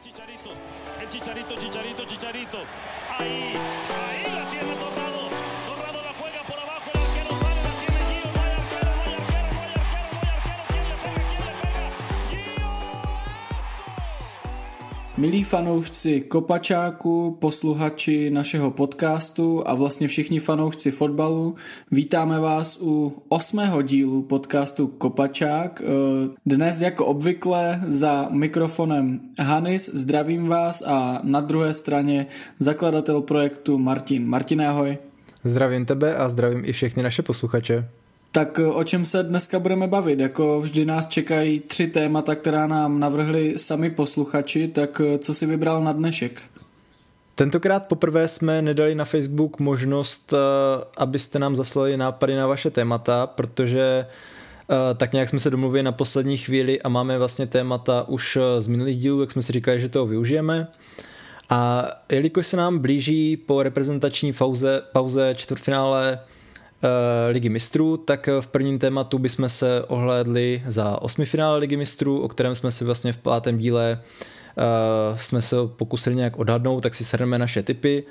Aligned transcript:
Chicharito, 0.00 0.50
el 1.00 1.08
Chicharito, 1.08 1.56
Chicharito, 1.56 2.04
Chicharito. 2.04 2.58
Ahí, 3.18 3.54
ahí 3.56 4.32
la 4.32 4.50
tiene 4.50 4.74
Torrado. 4.76 5.07
Milí 15.18 15.44
fanoušci 15.44 16.20
Kopačáku, 16.20 17.36
posluchači 17.40 18.30
našeho 18.30 18.70
podcastu 18.70 19.68
a 19.68 19.74
vlastně 19.74 20.08
všichni 20.08 20.40
fanoušci 20.40 20.90
fotbalu, 20.90 21.54
vítáme 21.90 22.40
vás 22.40 22.78
u 22.82 23.22
osmého 23.28 23.82
dílu 23.82 24.22
podcastu 24.22 24.86
Kopačák. 24.86 25.82
Eh, 25.82 26.28
Dnes 26.46 26.80
jako 26.80 27.06
obvykle 27.06 27.80
za 27.86 28.28
mikrofonem 28.30 29.20
Hanis, 29.40 29.90
zdravím 29.94 30.48
vás 30.48 30.82
a 30.86 31.20
na 31.22 31.40
druhé 31.40 31.74
straně 31.74 32.26
zakladatel 32.58 33.20
projektu 33.20 33.78
Martin. 33.78 34.26
Martin, 34.26 34.62
ahoj. 34.62 34.98
Zdravím 35.44 35.86
tebe 35.86 36.16
a 36.16 36.28
zdravím 36.28 36.62
i 36.64 36.72
všechny 36.72 37.02
naše 37.02 37.22
posluchače. 37.22 37.88
Tak 38.32 38.58
eh, 38.58 38.66
o 38.66 38.84
čem 38.84 39.04
se 39.04 39.22
dneska 39.22 39.58
budeme 39.58 39.86
bavit? 39.86 40.20
Jako 40.20 40.60
vždy 40.60 40.84
nás 40.84 41.06
čekají 41.06 41.60
tři 41.60 41.86
témata, 41.86 42.34
která 42.34 42.66
nám 42.66 43.00
navrhli 43.00 43.54
sami 43.56 43.90
posluchači, 43.90 44.68
tak 44.68 45.00
eh, 45.04 45.18
co 45.18 45.34
si 45.34 45.46
vybral 45.46 45.84
na 45.84 45.92
dnešek? 45.92 46.42
Tentokrát 47.34 47.86
poprvé 47.86 48.28
jsme 48.28 48.62
nedali 48.62 48.94
na 48.94 49.04
Facebook 49.04 49.60
možnost, 49.60 50.32
eh, 50.32 50.36
abyste 50.96 51.38
nám 51.38 51.56
zaslali 51.56 51.96
nápady 51.96 52.36
na 52.36 52.46
vaše 52.46 52.70
témata, 52.70 53.26
protože 53.26 54.06
tak 54.96 55.12
nějak 55.12 55.28
jsme 55.28 55.40
se 55.40 55.50
domluvili 55.50 55.82
na 55.82 55.92
poslední 55.92 56.36
chvíli 56.36 56.82
a 56.82 56.88
máme 56.88 57.18
vlastně 57.18 57.46
témata 57.46 58.08
už 58.08 58.38
z 58.58 58.66
minulých 58.66 58.98
dílů, 58.98 59.20
jak 59.20 59.30
jsme 59.30 59.42
si 59.42 59.52
říkali, 59.52 59.80
že 59.80 59.88
toho 59.88 60.06
využijeme. 60.06 60.68
A 61.50 61.88
jelikož 62.12 62.46
se 62.46 62.56
nám 62.56 62.78
blíží 62.78 63.36
po 63.36 63.62
reprezentační 63.62 64.32
pauze, 64.32 64.82
pauze 64.92 65.34
čtvrtfinále 65.36 66.18
Ligy 67.28 67.48
mistrů, 67.48 67.96
tak 67.96 68.28
v 68.40 68.46
prvním 68.46 68.78
tématu 68.78 69.18
bychom 69.18 69.48
se 69.48 69.84
ohlédli 69.88 70.62
za 70.66 71.02
osmifinále 71.02 71.58
Ligy 71.58 71.76
mistrů, 71.76 72.20
o 72.20 72.28
kterém 72.28 72.54
jsme 72.54 72.72
si 72.72 72.84
vlastně 72.84 73.12
v 73.12 73.16
pátém 73.16 73.58
díle 73.58 74.00
uh, 74.56 75.18
jsme 75.18 75.42
se 75.42 75.56
pokusili 75.66 76.16
nějak 76.16 76.38
odhadnout, 76.38 76.80
tak 76.80 76.94
si 76.94 77.04
shrneme 77.04 77.38
naše 77.38 77.62
typy. 77.62 78.04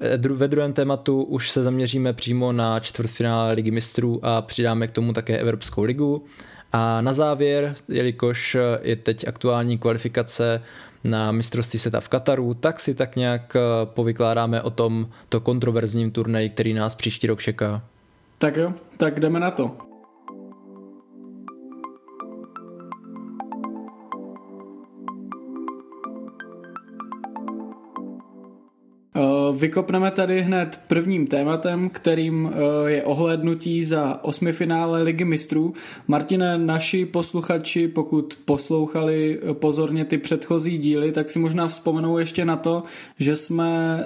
Ve 0.00 0.18
dru- 0.18 0.34
Ve 0.34 0.48
druhém 0.48 0.72
tématu 0.72 1.22
už 1.22 1.50
se 1.50 1.62
zaměříme 1.62 2.12
přímo 2.12 2.52
na 2.52 2.80
čtvrtfinále 2.80 3.52
Ligy 3.52 3.70
mistrů 3.70 4.20
a 4.22 4.42
přidáme 4.42 4.88
k 4.88 4.90
tomu 4.90 5.12
také 5.12 5.38
Evropskou 5.38 5.82
ligu. 5.82 6.24
A 6.72 7.00
na 7.00 7.12
závěr, 7.12 7.74
jelikož 7.88 8.56
je 8.82 8.96
teď 8.96 9.28
aktuální 9.28 9.78
kvalifikace 9.78 10.62
na 11.04 11.32
mistrovství 11.32 11.78
světa 11.78 12.00
v 12.00 12.08
Kataru, 12.08 12.54
tak 12.54 12.80
si 12.80 12.94
tak 12.94 13.16
nějak 13.16 13.56
eh, 13.56 13.60
povykládáme 13.84 14.62
o 14.62 14.70
tom 14.70 15.08
to 15.28 15.40
kontroverzním 15.40 16.10
turnaji, 16.10 16.50
který 16.50 16.74
nás 16.74 16.94
příští 16.94 17.26
rok 17.26 17.42
čeká. 17.42 17.82
Tak 18.38 18.56
jo, 18.56 18.72
tak 18.96 19.20
jdeme 19.20 19.40
na 19.40 19.50
to. 19.50 19.93
Vykopneme 29.52 30.10
tady 30.10 30.42
hned 30.42 30.80
prvním 30.88 31.26
tématem, 31.26 31.90
kterým 31.90 32.50
eh, 32.52 32.90
je 32.90 33.02
ohlédnutí 33.02 33.84
za 33.84 34.24
osmifinále 34.24 35.02
Ligy 35.02 35.24
mistrů. 35.24 35.74
Martine, 36.08 36.58
naši 36.58 37.06
posluchači, 37.06 37.88
pokud 37.88 38.38
poslouchali 38.44 39.40
eh, 39.42 39.54
pozorně 39.54 40.04
ty 40.04 40.18
předchozí 40.18 40.78
díly, 40.78 41.12
tak 41.12 41.30
si 41.30 41.38
možná 41.38 41.66
vzpomenou 41.66 42.18
ještě 42.18 42.44
na 42.44 42.56
to, 42.56 42.82
že 43.18 43.36
jsme 43.36 44.00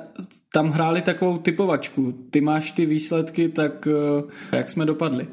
tam 0.52 0.70
hráli 0.70 1.02
takovou 1.02 1.38
typovačku. 1.38 2.14
Ty 2.30 2.40
máš 2.40 2.70
ty 2.70 2.86
výsledky, 2.86 3.48
tak 3.48 3.88
jak 4.52 4.70
jsme 4.70 4.86
dopadli? 4.86 5.26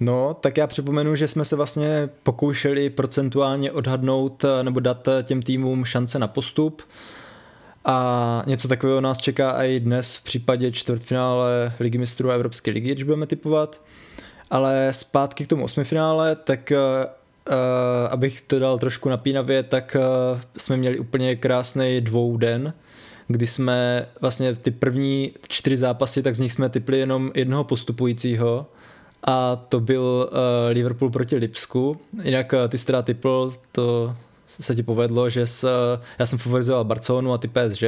No, 0.00 0.34
tak 0.34 0.56
já 0.56 0.66
připomenu, 0.66 1.16
že 1.16 1.28
jsme 1.28 1.44
se 1.44 1.56
vlastně 1.56 2.08
pokoušeli 2.22 2.90
procentuálně 2.90 3.72
odhadnout 3.72 4.44
eh, 4.44 4.64
nebo 4.64 4.80
dát 4.80 5.08
eh, 5.08 5.22
těm 5.22 5.42
týmům 5.42 5.84
šance 5.84 6.18
na 6.18 6.28
postup. 6.28 6.82
A 7.84 8.42
něco 8.46 8.68
takového 8.68 9.00
nás 9.00 9.18
čeká 9.18 9.64
i 9.64 9.80
dnes 9.80 10.16
v 10.16 10.24
případě 10.24 10.72
čtvrtfinále 10.72 11.72
Ligy 11.80 11.98
mistrů 11.98 12.30
a 12.30 12.34
Evropské 12.34 12.70
ligy, 12.70 12.92
když 12.92 13.04
budeme 13.04 13.26
typovat. 13.26 13.80
Ale 14.50 14.88
zpátky 14.90 15.44
k 15.44 15.48
tomu 15.48 15.64
osmifinále, 15.64 16.36
tak 16.36 16.72
uh, 16.72 17.54
abych 18.10 18.40
to 18.40 18.58
dal 18.58 18.78
trošku 18.78 19.08
napínavě, 19.08 19.62
tak 19.62 19.96
uh, 19.98 20.40
jsme 20.56 20.76
měli 20.76 20.98
úplně 20.98 21.36
krásný 21.36 22.00
dvouden, 22.00 22.72
kdy 23.26 23.46
jsme 23.46 24.06
vlastně 24.20 24.54
ty 24.54 24.70
první 24.70 25.32
čtyři 25.48 25.76
zápasy, 25.76 26.22
tak 26.22 26.36
z 26.36 26.40
nich 26.40 26.52
jsme 26.52 26.68
typli 26.68 26.98
jenom 26.98 27.30
jednoho 27.34 27.64
postupujícího 27.64 28.66
a 29.24 29.56
to 29.56 29.80
byl 29.80 30.30
uh, 30.32 30.38
Liverpool 30.68 31.10
proti 31.10 31.36
Lipsku. 31.36 31.96
Jinak 32.22 32.52
uh, 32.52 32.68
ty 32.68 32.78
jsi 32.78 32.86
teda 32.86 33.02
typl, 33.02 33.52
to 33.72 34.16
se 34.48 34.74
ti 34.74 34.82
povedlo, 34.82 35.30
že 35.30 35.46
s, 35.46 35.68
já 36.18 36.26
jsem 36.26 36.38
favorizoval 36.38 36.84
Barcelonu 36.84 37.32
a 37.32 37.38
ty 37.38 37.48
PSG. 37.48 37.82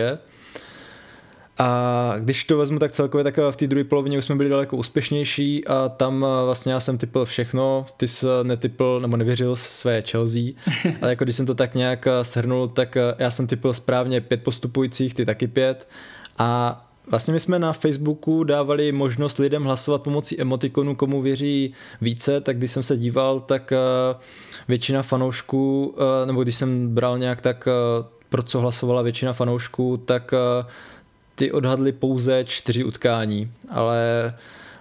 A 1.59 2.15
když 2.19 2.45
to 2.45 2.59
vezmu 2.59 2.79
tak 2.79 2.93
celkově, 2.93 3.25
tak 3.25 3.39
v 3.51 3.57
té 3.57 3.67
druhé 3.67 3.85
polovině 3.85 4.19
už 4.19 4.25
jsme 4.25 4.35
byli 4.35 4.49
daleko 4.49 4.77
úspěšnější 4.77 5.67
a 5.67 5.89
tam 5.89 6.27
vlastně 6.45 6.73
já 6.73 6.81
jsem 6.81 6.99
typl 6.99 7.25
všechno, 7.25 7.87
ty 7.97 8.09
jsi 8.09 8.27
netypl 8.43 8.99
nebo 9.03 9.17
nevěřil 9.17 9.57
své 9.57 10.03
Chelsea, 10.03 10.43
ale 11.03 11.11
jako 11.11 11.25
když 11.25 11.37
jsem 11.37 11.47
to 11.47 11.55
tak 11.55 11.75
nějak 11.75 12.09
shrnul, 12.23 12.69
tak 12.69 12.97
já 13.19 13.31
jsem 13.31 13.47
typl 13.47 13.73
správně 13.73 14.21
pět 14.21 14.43
postupujících, 14.43 15.15
ty 15.15 15.25
taky 15.27 15.47
pět 15.47 15.89
a 16.39 16.90
Vlastně 17.07 17.35
my 17.35 17.41
jsme 17.41 17.59
na 17.59 17.73
Facebooku 17.73 18.45
dávali 18.45 18.93
možnost 18.93 19.39
lidem 19.39 19.65
hlasovat 19.65 20.03
pomocí 20.03 20.41
emotikonu, 20.41 20.95
komu 20.95 21.23
věří 21.23 21.73
více, 22.01 22.41
tak 22.41 22.59
když 22.59 22.71
jsem 22.71 22.83
se 22.83 22.97
díval, 22.97 23.41
tak 23.41 23.73
většina 24.69 25.03
fanoušků, 25.03 25.95
nebo 26.25 26.43
když 26.43 26.55
jsem 26.55 26.89
bral 26.89 27.19
nějak 27.19 27.41
tak, 27.41 27.69
pro 28.29 28.43
co 28.43 28.61
hlasovala 28.61 29.03
většina 29.03 29.33
fanoušků, 29.33 29.97
tak 29.97 30.35
ty 31.35 31.53
odhadli 31.53 31.93
pouze 31.93 32.45
čtyři 32.45 32.85
utkání, 32.85 33.51
ale 33.69 34.35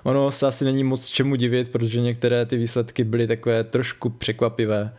ono 0.04 0.32
se 0.32 0.48
asi 0.48 0.66
není 0.66 0.84
moc 0.84 1.08
čemu 1.08 1.36
divit, 1.36 1.70
protože 1.72 2.02
některé 2.02 2.46
ty 2.46 2.58
výsledky 2.58 3.04
byly 3.04 3.28
takové 3.28 3.64
trošku 3.64 4.10
překvapivé. 4.10 4.94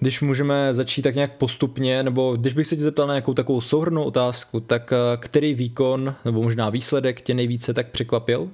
Když 0.00 0.20
můžeme 0.20 0.74
začít 0.74 1.02
tak 1.02 1.14
nějak 1.14 1.36
postupně, 1.36 2.02
nebo 2.02 2.36
když 2.36 2.52
bych 2.52 2.66
se 2.66 2.76
tě 2.76 2.82
zeptal 2.82 3.06
na 3.06 3.14
nějakou 3.14 3.34
takovou 3.34 3.60
souhrnou 3.60 4.04
otázku, 4.04 4.60
tak 4.60 4.92
který 5.16 5.54
výkon 5.54 6.14
nebo 6.24 6.42
možná 6.42 6.70
výsledek 6.70 7.20
tě 7.20 7.34
nejvíce 7.34 7.74
tak 7.74 7.90
překvapil? 7.90 8.48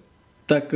Tak 0.46 0.74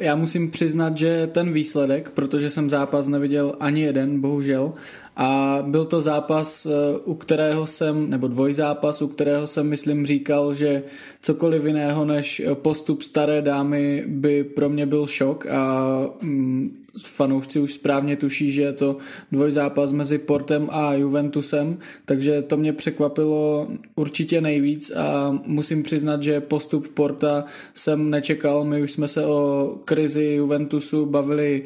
já 0.00 0.16
musím 0.16 0.50
přiznat, 0.50 0.98
že 0.98 1.26
ten 1.26 1.52
výsledek, 1.52 2.10
protože 2.10 2.50
jsem 2.50 2.70
zápas 2.70 3.08
neviděl 3.08 3.54
ani 3.60 3.82
jeden, 3.82 4.20
bohužel, 4.20 4.72
a 5.16 5.58
byl 5.66 5.84
to 5.84 6.00
zápas, 6.00 6.66
u 7.04 7.14
kterého 7.14 7.66
jsem, 7.66 8.10
nebo 8.10 8.28
dvojzápas, 8.28 9.02
u 9.02 9.08
kterého 9.08 9.46
jsem, 9.46 9.68
myslím, 9.68 10.06
říkal, 10.06 10.54
že 10.54 10.82
cokoliv 11.22 11.64
jiného 11.64 12.04
než 12.04 12.42
postup 12.54 13.02
staré 13.02 13.42
dámy 13.42 14.04
by 14.06 14.44
pro 14.44 14.68
mě 14.68 14.86
byl 14.86 15.06
šok 15.06 15.46
a 15.46 15.86
mm, 16.22 16.82
fanoušci 16.98 17.60
už 17.60 17.74
správně 17.74 18.16
tuší, 18.16 18.52
že 18.52 18.62
je 18.62 18.72
to 18.72 18.96
dvojzápas 19.32 19.92
mezi 19.92 20.18
Portem 20.18 20.68
a 20.70 20.94
Juventusem, 20.94 21.78
takže 22.04 22.42
to 22.42 22.56
mě 22.56 22.72
překvapilo 22.72 23.68
určitě 23.94 24.40
nejvíc 24.40 24.90
a 24.90 25.38
musím 25.46 25.82
přiznat, 25.82 26.22
že 26.22 26.40
postup 26.40 26.88
Porta 26.88 27.44
jsem 27.74 28.10
nečekal. 28.10 28.64
My 28.64 28.82
už 28.82 28.92
jsme 28.92 29.08
se 29.08 29.26
o 29.26 29.74
krizi 29.84 30.24
Juventusu 30.24 31.06
bavili 31.06 31.62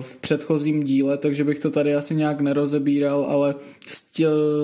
v 0.00 0.20
předchozím 0.20 0.82
díle, 0.82 1.18
takže 1.18 1.44
bych 1.44 1.58
to 1.58 1.70
tady 1.70 1.94
asi 1.94 2.14
nějak 2.14 2.40
nerozebíral, 2.40 3.24
ale 3.28 3.54
tě, 3.86 4.09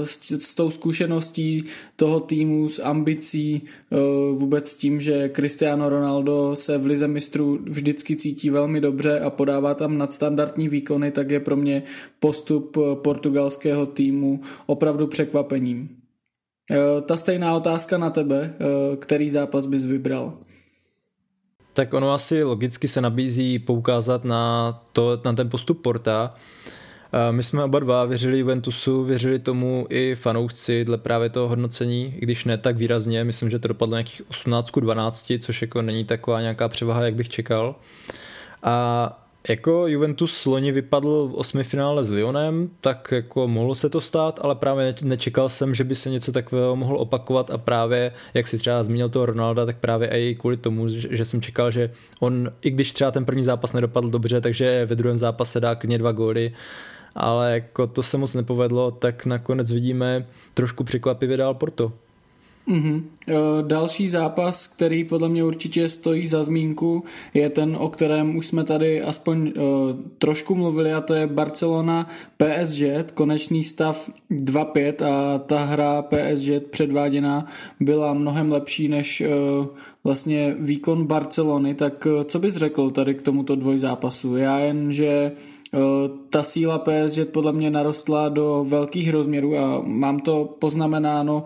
s, 0.04 0.30
s 0.30 0.54
tou 0.54 0.70
zkušeností 0.70 1.64
toho 1.96 2.20
týmu, 2.20 2.68
s 2.68 2.82
ambicí, 2.82 3.62
vůbec 4.32 4.68
s 4.68 4.76
tím, 4.76 5.00
že 5.00 5.30
Cristiano 5.34 5.88
Ronaldo 5.88 6.56
se 6.56 6.78
v 6.78 6.86
lize 6.86 7.08
mistrů 7.08 7.58
vždycky 7.64 8.16
cítí 8.16 8.50
velmi 8.50 8.80
dobře 8.80 9.20
a 9.20 9.30
podává 9.30 9.74
tam 9.74 9.98
nadstandardní 9.98 10.68
výkony, 10.68 11.10
tak 11.10 11.30
je 11.30 11.40
pro 11.40 11.56
mě 11.56 11.82
postup 12.20 12.76
portugalského 12.94 13.86
týmu 13.86 14.40
opravdu 14.66 15.06
překvapením. 15.06 15.88
Ta 17.06 17.16
stejná 17.16 17.56
otázka 17.56 17.98
na 17.98 18.10
tebe, 18.10 18.54
který 18.98 19.30
zápas 19.30 19.66
bys 19.66 19.84
vybral? 19.84 20.38
Tak 21.72 21.94
ono 21.94 22.12
asi 22.12 22.42
logicky 22.42 22.88
se 22.88 23.00
nabízí 23.00 23.58
poukázat 23.58 24.24
na, 24.24 24.72
to, 24.92 25.20
na 25.24 25.32
ten 25.32 25.48
postup 25.48 25.82
Porta. 25.82 26.34
My 27.30 27.42
jsme 27.42 27.64
oba 27.64 27.78
dva 27.78 28.04
věřili 28.04 28.38
Juventusu, 28.38 29.04
věřili 29.04 29.38
tomu 29.38 29.86
i 29.90 30.14
fanoušci 30.14 30.84
dle 30.84 30.98
právě 30.98 31.28
toho 31.30 31.48
hodnocení, 31.48 32.14
i 32.16 32.20
když 32.20 32.44
ne 32.44 32.58
tak 32.58 32.76
výrazně, 32.76 33.24
myslím, 33.24 33.50
že 33.50 33.58
to 33.58 33.68
dopadlo 33.68 33.96
nějakých 33.96 34.22
18 34.30 34.70
12, 34.80 35.32
což 35.40 35.62
jako 35.62 35.82
není 35.82 36.04
taková 36.04 36.40
nějaká 36.40 36.68
převaha, 36.68 37.04
jak 37.04 37.14
bych 37.14 37.28
čekal. 37.28 37.74
A 38.62 39.22
jako 39.48 39.86
Juventus 39.86 40.46
loni 40.46 40.72
vypadl 40.72 41.28
v 41.28 41.34
osmi 41.34 41.64
finále 41.64 42.04
s 42.04 42.10
Lyonem, 42.10 42.70
tak 42.80 43.08
jako 43.12 43.48
mohlo 43.48 43.74
se 43.74 43.90
to 43.90 44.00
stát, 44.00 44.40
ale 44.42 44.54
právě 44.54 44.94
nečekal 45.02 45.48
jsem, 45.48 45.74
že 45.74 45.84
by 45.84 45.94
se 45.94 46.10
něco 46.10 46.32
takového 46.32 46.76
mohlo 46.76 46.98
opakovat. 46.98 47.50
A 47.50 47.58
právě, 47.58 48.12
jak 48.34 48.48
si 48.48 48.58
třeba 48.58 48.82
zmínil 48.82 49.08
toho 49.08 49.26
Ronalda, 49.26 49.66
tak 49.66 49.76
právě 49.76 50.08
i 50.08 50.34
kvůli 50.34 50.56
tomu, 50.56 50.88
že 50.88 51.24
jsem 51.24 51.42
čekal, 51.42 51.70
že 51.70 51.90
on, 52.20 52.50
i 52.62 52.70
když 52.70 52.92
třeba 52.92 53.10
ten 53.10 53.24
první 53.24 53.44
zápas 53.44 53.72
nedopadl 53.72 54.10
dobře, 54.10 54.40
takže 54.40 54.86
ve 54.86 54.96
druhém 54.96 55.18
zápase 55.18 55.60
dá 55.60 55.74
klidně 55.74 55.98
dva 55.98 56.12
góly, 56.12 56.52
ale 57.16 57.52
jako 57.52 57.86
to 57.86 58.02
se 58.02 58.18
moc 58.18 58.34
nepovedlo, 58.34 58.90
tak 58.90 59.26
nakonec 59.26 59.70
vidíme 59.70 60.26
trošku 60.54 60.84
překvapivě 60.84 61.36
dál 61.36 61.54
Porto. 61.54 61.92
Mm-hmm. 62.68 63.02
Další 63.66 64.08
zápas, 64.08 64.66
který 64.66 65.04
podle 65.04 65.28
mě 65.28 65.44
určitě 65.44 65.88
stojí 65.88 66.26
za 66.26 66.42
zmínku, 66.42 67.04
je 67.34 67.50
ten, 67.50 67.76
o 67.80 67.88
kterém 67.88 68.36
už 68.36 68.46
jsme 68.46 68.64
tady 68.64 69.02
aspoň 69.02 69.38
uh, 69.46 69.52
trošku 70.18 70.54
mluvili 70.54 70.92
a 70.92 71.00
to 71.00 71.14
je 71.14 71.26
Barcelona 71.26 72.06
PSG, 72.36 73.12
konečný 73.14 73.64
stav 73.64 74.10
2-5 74.30 75.04
a 75.06 75.38
ta 75.38 75.64
hra 75.64 76.02
PSG 76.02 76.66
předváděná 76.70 77.46
byla 77.80 78.12
mnohem 78.12 78.52
lepší 78.52 78.88
než 78.88 79.20
uh, 79.20 79.66
vlastně 80.04 80.56
výkon 80.58 81.06
Barcelony, 81.06 81.74
tak 81.74 82.06
uh, 82.06 82.24
co 82.24 82.38
bys 82.38 82.54
řekl 82.54 82.90
tady 82.90 83.14
k 83.14 83.22
tomuto 83.22 83.56
dvojzápasu? 83.56 84.36
Já 84.36 84.58
jen, 84.58 84.92
že 84.92 85.32
ta 86.30 86.42
síla 86.42 86.78
PSG 86.78 87.28
podle 87.32 87.52
mě 87.52 87.70
narostla 87.70 88.28
do 88.28 88.64
velkých 88.68 89.10
rozměrů 89.10 89.58
a 89.58 89.82
mám 89.84 90.20
to 90.20 90.56
poznamenáno 90.58 91.44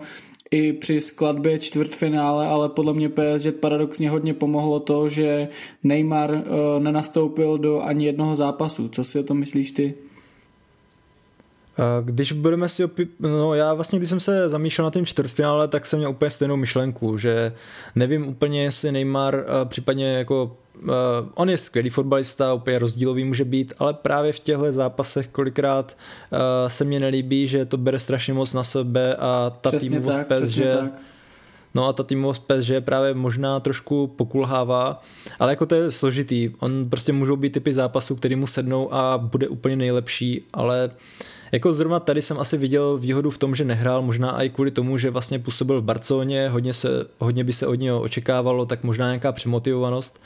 i 0.51 0.73
při 0.73 1.01
skladbě 1.01 1.59
čtvrtfinále, 1.59 2.47
ale 2.47 2.69
podle 2.69 2.93
mě 2.93 3.09
PSG 3.09 3.55
paradoxně 3.59 4.09
hodně 4.09 4.33
pomohlo 4.33 4.79
to, 4.79 5.09
že 5.09 5.47
Neymar 5.83 6.31
uh, 6.31 6.43
nenastoupil 6.83 7.57
do 7.57 7.81
ani 7.81 8.05
jednoho 8.05 8.35
zápasu. 8.35 8.89
Co 8.89 9.03
si 9.03 9.19
o 9.19 9.23
tom 9.23 9.37
myslíš 9.37 9.71
ty? 9.71 9.93
Když 12.01 12.31
budeme 12.31 12.69
si 12.69 12.85
opí... 12.85 13.07
no 13.19 13.53
já 13.53 13.73
vlastně, 13.73 13.99
když 13.99 14.09
jsem 14.09 14.19
se 14.19 14.49
zamýšlel 14.49 14.85
na 14.85 14.91
tím 14.91 15.05
čtvrtfinále, 15.05 15.67
tak 15.67 15.85
jsem 15.85 15.99
měl 15.99 16.11
úplně 16.11 16.29
stejnou 16.29 16.57
myšlenku, 16.57 17.17
že 17.17 17.53
nevím 17.95 18.27
úplně, 18.27 18.63
jestli 18.63 18.91
Neymar 18.91 19.45
případně 19.65 20.13
jako 20.13 20.57
uh, 20.83 20.89
on 21.35 21.49
je 21.49 21.57
skvělý 21.57 21.89
fotbalista, 21.89 22.53
úplně 22.53 22.79
rozdílový 22.79 23.23
může 23.23 23.45
být, 23.45 23.73
ale 23.79 23.93
právě 23.93 24.33
v 24.33 24.39
těchto 24.39 24.71
zápasech 24.71 25.27
kolikrát 25.27 25.97
uh, 26.31 26.37
se 26.67 26.83
mně 26.83 26.99
nelíbí, 26.99 27.47
že 27.47 27.65
to 27.65 27.77
bere 27.77 27.99
strašně 27.99 28.33
moc 28.33 28.53
na 28.53 28.63
sebe 28.63 29.15
a 29.15 29.51
ta 29.61 29.69
přesně 29.69 29.89
týmovost 29.89 30.17
tak, 30.17 30.27
PES, 30.27 30.49
že 30.49 30.77
tak. 30.81 30.91
No 31.75 31.87
a 31.87 31.93
ta 31.93 32.03
týmovost 32.03 32.43
PES, 32.43 32.71
právě 32.79 33.13
možná 33.13 33.59
trošku 33.59 34.07
pokulhává, 34.07 35.01
ale 35.39 35.51
jako 35.51 35.65
to 35.65 35.75
je 35.75 35.91
složitý. 35.91 36.51
On 36.59 36.89
prostě 36.89 37.13
můžou 37.13 37.35
být 37.35 37.53
typy 37.53 37.73
zápasů, 37.73 38.15
který 38.15 38.35
mu 38.35 38.47
sednou 38.47 38.93
a 38.93 39.17
bude 39.17 39.47
úplně 39.47 39.75
nejlepší, 39.75 40.43
ale 40.53 40.89
jako 41.51 41.73
zrovna 41.73 41.99
tady 41.99 42.21
jsem 42.21 42.39
asi 42.39 42.57
viděl 42.57 42.97
výhodu 42.97 43.31
v 43.31 43.37
tom, 43.37 43.55
že 43.55 43.65
nehrál, 43.65 44.01
možná 44.01 44.43
i 44.43 44.49
kvůli 44.49 44.71
tomu, 44.71 44.97
že 44.97 45.09
vlastně 45.09 45.39
působil 45.39 45.81
v 45.81 45.83
Barceloně, 45.83 46.49
hodně, 46.49 46.73
se, 46.73 46.89
hodně 47.19 47.43
by 47.43 47.53
se 47.53 47.67
od 47.67 47.75
něho 47.75 48.01
očekávalo, 48.01 48.65
tak 48.65 48.83
možná 48.83 49.05
nějaká 49.05 49.31
přemotivovanost. 49.31 50.21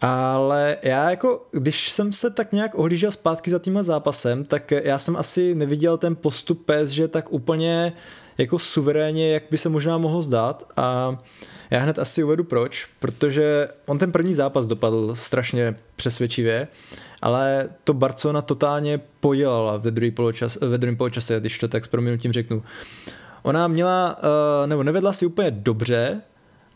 Ale 0.00 0.76
já 0.82 1.10
jako, 1.10 1.46
když 1.52 1.90
jsem 1.90 2.12
se 2.12 2.30
tak 2.30 2.52
nějak 2.52 2.74
ohlížel 2.74 3.12
zpátky 3.12 3.50
za 3.50 3.58
tímhle 3.58 3.84
zápasem, 3.84 4.44
tak 4.44 4.70
já 4.70 4.98
jsem 4.98 5.16
asi 5.16 5.54
neviděl 5.54 5.98
ten 5.98 6.16
postup 6.16 6.70
PSG 6.70 6.98
tak 7.08 7.32
úplně 7.32 7.92
jako 8.38 8.58
suverénně, 8.58 9.32
jak 9.32 9.42
by 9.50 9.58
se 9.58 9.68
možná 9.68 9.98
mohlo 9.98 10.22
zdát 10.22 10.72
a 10.76 11.18
já 11.70 11.80
hned 11.80 11.98
asi 11.98 12.24
uvedu 12.24 12.44
proč, 12.44 12.86
protože 13.00 13.68
on 13.86 13.98
ten 13.98 14.12
první 14.12 14.34
zápas 14.34 14.66
dopadl 14.66 15.14
strašně 15.14 15.74
přesvědčivě, 15.96 16.68
ale 17.22 17.68
to 17.84 17.94
Barcelona 17.94 18.42
totálně 18.42 19.00
podělala 19.20 19.76
ve, 19.76 19.90
druhý 19.90 20.10
poločas, 20.10 20.58
ve 20.60 20.78
druhém 20.78 20.96
poločase, 20.96 21.40
když 21.40 21.58
to 21.58 21.68
tak 21.68 21.84
s 21.84 21.88
proměnutím 21.88 22.32
řeknu. 22.32 22.62
Ona 23.42 23.68
měla, 23.68 24.18
eh, 24.18 24.66
nebo 24.66 24.82
nevedla 24.82 25.12
si 25.12 25.26
úplně 25.26 25.50
dobře, 25.50 26.20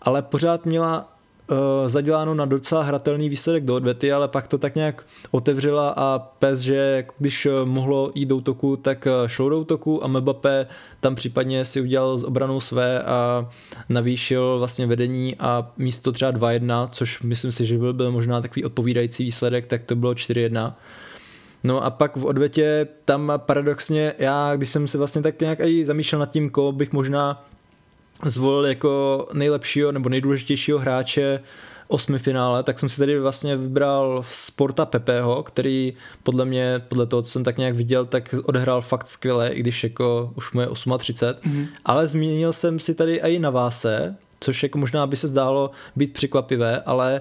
ale 0.02 0.22
pořád 0.22 0.66
měla 0.66 1.12
uh, 1.50 1.56
zaděláno 1.86 2.34
na 2.34 2.44
docela 2.44 2.82
hratelný 2.82 3.28
výsledek 3.28 3.64
do 3.64 3.74
odvety, 3.74 4.12
ale 4.12 4.28
pak 4.28 4.46
to 4.46 4.58
tak 4.58 4.74
nějak 4.74 5.06
otevřela 5.30 5.94
a 5.96 6.18
pes, 6.18 6.60
že 6.60 7.06
když 7.18 7.46
eh, 7.46 7.50
mohlo 7.64 8.12
jít 8.14 8.26
do 8.26 8.36
útoku, 8.36 8.76
tak 8.76 9.06
eh, 9.06 9.28
šlo 9.28 9.48
do 9.48 9.60
útoku 9.60 10.04
a 10.04 10.06
Mbappé 10.06 10.66
tam 11.00 11.14
případně 11.14 11.64
si 11.64 11.80
udělal 11.80 12.18
z 12.18 12.24
obranou 12.24 12.60
své 12.60 13.02
a 13.02 13.48
navýšil 13.88 14.58
vlastně 14.58 14.86
vedení 14.86 15.36
a 15.38 15.72
místo 15.76 16.12
třeba 16.12 16.32
2-1, 16.32 16.88
což 16.92 17.22
myslím 17.22 17.52
si, 17.52 17.66
že 17.66 17.78
byl, 17.78 17.92
byl 17.92 18.12
možná 18.12 18.40
takový 18.40 18.64
odpovídající 18.64 19.24
výsledek, 19.24 19.66
tak 19.66 19.84
to 19.84 19.96
bylo 19.96 20.12
4-1. 20.12 20.72
No 21.64 21.84
a 21.84 21.90
pak 21.90 22.16
v 22.16 22.24
odvetě 22.24 22.88
tam 23.04 23.32
paradoxně, 23.36 24.14
já 24.18 24.56
když 24.56 24.68
jsem 24.68 24.88
se 24.88 24.98
vlastně 24.98 25.22
tak 25.22 25.40
nějak 25.40 25.58
i 25.60 25.84
zamýšlel 25.84 26.18
nad 26.18 26.30
tím, 26.30 26.50
koho 26.50 26.72
bych 26.72 26.92
možná 26.92 27.44
zvolil 28.24 28.66
jako 28.66 29.26
nejlepšího 29.32 29.92
nebo 29.92 30.08
nejdůležitějšího 30.08 30.78
hráče 30.78 31.40
osmi 31.90 32.18
finále, 32.18 32.62
tak 32.62 32.78
jsem 32.78 32.88
si 32.88 32.98
tady 32.98 33.20
vlastně 33.20 33.56
vybral 33.56 34.24
Sporta 34.28 34.86
Pepeho, 34.86 35.42
který 35.42 35.94
podle 36.22 36.44
mě, 36.44 36.82
podle 36.88 37.06
toho, 37.06 37.22
co 37.22 37.30
jsem 37.30 37.44
tak 37.44 37.58
nějak 37.58 37.74
viděl, 37.74 38.06
tak 38.06 38.34
odehrál 38.44 38.82
fakt 38.82 39.06
skvěle, 39.06 39.48
i 39.48 39.60
když 39.60 39.84
jako 39.84 40.32
už 40.36 40.52
mu 40.52 40.60
je 40.60 40.68
38, 40.98 41.50
mm-hmm. 41.50 41.66
ale 41.84 42.06
zmínil 42.06 42.52
jsem 42.52 42.78
si 42.78 42.94
tady 42.94 43.16
i 43.16 43.38
na 43.38 43.50
Váse, 43.50 44.16
což 44.40 44.62
jako 44.62 44.78
možná 44.78 45.06
by 45.06 45.16
se 45.16 45.26
zdálo 45.26 45.70
být 45.96 46.12
překvapivé, 46.12 46.82
ale 46.86 47.20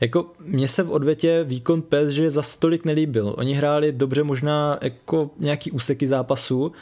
jako 0.00 0.26
mně 0.40 0.68
se 0.68 0.82
v 0.82 0.92
odvětě 0.92 1.44
výkon 1.44 1.82
PSG 1.82 2.18
za 2.28 2.42
stolik 2.42 2.84
nelíbil. 2.84 3.34
Oni 3.38 3.54
hráli 3.54 3.92
dobře 3.92 4.22
možná 4.22 4.78
jako 4.82 5.30
nějaký 5.38 5.70
úseky 5.70 6.06
zápasu, 6.06 6.72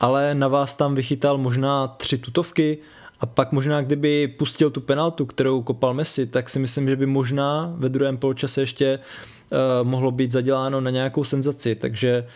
ale 0.00 0.34
na 0.34 0.48
vás 0.48 0.74
tam 0.74 0.94
vychytal 0.94 1.38
možná 1.38 1.88
tři 1.88 2.18
tutovky, 2.18 2.78
a 3.22 3.26
pak 3.26 3.52
možná, 3.52 3.82
kdyby 3.82 4.28
pustil 4.28 4.70
tu 4.70 4.80
penaltu, 4.80 5.26
kterou 5.26 5.62
kopal 5.62 5.94
Messi, 5.94 6.26
tak 6.26 6.48
si 6.48 6.58
myslím, 6.58 6.88
že 6.88 6.96
by 6.96 7.06
možná 7.06 7.74
ve 7.76 7.88
druhém 7.88 8.16
poločase 8.16 8.60
ještě 8.60 8.98
uh, 8.98 9.88
mohlo 9.88 10.10
být 10.10 10.32
zaděláno 10.32 10.80
na 10.80 10.90
nějakou 10.90 11.24
senzaci, 11.24 11.74
takže 11.74 12.26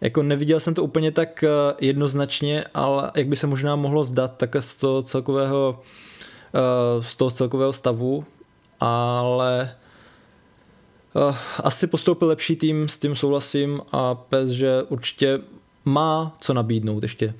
jako 0.00 0.22
neviděl 0.22 0.60
jsem 0.60 0.74
to 0.74 0.84
úplně 0.84 1.12
tak 1.12 1.44
uh, 1.44 1.76
jednoznačně, 1.80 2.64
ale 2.74 3.10
jak 3.16 3.28
by 3.28 3.36
se 3.36 3.46
možná 3.46 3.76
mohlo 3.76 4.04
zdat 4.04 4.36
tak 4.36 4.56
z 4.60 4.76
toho 4.76 5.02
celkového 5.02 5.80
uh, 6.98 7.04
z 7.04 7.16
toho 7.16 7.30
celkového 7.30 7.72
stavu, 7.72 8.24
ale 8.80 9.74
uh, 11.14 11.36
asi 11.58 11.86
postoupil 11.86 12.28
lepší 12.28 12.56
tým, 12.56 12.88
s 12.88 12.98
tím 12.98 13.16
souhlasím 13.16 13.80
a 13.92 14.24
že 14.46 14.82
určitě 14.82 15.38
má 15.84 16.36
co 16.40 16.54
nabídnout 16.54 17.02
ještě. 17.02 17.34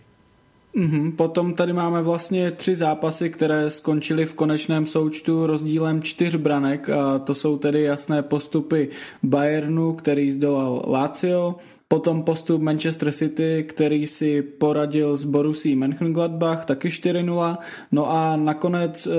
Mm-hmm. 0.77 1.13
Potom 1.13 1.55
tady 1.55 1.73
máme 1.73 2.03
vlastně 2.03 2.51
tři 2.51 2.77
zápasy, 2.77 3.31
které 3.31 3.71
skončily 3.71 4.27
v 4.27 4.35
konečném 4.35 4.87
součtu 4.87 5.47
rozdílem 5.47 6.03
čtyř 6.03 6.37
branek 6.37 6.89
a 6.89 7.19
to 7.19 7.35
jsou 7.35 7.59
tedy 7.59 7.83
jasné 7.83 8.23
postupy 8.23 8.89
Bayernu, 9.23 9.93
který 9.93 10.33
zdolal 10.33 10.85
Lazio, 10.87 11.57
Potom 11.93 12.23
postup 12.23 12.63
Manchester 12.63 13.13
City, 13.13 13.65
který 13.69 14.07
si 14.07 14.43
poradil 14.43 15.17
s 15.17 15.25
Borussí 15.25 15.77
Mönchengladbach, 15.77 16.65
taky 16.65 16.89
4-0. 16.89 17.59
No 17.93 18.11
a 18.11 18.37
nakonec 18.37 19.07
eh, 19.07 19.11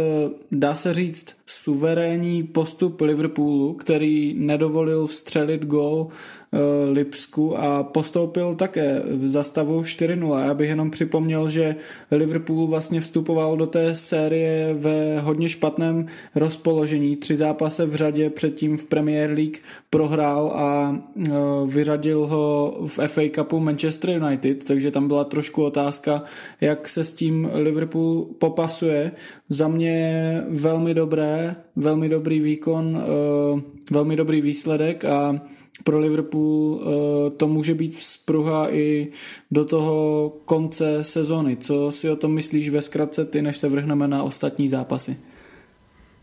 dá 0.52 0.76
se 0.76 0.94
říct 0.94 1.36
suverénní 1.52 2.44
postup 2.44 3.02
Liverpoolu, 3.02 3.74
který 3.74 4.36
nedovolil 4.38 5.08
vstřelit 5.08 5.66
gol 5.66 6.08
eh, 6.08 6.58
Lipsku 6.92 7.58
a 7.58 7.84
postoupil 7.84 8.56
také 8.56 9.02
v 9.06 9.28
zastavu 9.28 9.82
4-0. 9.82 10.46
Já 10.46 10.54
bych 10.54 10.70
jenom 10.70 10.92
připomněl, 10.92 11.50
že 11.50 11.76
Liverpool 12.12 12.68
vlastně 12.68 13.02
vstupoval 13.02 13.58
do 13.58 13.68
té 13.68 13.96
série 13.96 14.74
ve 14.74 15.20
hodně 15.20 15.50
špatném 15.50 16.06
rozpoložení. 16.36 17.16
Tři 17.16 17.36
zápasy 17.36 17.86
v 17.86 17.96
řadě 17.96 18.30
předtím 18.30 18.78
v 18.78 18.86
Premier 18.86 19.30
League 19.30 19.58
prohrál 19.90 20.52
a 20.56 20.96
eh, 20.96 21.32
vyřadil 21.66 22.28
ho 22.28 22.78
v 22.86 23.08
FA 23.08 23.22
Cupu 23.36 23.60
Manchester 23.60 24.10
United, 24.10 24.64
takže 24.64 24.92
tam 24.92 25.08
byla 25.08 25.24
trošku 25.24 25.64
otázka, 25.64 26.24
jak 26.62 26.90
se 26.90 27.04
s 27.04 27.14
tím 27.14 27.50
Liverpool 27.54 28.26
popasuje. 28.38 29.12
Za 29.50 29.68
mě 29.68 30.44
velmi 30.50 30.94
dobré, 30.94 31.41
velmi 31.76 32.10
dobrý 32.10 32.40
výkon, 32.40 32.98
eh, 32.98 33.62
velmi 33.92 34.16
dobrý 34.16 34.42
výsledek 34.42 35.06
a 35.06 35.42
pro 35.84 36.00
Liverpool 36.00 36.82
eh, 36.82 37.30
to 37.30 37.48
může 37.48 37.74
být 37.74 37.96
vzpruha 37.96 38.74
i 38.74 39.08
do 39.52 39.66
toho 39.66 40.34
konce 40.46 41.04
sezony. 41.04 41.58
Co 41.58 41.92
si 41.92 42.10
o 42.10 42.16
tom 42.16 42.34
myslíš 42.34 42.70
ve 42.70 42.82
zkratce 42.82 43.26
ty, 43.26 43.42
než 43.42 43.58
se 43.58 43.70
vrhneme 43.70 44.08
na 44.08 44.24
ostatní 44.24 44.70
zápasy? 44.70 45.18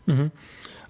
Mm-hmm. 0.07 0.31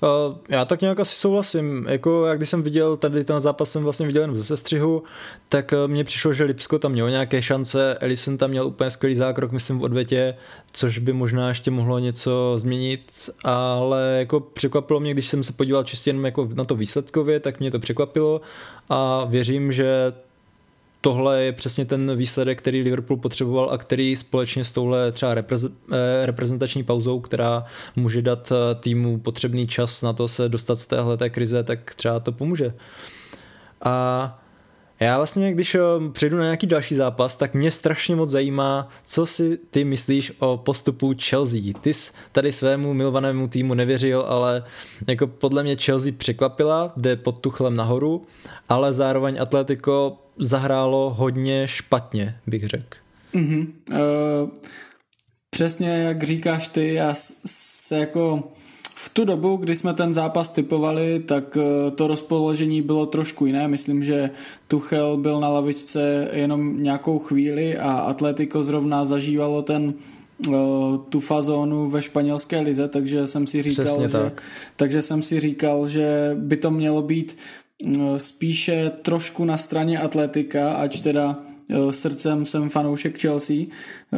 Uh, 0.01 0.37
já 0.49 0.65
tak 0.65 0.81
nějak 0.81 0.99
asi 0.99 1.15
souhlasím. 1.15 1.85
Jako, 1.89 2.25
jak 2.25 2.37
když 2.37 2.49
jsem 2.49 2.63
viděl, 2.63 2.97
tady 2.97 3.23
ten 3.23 3.39
zápas 3.39 3.71
jsem 3.71 3.83
vlastně 3.83 4.07
viděl 4.07 4.21
jenom 4.21 4.35
ze 4.35 4.43
sestřihu, 4.43 5.03
tak 5.49 5.73
uh, 5.73 5.91
mně 5.91 6.03
přišlo, 6.03 6.33
že 6.33 6.43
Lipsko 6.43 6.79
tam 6.79 6.91
mělo 6.91 7.09
nějaké 7.09 7.41
šance, 7.41 7.97
Ellison 7.99 8.37
tam 8.37 8.49
měl 8.49 8.67
úplně 8.67 8.89
skvělý 8.89 9.15
zákrok, 9.15 9.51
myslím 9.51 9.79
v 9.79 9.83
odvětě, 9.83 10.35
což 10.71 10.97
by 10.97 11.13
možná 11.13 11.49
ještě 11.49 11.71
mohlo 11.71 11.99
něco 11.99 12.53
změnit, 12.55 13.29
ale 13.43 14.15
jako 14.19 14.39
překvapilo 14.39 14.99
mě, 14.99 15.13
když 15.13 15.27
jsem 15.27 15.43
se 15.43 15.53
podíval 15.53 15.83
čistě 15.83 16.09
jenom 16.09 16.25
jako 16.25 16.49
na 16.53 16.63
to 16.65 16.75
výsledkově, 16.75 17.39
tak 17.39 17.59
mě 17.59 17.71
to 17.71 17.79
překvapilo. 17.79 18.41
A 18.89 19.25
věřím, 19.25 19.71
že 19.71 20.13
tohle 21.01 21.43
je 21.43 21.51
přesně 21.51 21.85
ten 21.85 22.17
výsledek, 22.17 22.57
který 22.57 22.81
Liverpool 22.81 23.17
potřeboval 23.19 23.69
a 23.71 23.77
který 23.77 24.15
společně 24.15 24.65
s 24.65 24.71
touhle 24.71 25.11
třeba 25.11 25.35
eh, 25.35 26.25
reprezentační 26.25 26.83
pauzou, 26.83 27.19
která 27.19 27.65
může 27.95 28.21
dát 28.21 28.51
eh, 28.51 28.75
týmu 28.75 29.19
potřebný 29.19 29.67
čas 29.67 30.01
na 30.01 30.13
to 30.13 30.27
se 30.27 30.49
dostat 30.49 30.79
z 30.79 30.87
téhle 30.87 31.29
krize, 31.29 31.63
tak 31.63 31.95
třeba 31.95 32.19
to 32.19 32.31
pomůže. 32.31 32.73
A 33.81 34.43
já 34.99 35.17
vlastně, 35.17 35.53
když 35.53 35.75
eh, 35.75 35.79
přejdu 36.11 36.37
na 36.37 36.43
nějaký 36.43 36.67
další 36.67 36.95
zápas, 36.95 37.37
tak 37.37 37.53
mě 37.53 37.71
strašně 37.71 38.15
moc 38.15 38.29
zajímá, 38.29 38.89
co 39.03 39.25
si 39.25 39.59
ty 39.71 39.83
myslíš 39.83 40.31
o 40.39 40.57
postupu 40.57 41.13
Chelsea. 41.23 41.61
Ty 41.81 41.93
jsi 41.93 42.11
tady 42.31 42.51
svému 42.51 42.93
milovanému 42.93 43.47
týmu 43.47 43.73
nevěřil, 43.73 44.21
ale 44.27 44.63
jako 45.07 45.27
podle 45.27 45.63
mě 45.63 45.75
Chelsea 45.75 46.13
překvapila, 46.17 46.93
jde 46.97 47.15
pod 47.15 47.39
Tuchlem 47.39 47.75
nahoru, 47.75 48.25
ale 48.69 48.93
zároveň 48.93 49.41
Atletico 49.41 50.17
zahrálo 50.37 51.15
hodně 51.17 51.67
špatně, 51.67 52.39
bych 52.47 52.67
řekl. 52.67 52.97
Mm-hmm. 53.33 53.67
Uh, 53.91 54.49
přesně 55.49 55.89
jak 55.89 56.23
říkáš 56.23 56.67
ty, 56.67 56.93
já 56.93 57.13
se 57.45 57.97
jako 57.97 58.43
v 59.01 59.09
tu 59.09 59.25
dobu, 59.25 59.57
kdy 59.57 59.75
jsme 59.75 59.93
ten 59.93 60.13
zápas 60.13 60.51
typovali, 60.51 61.23
tak 61.25 61.55
uh, 61.55 61.63
to 61.95 62.07
rozpoložení 62.07 62.81
bylo 62.81 63.05
trošku 63.05 63.45
jiné. 63.45 63.67
Myslím, 63.67 64.03
že 64.03 64.29
Tuchel 64.67 65.17
byl 65.17 65.39
na 65.39 65.49
lavičce 65.49 66.29
jenom 66.33 66.83
nějakou 66.83 67.19
chvíli 67.19 67.77
a 67.77 67.91
Atletico 67.91 68.63
zrovna 68.63 69.05
zažívalo 69.05 69.61
ten 69.61 69.93
uh, 70.47 70.53
tu 71.09 71.19
fazónu 71.19 71.89
ve 71.89 72.01
španělské 72.01 72.59
lize, 72.59 72.87
takže 72.87 73.27
jsem 73.27 73.47
si 73.47 73.61
říkal, 73.61 73.85
Přesně 73.85 74.07
že, 74.07 74.13
tak. 74.13 74.43
takže 74.75 75.01
jsem 75.01 75.21
si 75.21 75.39
říkal, 75.39 75.87
že 75.87 76.35
by 76.39 76.57
to 76.57 76.71
mělo 76.71 77.01
být 77.01 77.37
Eh, 77.85 78.19
spíše 78.19 78.91
trošku 79.01 79.45
na 79.45 79.57
straně 79.57 79.99
atletika, 79.99 80.73
ač 80.73 80.99
teda 80.99 81.39
eh, 81.39 81.48
srdcem 81.91 82.45
jsem 82.45 82.69
fanoušek 82.69 83.19
Chelsea, 83.19 83.55
eh, 83.55 84.17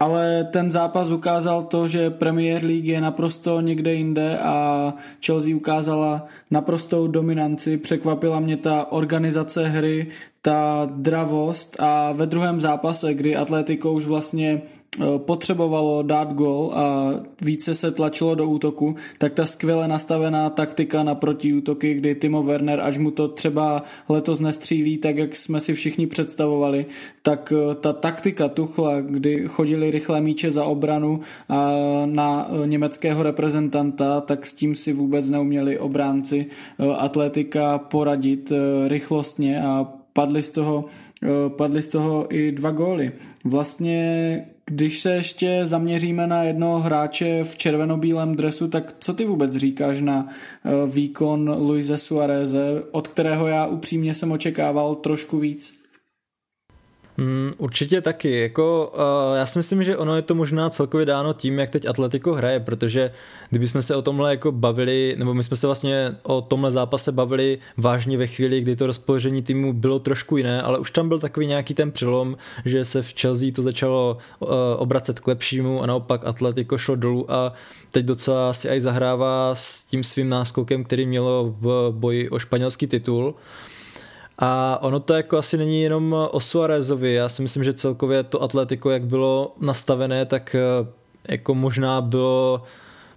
ale 0.00 0.48
ten 0.52 0.70
zápas 0.70 1.10
ukázal 1.10 1.62
to, 1.62 1.88
že 1.88 2.10
Premier 2.10 2.64
League 2.64 2.86
je 2.86 3.00
naprosto 3.00 3.60
někde 3.60 3.94
jinde 3.94 4.38
a 4.38 4.94
Chelsea 5.26 5.56
ukázala 5.56 6.26
naprostou 6.50 7.06
dominanci, 7.06 7.76
překvapila 7.76 8.40
mě 8.40 8.56
ta 8.56 8.92
organizace 8.92 9.68
hry, 9.68 10.06
ta 10.42 10.88
dravost 10.96 11.76
a 11.78 12.12
ve 12.12 12.26
druhém 12.26 12.60
zápase, 12.60 13.14
kdy 13.14 13.36
Atletico 13.36 13.92
už 13.92 14.06
vlastně 14.06 14.62
Eh, 14.62 14.83
potřebovalo 15.18 16.02
dát 16.02 16.32
gol 16.32 16.72
a 16.74 17.10
více 17.42 17.74
se 17.74 17.90
tlačilo 17.90 18.34
do 18.34 18.46
útoku, 18.46 18.96
tak 19.18 19.32
ta 19.32 19.46
skvěle 19.46 19.88
nastavená 19.88 20.50
taktika 20.50 21.02
na 21.02 21.14
protiútoky, 21.14 21.94
kdy 21.94 22.14
Timo 22.14 22.42
Werner, 22.42 22.80
až 22.80 22.98
mu 22.98 23.10
to 23.10 23.28
třeba 23.28 23.82
letos 24.08 24.40
nestřílí, 24.40 24.98
tak 24.98 25.16
jak 25.16 25.36
jsme 25.36 25.60
si 25.60 25.74
všichni 25.74 26.06
představovali, 26.06 26.86
tak 27.22 27.52
eh, 27.56 27.74
ta 27.74 27.92
taktika 27.92 28.48
Tuchla, 28.48 29.00
kdy 29.00 29.44
chodili 29.48 29.90
rychlé 29.90 30.20
míče 30.20 30.50
za 30.50 30.64
obranu 30.64 31.20
a 31.48 31.72
na 32.06 32.48
eh, 32.48 32.66
německého 32.66 33.22
reprezentanta, 33.22 34.20
tak 34.20 34.46
s 34.46 34.54
tím 34.54 34.74
si 34.74 34.92
vůbec 34.92 35.30
neuměli 35.30 35.78
obránci 35.78 36.46
atletika 36.98 37.78
poradit 37.78 38.52
rychlostně 38.88 39.62
a 39.62 39.88
padly 40.12 40.42
z 40.42 40.50
toho, 40.50 40.84
padly 41.48 41.82
z 41.82 41.88
toho 41.88 42.26
i 42.30 42.52
dva 42.52 42.70
góly. 42.70 43.12
Vlastně 43.44 44.46
když 44.66 45.00
se 45.00 45.14
ještě 45.14 45.60
zaměříme 45.64 46.26
na 46.26 46.42
jednoho 46.42 46.80
hráče 46.80 47.44
v 47.44 47.56
červenobílém 47.56 48.34
dresu, 48.34 48.68
tak 48.68 48.94
co 48.98 49.14
ty 49.14 49.24
vůbec 49.24 49.56
říkáš 49.56 50.00
na 50.00 50.28
eh, 50.28 50.70
výkon 50.86 51.56
Luise 51.62 51.98
Suareze, 51.98 52.82
od 52.90 53.08
kterého 53.08 53.46
já 53.46 53.66
upřímně 53.66 54.14
jsem 54.14 54.32
očekával 54.32 54.94
trošku 54.94 55.38
víc? 55.38 55.83
Mm, 57.16 57.52
určitě 57.58 58.00
taky. 58.00 58.40
Jako, 58.40 58.92
uh, 58.96 59.36
já 59.36 59.46
si 59.46 59.58
myslím, 59.58 59.84
že 59.84 59.96
ono 59.96 60.16
je 60.16 60.22
to 60.22 60.34
možná 60.34 60.70
celkově 60.70 61.06
dáno 61.06 61.32
tím, 61.32 61.58
jak 61.58 61.70
teď 61.70 61.86
Atletico 61.86 62.32
hraje, 62.32 62.60
protože 62.60 63.10
kdybychom 63.50 63.82
se 63.82 63.96
o 63.96 64.02
tomhle 64.02 64.30
jako 64.30 64.52
bavili, 64.52 65.14
nebo 65.18 65.34
my 65.34 65.44
jsme 65.44 65.56
se 65.56 65.66
vlastně 65.66 66.16
o 66.22 66.40
tomhle 66.40 66.70
zápase 66.70 67.12
bavili 67.12 67.58
vážně 67.76 68.18
ve 68.18 68.26
chvíli, 68.26 68.60
kdy 68.60 68.76
to 68.76 68.86
rozpoložení 68.86 69.42
týmu 69.42 69.72
bylo 69.72 69.98
trošku 69.98 70.36
jiné, 70.36 70.62
ale 70.62 70.78
už 70.78 70.90
tam 70.90 71.08
byl 71.08 71.18
takový 71.18 71.46
nějaký 71.46 71.74
ten 71.74 71.90
přelom, 71.92 72.36
že 72.64 72.84
se 72.84 73.02
v 73.02 73.14
Chelsea 73.20 73.52
to 73.54 73.62
začalo 73.62 74.18
uh, 74.38 74.48
obracet 74.76 75.20
k 75.20 75.26
lepšímu 75.26 75.82
a 75.82 75.86
naopak 75.86 76.24
Atletico 76.24 76.78
šlo 76.78 76.96
dolů 76.96 77.32
a 77.32 77.52
teď 77.90 78.06
docela 78.06 78.52
si 78.52 78.70
aj 78.70 78.80
zahrává 78.80 79.54
s 79.54 79.82
tím 79.82 80.04
svým 80.04 80.28
náskokem, 80.28 80.84
který 80.84 81.06
mělo 81.06 81.54
v 81.60 81.90
boji 81.90 82.30
o 82.30 82.38
španělský 82.38 82.86
titul. 82.86 83.34
A 84.38 84.78
ono 84.82 85.00
to 85.00 85.14
jako 85.14 85.38
asi 85.38 85.58
není 85.58 85.82
jenom 85.82 86.16
o 86.30 86.40
Suarezovi, 86.40 87.12
já 87.12 87.28
si 87.28 87.42
myslím, 87.42 87.64
že 87.64 87.72
celkově 87.72 88.22
to 88.22 88.42
Atletico, 88.42 88.90
jak 88.90 89.06
bylo 89.06 89.54
nastavené, 89.60 90.26
tak 90.26 90.54
eh, 90.54 90.86
jako 91.28 91.54
možná 91.54 92.00
bylo 92.00 92.62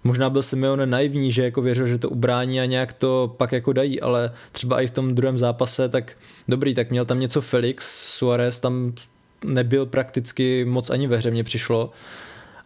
možná 0.04 0.30
byl 0.30 0.42
Simeone 0.42 0.86
naivní, 0.86 1.32
že 1.32 1.42
jako 1.42 1.62
věřil, 1.62 1.86
že 1.86 1.98
to 1.98 2.10
ubrání 2.10 2.60
a 2.60 2.64
nějak 2.64 2.92
to 2.92 3.34
pak 3.36 3.52
jako 3.52 3.72
dají, 3.72 4.00
ale 4.00 4.32
třeba 4.52 4.80
i 4.80 4.86
v 4.86 4.90
tom 4.90 5.14
druhém 5.14 5.38
zápase, 5.38 5.88
tak 5.88 6.12
dobrý, 6.48 6.74
tak 6.74 6.90
měl 6.90 7.04
tam 7.04 7.20
něco 7.20 7.40
Felix, 7.40 8.06
Suarez 8.16 8.60
tam 8.60 8.92
nebyl 9.44 9.86
prakticky 9.86 10.64
moc 10.64 10.90
ani 10.90 11.06
ve 11.06 11.16
hře, 11.16 11.30
mně 11.30 11.44
přišlo. 11.44 11.90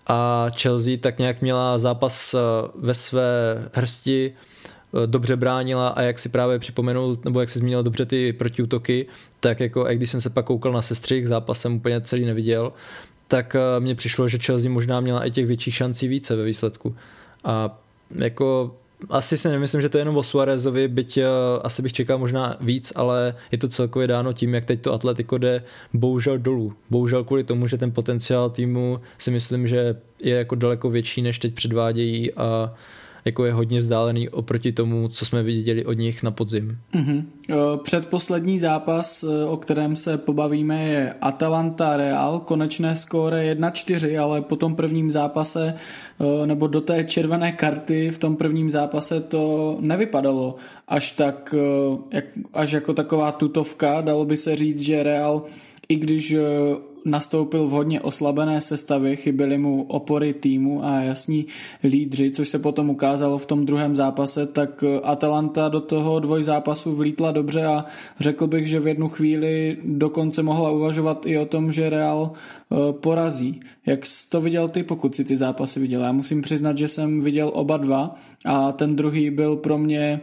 A 0.06 0.46
Chelsea 0.60 0.96
tak 1.00 1.18
nějak 1.18 1.42
měla 1.42 1.78
zápas 1.78 2.34
eh, 2.34 2.38
ve 2.74 2.94
své 2.94 3.28
hrsti, 3.72 4.34
dobře 5.06 5.36
bránila 5.36 5.88
a 5.88 6.02
jak 6.02 6.18
si 6.18 6.28
právě 6.28 6.58
připomenul, 6.58 7.18
nebo 7.24 7.40
jak 7.40 7.50
si 7.50 7.58
zmínil 7.58 7.82
dobře 7.82 8.06
ty 8.06 8.32
protiútoky, 8.32 9.06
tak 9.40 9.60
jako 9.60 9.84
když 9.84 10.10
jsem 10.10 10.20
se 10.20 10.30
pak 10.30 10.44
koukal 10.44 10.72
na 10.72 10.82
sestřih, 10.82 11.28
zápas 11.28 11.60
jsem 11.60 11.74
úplně 11.74 12.00
celý 12.00 12.24
neviděl, 12.24 12.72
tak 13.28 13.56
eh, 13.56 13.80
mně 13.80 13.94
přišlo, 13.94 14.28
že 14.28 14.38
Chelsea 14.38 14.70
možná 14.70 15.00
měla 15.00 15.24
i 15.24 15.30
těch 15.30 15.46
větších 15.46 15.74
šancí 15.74 16.08
více 16.08 16.36
ve 16.36 16.44
výsledku. 16.44 16.96
A 17.44 17.78
jako 18.14 18.76
asi 19.10 19.38
si 19.38 19.48
nemyslím, 19.48 19.82
že 19.82 19.88
to 19.88 19.98
je 19.98 20.00
jenom 20.00 20.16
o 20.16 20.22
Suarezovi, 20.22 20.88
byť 20.88 21.18
uh, 21.18 21.24
asi 21.62 21.82
bych 21.82 21.92
čekal 21.92 22.18
možná 22.18 22.56
víc, 22.60 22.92
ale 22.96 23.34
je 23.50 23.58
to 23.58 23.68
celkově 23.68 24.08
dáno 24.08 24.32
tím, 24.32 24.54
jak 24.54 24.64
teď 24.64 24.80
to 24.80 24.92
Atletico 24.92 25.38
jde 25.38 25.62
bohužel 25.94 26.38
dolů. 26.38 26.72
Bohužel 26.90 27.24
kvůli 27.24 27.44
tomu, 27.44 27.66
že 27.66 27.78
ten 27.78 27.92
potenciál 27.92 28.50
týmu 28.50 29.00
si 29.18 29.30
myslím, 29.30 29.66
že 29.66 29.96
je 30.22 30.36
jako 30.36 30.54
daleko 30.54 30.90
větší, 30.90 31.22
než 31.22 31.38
teď 31.38 31.54
předvádějí 31.54 32.32
a 32.32 32.74
jako 33.24 33.44
je 33.44 33.52
hodně 33.52 33.80
vzdálený 33.80 34.28
oproti 34.28 34.72
tomu, 34.72 35.08
co 35.08 35.24
jsme 35.24 35.42
viděli 35.42 35.84
od 35.84 35.92
nich 35.92 36.22
na 36.22 36.30
podzim. 36.30 36.78
Mm-hmm. 36.94 37.24
Předposlední 37.82 38.58
zápas, 38.58 39.22
e, 39.22 39.44
o 39.44 39.56
kterém 39.56 39.96
se 39.96 40.18
pobavíme, 40.18 40.84
je 40.84 41.14
Atalanta 41.20 41.96
Real, 41.96 42.38
konečné 42.38 42.96
skóre 42.96 43.54
1-4, 43.54 44.22
ale 44.22 44.42
po 44.42 44.56
tom 44.56 44.76
prvním 44.76 45.10
zápase, 45.10 45.74
e, 46.20 46.46
nebo 46.46 46.66
do 46.66 46.80
té 46.80 47.04
červené 47.04 47.52
karty 47.52 48.10
v 48.10 48.18
tom 48.18 48.36
prvním 48.36 48.70
zápase 48.70 49.20
to 49.20 49.76
nevypadalo 49.80 50.56
až 50.88 51.10
tak, 51.10 51.54
až 52.52 52.72
jako 52.72 52.94
taková 52.94 53.32
tutovka, 53.32 54.00
dalo 54.00 54.24
by 54.24 54.36
se 54.36 54.56
říct, 54.56 54.80
že 54.80 55.02
Real 55.02 55.44
i 55.88 55.96
když 55.96 56.36
nastoupil 57.04 57.66
v 57.66 57.70
hodně 57.70 58.00
oslabené 58.00 58.60
sestavě, 58.60 59.16
chyběly 59.16 59.58
mu 59.58 59.82
opory 59.82 60.34
týmu 60.34 60.84
a 60.84 61.00
jasní 61.00 61.46
lídři, 61.84 62.30
což 62.30 62.48
se 62.48 62.58
potom 62.58 62.90
ukázalo 62.90 63.38
v 63.38 63.46
tom 63.46 63.66
druhém 63.66 63.96
zápase, 63.96 64.46
tak 64.46 64.84
Atalanta 65.02 65.68
do 65.68 65.80
toho 65.80 66.20
dvojzápasu 66.20 66.94
vlítla 66.94 67.32
dobře 67.32 67.64
a 67.64 67.84
řekl 68.20 68.46
bych, 68.46 68.66
že 68.66 68.80
v 68.80 68.86
jednu 68.86 69.08
chvíli 69.08 69.76
dokonce 69.84 70.42
mohla 70.42 70.70
uvažovat 70.70 71.26
i 71.26 71.38
o 71.38 71.46
tom, 71.46 71.72
že 71.72 71.90
Real 71.90 72.32
eh, 72.32 72.92
porazí. 72.92 73.60
Jak 73.86 74.06
jsi 74.06 74.30
to 74.30 74.40
viděl 74.40 74.68
ty, 74.68 74.82
pokud 74.82 75.14
si 75.14 75.24
ty 75.24 75.36
zápasy 75.36 75.80
viděl? 75.80 76.00
Já 76.00 76.12
musím 76.12 76.42
přiznat, 76.42 76.78
že 76.78 76.88
jsem 76.88 77.20
viděl 77.20 77.50
oba 77.54 77.76
dva 77.76 78.14
a 78.44 78.72
ten 78.72 78.96
druhý 78.96 79.30
byl 79.30 79.56
pro 79.56 79.78
mě 79.78 80.20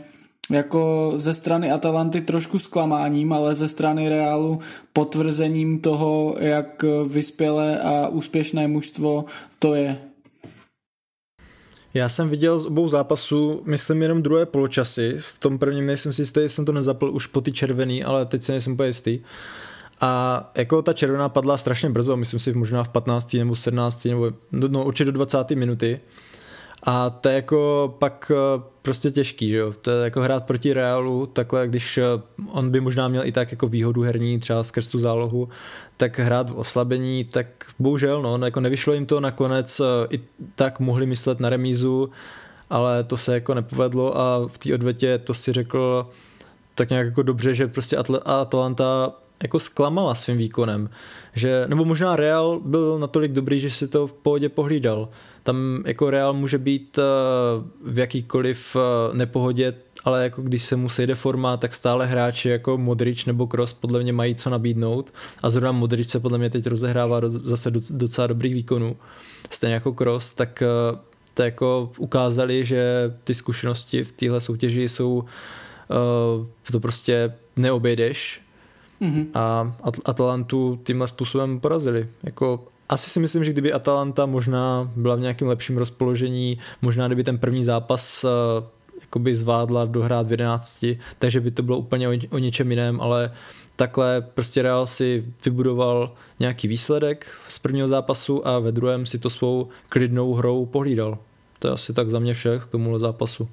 jako 0.49 1.11
ze 1.15 1.33
strany 1.33 1.71
Atalanty 1.71 2.21
trošku 2.21 2.59
zklamáním, 2.59 3.33
ale 3.33 3.55
ze 3.55 3.67
strany 3.67 4.09
Reálu 4.09 4.59
potvrzením 4.93 5.79
toho, 5.79 6.35
jak 6.39 6.85
vyspělé 7.07 7.79
a 7.79 8.07
úspěšné 8.07 8.67
mužstvo 8.67 9.25
to 9.59 9.75
je. 9.75 9.97
Já 11.93 12.09
jsem 12.09 12.29
viděl 12.29 12.59
z 12.59 12.65
obou 12.65 12.87
zápasů, 12.87 13.61
myslím 13.65 14.01
jenom 14.01 14.21
druhé 14.21 14.45
poločasy. 14.45 15.15
V 15.19 15.39
tom 15.39 15.57
prvním 15.57 15.85
nejsem 15.85 16.13
si 16.13 16.21
jistý, 16.21 16.41
jsem 16.41 16.65
to 16.65 16.71
nezapl 16.71 17.09
už 17.13 17.27
po 17.27 17.41
ty 17.41 17.51
červený, 17.51 18.03
ale 18.03 18.25
teď 18.25 18.43
si 18.43 18.51
nejsem 18.51 18.73
úplně 18.73 18.89
jistý. 18.89 19.19
A 20.01 20.51
jako 20.55 20.81
ta 20.81 20.93
červená 20.93 21.29
padla 21.29 21.57
strašně 21.57 21.89
brzo, 21.89 22.17
myslím 22.17 22.39
si 22.39 22.53
možná 22.53 22.83
v 22.83 22.89
15. 22.89 23.33
nebo 23.33 23.55
17. 23.55 24.05
nebo 24.05 24.31
no 24.51 24.85
určitě 24.85 25.05
do 25.05 25.11
20. 25.11 25.51
minuty. 25.51 25.99
A 26.83 27.09
to 27.09 27.29
je 27.29 27.35
jako 27.35 27.95
pak 27.99 28.31
eh, 28.35 28.61
prostě 28.81 29.11
těžký, 29.11 29.49
jo. 29.49 29.73
To 29.81 29.91
je 29.91 30.03
jako 30.03 30.21
hrát 30.21 30.45
proti 30.45 30.73
Realu, 30.73 31.25
takhle, 31.25 31.67
když 31.67 31.97
eh, 31.97 32.03
on 32.51 32.69
by 32.69 32.81
možná 32.81 33.07
měl 33.07 33.25
i 33.25 33.31
tak 33.31 33.51
jako 33.51 33.67
výhodu 33.67 34.01
herní, 34.01 34.39
třeba 34.39 34.63
skrz 34.63 34.87
tu 34.87 34.99
zálohu, 34.99 35.49
tak 35.97 36.19
hrát 36.19 36.49
v 36.49 36.57
oslabení, 36.57 37.23
tak 37.23 37.47
bohužel, 37.79 38.21
no, 38.21 38.45
jako 38.45 38.59
nevyšlo 38.59 38.93
jim 38.93 39.05
to 39.05 39.19
nakonec, 39.19 39.81
i 40.09 40.19
tak 40.55 40.79
mohli 40.79 41.05
myslet 41.05 41.39
na 41.39 41.49
remízu, 41.49 42.09
ale 42.69 43.03
to 43.03 43.17
se 43.17 43.33
jako 43.33 43.53
nepovedlo 43.53 44.17
a 44.17 44.47
v 44.47 44.57
té 44.57 44.73
odvetě 44.73 45.17
to 45.17 45.33
si 45.33 45.53
řekl 45.53 46.09
tak 46.75 46.89
nějak 46.89 47.05
jako 47.05 47.23
dobře, 47.23 47.53
že 47.53 47.67
prostě 47.67 47.97
Atlanta 48.25 49.11
jako 49.43 49.59
zklamala 49.59 50.15
svým 50.15 50.37
výkonem. 50.37 50.89
Že, 51.33 51.65
nebo 51.67 51.85
možná 51.85 52.15
Real 52.15 52.59
byl 52.65 52.99
natolik 52.99 53.31
dobrý, 53.31 53.59
že 53.59 53.71
si 53.71 53.87
to 53.87 54.07
v 54.07 54.13
pohodě 54.13 54.49
pohlídal. 54.49 55.09
Tam 55.43 55.83
jako 55.85 56.09
Real 56.09 56.33
může 56.33 56.57
být 56.57 56.97
uh, 56.97 57.93
v 57.93 57.99
jakýkoliv 57.99 58.75
uh, 58.75 59.15
nepohodě, 59.15 59.73
ale 60.03 60.23
jako 60.23 60.41
když 60.41 60.63
se 60.63 60.75
mu 60.75 60.89
sejde 60.89 61.15
forma, 61.15 61.57
tak 61.57 61.73
stále 61.73 62.05
hráči 62.05 62.49
jako 62.49 62.77
Modrič 62.77 63.25
nebo 63.25 63.47
Kroos 63.47 63.73
podle 63.73 64.03
mě 64.03 64.13
mají 64.13 64.35
co 64.35 64.49
nabídnout 64.49 65.13
a 65.43 65.49
zrovna 65.49 65.71
Modrič 65.71 66.09
se 66.09 66.19
podle 66.19 66.37
mě 66.37 66.49
teď 66.49 66.67
rozehrává 66.67 67.19
do, 67.19 67.29
zase 67.29 67.71
docela 67.89 68.27
dobrých 68.27 68.53
výkonů. 68.53 68.97
Stejně 69.49 69.73
jako 69.73 69.93
Kroos, 69.93 70.33
tak 70.33 70.63
uh, 70.91 70.99
to 71.33 71.43
jako 71.43 71.91
ukázali, 71.97 72.65
že 72.65 73.13
ty 73.23 73.33
zkušenosti 73.33 74.03
v 74.03 74.11
téhle 74.11 74.41
soutěži 74.41 74.89
jsou 74.89 75.13
uh, 75.13 76.45
to 76.71 76.79
prostě 76.79 77.33
neobejdeš 77.55 78.41
mm-hmm. 79.01 79.25
a 79.33 79.73
Atalantu 80.05 80.79
tímhle 80.83 81.07
způsobem 81.07 81.59
porazili. 81.59 82.07
Jako 82.23 82.63
asi 82.89 83.09
si 83.09 83.19
myslím, 83.19 83.45
že 83.45 83.51
kdyby 83.51 83.73
Atalanta 83.73 84.25
možná 84.25 84.91
byla 84.95 85.15
v 85.15 85.19
nějakém 85.19 85.47
lepším 85.47 85.77
rozpoložení, 85.77 86.59
možná 86.81 87.07
kdyby 87.07 87.23
ten 87.23 87.37
první 87.37 87.63
zápas 87.63 88.23
uh, 88.23 88.29
jakoby 89.01 89.35
zvládla 89.35 89.85
dohrát 89.85 90.27
v 90.27 90.31
11, 90.31 90.85
takže 91.19 91.39
by 91.39 91.51
to 91.51 91.63
bylo 91.63 91.77
úplně 91.77 92.09
o, 92.09 92.11
o 92.29 92.37
něčem 92.37 92.69
jiném, 92.69 93.01
ale 93.01 93.31
takhle 93.75 94.21
prostě 94.33 94.61
Real 94.61 94.87
si 94.87 95.25
vybudoval 95.45 96.13
nějaký 96.39 96.67
výsledek 96.67 97.27
z 97.47 97.59
prvního 97.59 97.87
zápasu 97.87 98.47
a 98.47 98.59
ve 98.59 98.71
druhém 98.71 99.05
si 99.05 99.19
to 99.19 99.29
svou 99.29 99.67
klidnou 99.89 100.33
hrou 100.33 100.65
pohlídal. 100.65 101.17
To 101.59 101.67
je 101.67 101.73
asi 101.73 101.93
tak 101.93 102.09
za 102.09 102.19
mě 102.19 102.33
vše 102.33 102.59
k 102.59 102.65
tomuhle 102.65 102.99
zápasu. 102.99 103.49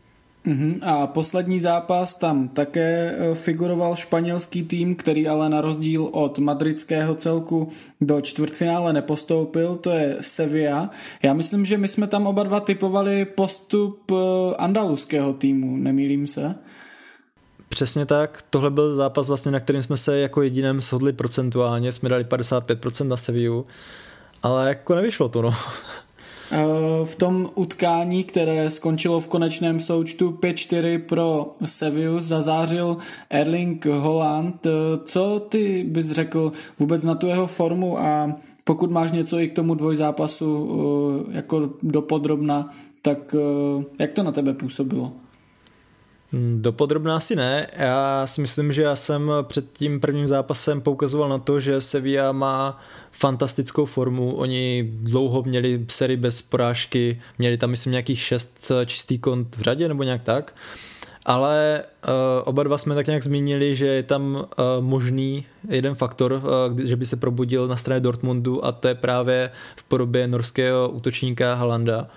Uh-huh. 0.46 0.78
A 0.82 1.06
poslední 1.06 1.60
zápas 1.60 2.14
tam 2.14 2.48
také 2.48 3.16
e, 3.18 3.34
figuroval 3.34 3.96
španělský 3.96 4.62
tým, 4.62 4.96
který 4.96 5.28
ale 5.28 5.48
na 5.48 5.60
rozdíl 5.60 6.08
od 6.12 6.38
madridského 6.38 7.14
celku 7.14 7.68
do 8.00 8.20
čtvrtfinále 8.20 8.92
nepostoupil, 8.92 9.76
to 9.76 9.90
je 9.90 10.16
Sevilla. 10.20 10.90
Já 11.22 11.34
myslím, 11.34 11.64
že 11.64 11.78
my 11.78 11.88
jsme 11.88 12.06
tam 12.06 12.26
oba 12.26 12.42
dva 12.42 12.60
typovali 12.60 13.24
postup 13.24 14.10
e, 14.10 14.14
andaluského 14.56 15.32
týmu, 15.32 15.76
nemýlím 15.76 16.26
se? 16.26 16.54
Přesně 17.68 18.06
tak, 18.06 18.44
tohle 18.50 18.70
byl 18.70 18.94
zápas 18.94 19.28
vlastně, 19.28 19.52
na 19.52 19.60
kterým 19.60 19.82
jsme 19.82 19.96
se 19.96 20.18
jako 20.18 20.42
jediném 20.42 20.80
shodli 20.80 21.12
procentuálně, 21.12 21.92
jsme 21.92 22.08
dali 22.08 22.24
55% 22.24 23.08
na 23.08 23.16
Sevillu, 23.16 23.66
ale 24.42 24.68
jako 24.68 24.94
nevyšlo 24.94 25.28
to 25.28 25.42
no. 25.42 25.54
V 27.04 27.14
tom 27.16 27.50
utkání, 27.54 28.24
které 28.24 28.70
skončilo 28.70 29.20
v 29.20 29.28
konečném 29.28 29.80
součtu 29.80 30.30
5-4 30.30 30.98
pro 30.98 31.52
Sevillu, 31.64 32.20
zazářil 32.20 32.96
Erling 33.30 33.86
Holland. 33.86 34.66
Co 35.04 35.46
ty 35.48 35.84
bys 35.88 36.10
řekl 36.10 36.52
vůbec 36.78 37.04
na 37.04 37.14
tu 37.14 37.26
jeho 37.26 37.46
formu 37.46 37.98
a 37.98 38.36
pokud 38.66 38.90
máš 38.90 39.12
něco 39.12 39.38
i 39.38 39.48
k 39.48 39.54
tomu 39.54 39.74
dvojzápasu 39.74 40.70
eh, 41.30 41.36
jako 41.36 41.70
dopodrobna, 41.82 42.70
tak 43.02 43.34
eh, 43.34 43.84
jak 44.00 44.12
to 44.12 44.22
na 44.22 44.32
tebe 44.32 44.54
působilo? 44.54 45.12
Hmm, 46.32 46.62
dopodrobná 46.62 47.16
asi 47.16 47.36
ne. 47.36 47.66
Já 47.76 48.26
si 48.26 48.40
myslím, 48.40 48.72
že 48.72 48.82
já 48.82 48.96
jsem 48.96 49.32
před 49.42 49.72
tím 49.72 50.00
prvním 50.00 50.28
zápasem 50.28 50.80
poukazoval 50.80 51.28
na 51.28 51.38
to, 51.38 51.60
že 51.60 51.80
Sevilla 51.80 52.32
má 52.32 52.80
fantastickou 53.10 53.84
formu. 53.84 54.34
Oni 54.34 54.90
dlouho 54.92 55.42
měli 55.42 55.84
sérii 55.88 56.16
bez 56.16 56.42
porážky, 56.42 57.20
měli 57.38 57.58
tam 57.58 57.70
myslím 57.70 57.90
nějakých 57.90 58.20
šest 58.20 58.72
čistý 58.86 59.18
kont 59.18 59.56
v 59.56 59.60
řadě 59.60 59.88
nebo 59.88 60.02
nějak 60.02 60.22
tak. 60.22 60.54
Ale 61.28 61.82
uh, 62.08 62.12
oba 62.44 62.62
dva 62.62 62.78
jsme 62.78 62.94
tak 62.94 63.06
nějak 63.06 63.22
zmínili, 63.22 63.76
že 63.76 63.86
je 63.86 64.02
tam 64.02 64.34
uh, 64.34 64.44
možný 64.80 65.44
jeden 65.68 65.94
faktor, 65.94 66.32
uh, 66.32 66.80
že 66.80 66.96
by 66.96 67.06
se 67.06 67.16
probudil 67.16 67.68
na 67.68 67.76
straně 67.76 68.00
Dortmundu 68.00 68.64
a 68.64 68.72
to 68.72 68.88
je 68.88 68.94
právě 68.94 69.50
v 69.76 69.82
podobě 69.82 70.28
norského 70.28 70.88
útočníka 70.88 71.54
Halanda. 71.54 72.08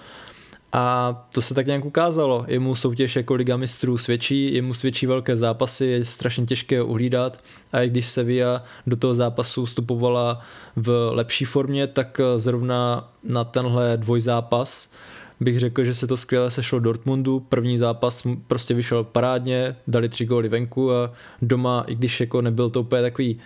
A 0.73 1.13
to 1.33 1.41
se 1.41 1.53
tak 1.53 1.67
nějak 1.67 1.85
ukázalo. 1.85 2.45
Jemu 2.47 2.75
soutěž 2.75 3.15
jako 3.15 3.33
Liga 3.33 3.57
mistrů 3.57 3.97
svědčí, 3.97 4.53
jemu 4.53 4.73
svědčí 4.73 5.05
velké 5.05 5.37
zápasy, 5.37 5.85
je 5.85 6.05
strašně 6.05 6.45
těžké 6.45 6.81
uhlídat 6.81 7.43
a 7.71 7.81
i 7.81 7.89
když 7.89 8.07
Sevilla 8.07 8.63
do 8.87 8.95
toho 8.95 9.13
zápasu 9.13 9.65
vstupovala 9.65 10.41
v 10.75 11.09
lepší 11.13 11.45
formě, 11.45 11.87
tak 11.87 12.21
zrovna 12.37 13.09
na 13.23 13.43
tenhle 13.43 13.97
dvojzápas 13.97 14.91
bych 15.39 15.59
řekl, 15.59 15.83
že 15.83 15.95
se 15.95 16.07
to 16.07 16.17
skvěle 16.17 16.51
sešlo 16.51 16.79
Dortmundu. 16.79 17.39
První 17.39 17.77
zápas 17.77 18.27
prostě 18.47 18.73
vyšel 18.73 19.03
parádně, 19.03 19.75
dali 19.87 20.09
tři 20.09 20.25
góly 20.25 20.49
venku 20.49 20.91
a 20.91 21.11
doma, 21.41 21.83
i 21.87 21.95
když 21.95 22.19
jako 22.19 22.41
nebyl 22.41 22.69
to 22.69 22.81
úplně 22.81 23.01
takový 23.01 23.39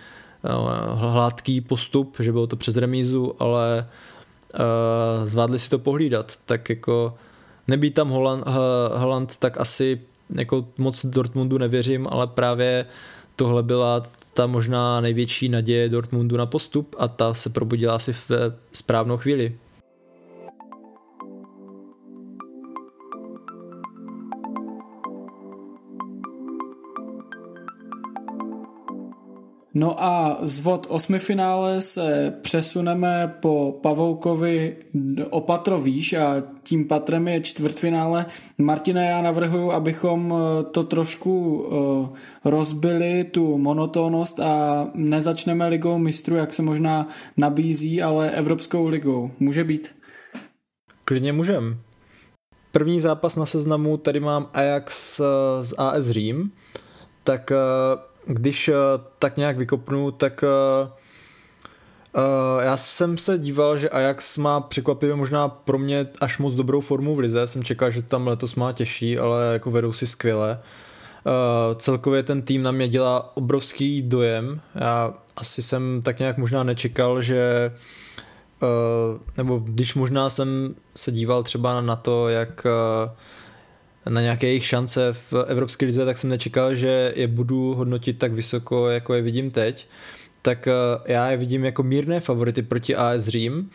no, 0.44 0.70
hladký 0.94 1.60
postup, 1.60 2.16
že 2.20 2.32
bylo 2.32 2.46
to 2.46 2.56
přes 2.56 2.76
remízu, 2.76 3.34
ale 3.38 3.86
uh, 4.58 5.26
zvládli 5.26 5.58
si 5.58 5.70
to 5.70 5.78
pohlídat, 5.78 6.32
tak 6.44 6.70
jako 6.70 7.14
nebýt 7.68 7.94
tam 7.94 8.08
Holland, 8.08 8.46
uh, 8.46 9.26
tak 9.38 9.60
asi 9.60 10.00
jako 10.30 10.66
moc 10.78 11.06
Dortmundu 11.06 11.58
nevěřím, 11.58 12.08
ale 12.10 12.26
právě 12.26 12.86
tohle 13.36 13.62
byla 13.62 14.02
ta 14.34 14.46
možná 14.46 15.00
největší 15.00 15.48
naděje 15.48 15.88
Dortmundu 15.88 16.36
na 16.36 16.46
postup 16.46 16.96
a 16.98 17.08
ta 17.08 17.34
se 17.34 17.50
probudila 17.50 17.94
asi 17.94 18.12
v 18.12 18.30
správnou 18.72 19.16
chvíli. 19.16 19.58
No 29.76 30.02
a 30.02 30.38
z 30.42 30.60
vod 30.60 30.86
osmifinále 30.90 31.80
se 31.80 32.34
přesuneme 32.42 33.34
po 33.40 33.78
Pavoukovi 33.82 34.76
o 35.30 35.78
výš 35.78 36.12
a 36.12 36.42
tím 36.62 36.88
patrem 36.88 37.28
je 37.28 37.40
čtvrtfinále. 37.40 38.26
Martine, 38.58 39.06
já 39.06 39.22
navrhuji, 39.22 39.72
abychom 39.72 40.34
eh, 40.34 40.64
to 40.64 40.84
trošku 40.84 41.66
eh, 41.66 42.18
rozbili, 42.44 43.24
tu 43.24 43.58
monotónnost 43.58 44.40
a 44.40 44.86
nezačneme 44.94 45.66
ligou 45.66 45.98
mistrů, 45.98 46.36
jak 46.36 46.54
se 46.54 46.62
možná 46.62 47.08
nabízí, 47.36 48.02
ale 48.02 48.30
Evropskou 48.30 48.86
ligou. 48.86 49.30
Může 49.40 49.64
být? 49.64 49.94
Klidně 51.04 51.32
můžem. 51.32 51.78
První 52.72 53.00
zápas 53.00 53.36
na 53.36 53.46
seznamu, 53.46 53.96
tady 53.96 54.20
mám 54.20 54.48
Ajax 54.52 55.20
eh, 55.20 55.24
z 55.64 55.74
AS 55.78 56.06
Řím, 56.10 56.52
tak 57.24 57.52
když 58.26 58.68
uh, 58.68 58.74
tak 59.18 59.36
nějak 59.36 59.58
vykopnu, 59.58 60.10
tak 60.10 60.44
uh, 60.44 60.88
uh, 62.16 62.62
já 62.62 62.76
jsem 62.76 63.18
se 63.18 63.38
díval, 63.38 63.76
že 63.76 63.90
Ajax 63.90 64.38
má 64.38 64.60
překvapivě 64.60 65.16
možná 65.16 65.48
pro 65.48 65.78
mě 65.78 66.06
až 66.20 66.38
moc 66.38 66.54
dobrou 66.54 66.80
formu 66.80 67.14
v 67.14 67.18
lize. 67.18 67.46
Jsem 67.46 67.64
čekal, 67.64 67.90
že 67.90 68.02
tam 68.02 68.26
letos 68.26 68.54
má 68.54 68.72
těžší, 68.72 69.18
ale 69.18 69.52
jako 69.52 69.70
vedou 69.70 69.92
si 69.92 70.06
skvěle. 70.06 70.60
Uh, 71.26 71.76
celkově 71.76 72.22
ten 72.22 72.42
tým 72.42 72.62
na 72.62 72.70
mě 72.70 72.88
dělá 72.88 73.36
obrovský 73.36 74.02
dojem. 74.02 74.60
Já 74.74 75.14
asi 75.36 75.62
jsem 75.62 76.00
tak 76.04 76.18
nějak 76.18 76.38
možná 76.38 76.62
nečekal, 76.62 77.22
že 77.22 77.72
uh, 78.62 79.20
nebo 79.36 79.58
když 79.58 79.94
možná 79.94 80.30
jsem 80.30 80.74
se 80.94 81.12
díval 81.12 81.42
třeba 81.42 81.80
na 81.80 81.96
to, 81.96 82.28
jak 82.28 82.66
uh, 82.66 83.10
na 84.08 84.20
nějaké 84.20 84.46
jejich 84.46 84.66
šance 84.66 85.12
v 85.12 85.34
Evropské 85.46 85.86
lize, 85.86 86.04
tak 86.04 86.18
jsem 86.18 86.30
nečekal, 86.30 86.74
že 86.74 87.12
je 87.16 87.26
budu 87.26 87.74
hodnotit 87.74 88.18
tak 88.18 88.32
vysoko, 88.32 88.88
jako 88.88 89.14
je 89.14 89.22
vidím 89.22 89.50
teď. 89.50 89.86
Tak 90.42 90.68
eh, 90.68 90.72
já 91.12 91.30
je 91.30 91.36
vidím 91.36 91.64
jako 91.64 91.82
mírné 91.82 92.20
favority 92.20 92.62
proti 92.62 92.96
AS 92.96 93.28
Řím. 93.28 93.70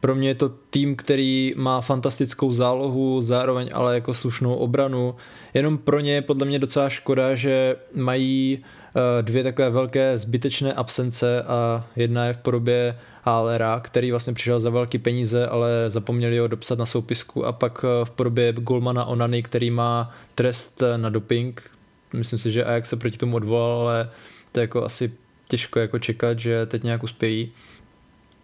Pro 0.00 0.14
mě 0.14 0.28
je 0.28 0.34
to 0.34 0.48
tým, 0.70 0.96
který 0.96 1.54
má 1.56 1.80
fantastickou 1.80 2.52
zálohu, 2.52 3.20
zároveň 3.20 3.70
ale 3.72 3.94
jako 3.94 4.14
slušnou 4.14 4.54
obranu. 4.54 5.14
Jenom 5.54 5.78
pro 5.78 6.00
ně 6.00 6.12
je 6.12 6.22
podle 6.22 6.46
mě 6.46 6.58
docela 6.58 6.88
škoda, 6.88 7.34
že 7.34 7.76
mají 7.94 8.58
Eh, 8.58 8.79
dvě 9.20 9.42
takové 9.42 9.70
velké 9.70 10.18
zbytečné 10.18 10.72
absence 10.72 11.42
a 11.42 11.86
jedna 11.96 12.26
je 12.26 12.32
v 12.32 12.36
podobě 12.36 12.98
Hálera, 13.22 13.80
který 13.80 14.10
vlastně 14.10 14.32
přišel 14.32 14.60
za 14.60 14.70
velké 14.70 14.98
peníze, 14.98 15.46
ale 15.46 15.70
zapomněli 15.86 16.38
ho 16.38 16.48
dopsat 16.48 16.78
na 16.78 16.86
soupisku 16.86 17.46
a 17.46 17.52
pak 17.52 17.84
eh, 17.84 18.04
v 18.04 18.10
podobě 18.10 18.52
Golmana 18.52 19.04
Onany, 19.04 19.42
který 19.42 19.70
má 19.70 20.14
trest 20.34 20.82
na 20.96 21.08
doping. 21.08 21.70
Myslím 22.14 22.38
si, 22.38 22.52
že 22.52 22.64
Ajax 22.64 22.88
se 22.88 22.96
proti 22.96 23.18
tomu 23.18 23.36
odvolal, 23.36 23.88
ale 23.88 24.10
to 24.52 24.60
je 24.60 24.62
jako 24.62 24.84
asi 24.84 25.12
těžko 25.48 25.78
jako 25.78 25.98
čekat, 25.98 26.38
že 26.38 26.66
teď 26.66 26.82
nějak 26.82 27.02
uspějí. 27.02 27.52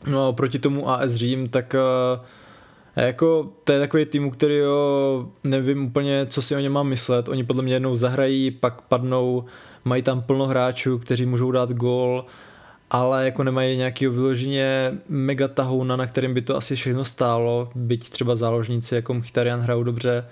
No 0.06 0.26
a 0.26 0.32
proti 0.32 0.59
tomu 0.59 0.90
AS 0.90 1.14
Řím, 1.14 1.48
tak 1.48 1.74
A 1.74 3.00
jako 3.00 3.52
to 3.64 3.72
je 3.72 3.80
takový 3.80 4.04
tým, 4.04 4.30
který 4.30 4.56
jo, 4.56 5.28
nevím 5.44 5.85
úplně, 5.85 6.26
co 6.26 6.42
si 6.42 6.56
o 6.56 6.59
něm 6.59 6.72
mám 6.72 6.88
myslet. 6.88 7.28
Oni 7.28 7.44
podle 7.44 7.62
mě 7.62 7.74
jednou 7.74 7.94
zahrají, 7.94 8.50
pak 8.50 8.82
padnou, 8.82 9.44
mají 9.87 10.03
tam 10.03 10.22
plno 10.22 10.46
hráčů, 10.46 10.99
kteří 10.99 11.27
můžou 11.27 11.51
dát 11.51 11.72
gól, 11.72 12.25
ale 12.90 13.25
jako 13.25 13.44
nemají 13.44 13.77
nějaký 13.77 14.07
vyloženě 14.07 14.92
mega 15.09 15.49
tahouna, 15.49 15.96
na 15.96 16.07
kterým 16.07 16.35
by 16.35 16.42
to 16.42 16.57
asi 16.57 16.77
všechno 16.77 17.05
stálo, 17.05 17.70
byť 17.75 18.11
třeba 18.11 18.37
záložníci 18.37 18.94
jako 18.94 19.14
Mkhitaryan 19.14 19.61
hrajou 19.61 19.83
dobře. 19.83 20.25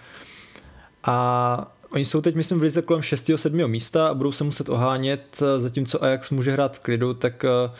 A 1.04 1.74
oni 1.92 2.04
jsou 2.04 2.20
teď, 2.20 2.34
myslím, 2.34 2.58
v 2.58 2.62
lize 2.62 2.82
kolem 2.82 3.02
6. 3.02 3.30
7. 3.36 3.68
místa 3.68 4.08
a 4.08 4.14
budou 4.14 4.32
se 4.32 4.44
muset 4.44 4.68
ohánět, 4.68 5.42
zatímco 5.56 6.04
Ajax 6.04 6.30
může 6.30 6.52
hrát 6.52 6.76
v 6.76 6.80
klidu, 6.80 7.14
tak 7.14 7.44
uh, 7.44 7.74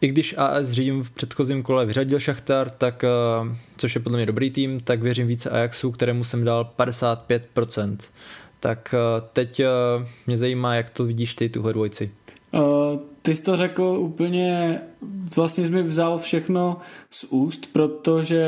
i 0.00 0.08
když 0.08 0.34
AS 0.38 0.70
Řím 0.70 1.02
v 1.04 1.10
předchozím 1.10 1.62
kole 1.62 1.86
vyřadil 1.86 2.20
Šachtar, 2.20 2.70
tak, 2.70 3.04
eh, 3.04 3.08
což 3.76 3.94
je 3.94 4.00
podle 4.00 4.18
mě 4.18 4.26
dobrý 4.26 4.50
tým, 4.50 4.80
tak 4.80 5.02
věřím 5.02 5.26
více 5.26 5.50
Ajaxu, 5.50 5.92
kterému 5.92 6.24
jsem 6.24 6.44
dal 6.44 6.64
55%. 6.76 7.98
Tak 8.60 8.94
eh, 8.94 9.22
teď 9.32 9.60
eh, 9.60 9.66
mě 10.26 10.36
zajímá, 10.36 10.74
jak 10.74 10.90
to 10.90 11.04
vidíš 11.04 11.34
ty, 11.34 11.48
tuhle 11.48 11.72
dvojci. 11.72 12.10
Uh, 12.52 13.00
ty 13.22 13.34
jsi 13.34 13.42
to 13.42 13.56
řekl 13.56 13.82
úplně, 13.82 14.80
vlastně 15.36 15.66
jsi 15.66 15.72
mi 15.72 15.82
vzal 15.82 16.18
všechno 16.18 16.76
z 17.10 17.24
úst, 17.24 17.72
protože 17.72 18.46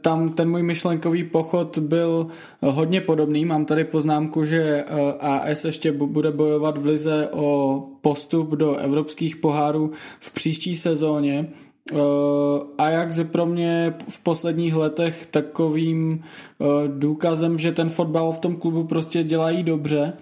tam 0.00 0.32
ten 0.32 0.50
můj 0.50 0.62
myšlenkový 0.62 1.24
pochod 1.24 1.78
byl 1.78 2.26
hodně 2.60 3.00
podobný. 3.00 3.44
Mám 3.44 3.64
tady 3.64 3.84
poznámku, 3.84 4.44
že 4.44 4.84
AS 5.20 5.64
ještě 5.64 5.92
bude 5.92 6.30
bojovat 6.30 6.78
v 6.78 6.86
lize 6.86 7.28
o 7.32 7.82
postup 8.00 8.50
do 8.50 8.76
evropských 8.76 9.36
pohárů 9.36 9.92
v 10.20 10.32
příští 10.32 10.76
sezóně. 10.76 11.46
Ajax 12.78 13.18
je 13.18 13.24
pro 13.24 13.46
mě 13.46 13.94
v 14.08 14.22
posledních 14.22 14.74
letech 14.74 15.26
takovým 15.26 16.22
důkazem, 16.86 17.58
že 17.58 17.72
ten 17.72 17.88
fotbal 17.88 18.32
v 18.32 18.38
tom 18.38 18.56
klubu 18.56 18.84
prostě 18.84 19.24
dělají 19.24 19.62
dobře, 19.62 20.12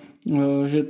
že 0.65 0.87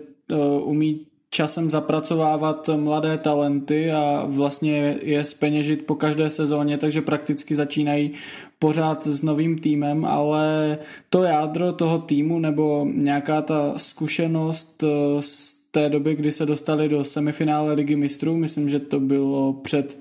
umí 0.62 1.07
časem 1.31 1.70
zapracovávat 1.70 2.70
mladé 2.76 3.18
talenty 3.18 3.92
a 3.92 4.24
vlastně 4.28 4.98
je 5.02 5.24
speněžit 5.24 5.87
po 5.87 5.94
každé 5.94 6.31
sezóně, 6.31 6.78
takže 6.78 7.02
prakticky 7.02 7.54
začínají 7.54 8.11
pořád 8.59 9.07
s 9.07 9.22
novým 9.22 9.59
týmem, 9.59 10.04
ale 10.04 10.78
to 11.11 11.22
jádro 11.22 11.72
toho 11.72 11.98
týmu 11.98 12.38
nebo 12.38 12.87
nějaká 12.92 13.42
ta 13.42 13.74
zkušenost 13.76 14.85
eh, 14.85 15.22
z 15.22 15.54
té 15.70 15.88
doby, 15.88 16.14
kdy 16.14 16.33
se 16.33 16.46
dostali 16.46 16.88
do 16.88 17.04
semifinále 17.04 17.72
ligy 17.72 17.96
mistrů, 17.96 18.37
myslím, 18.37 18.68
že 18.68 18.78
to 18.81 19.00
bylo 19.00 19.52
před 19.52 19.98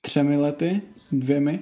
třemi 0.00 0.36
lety, 0.36 0.82
dvěmi, 1.12 1.60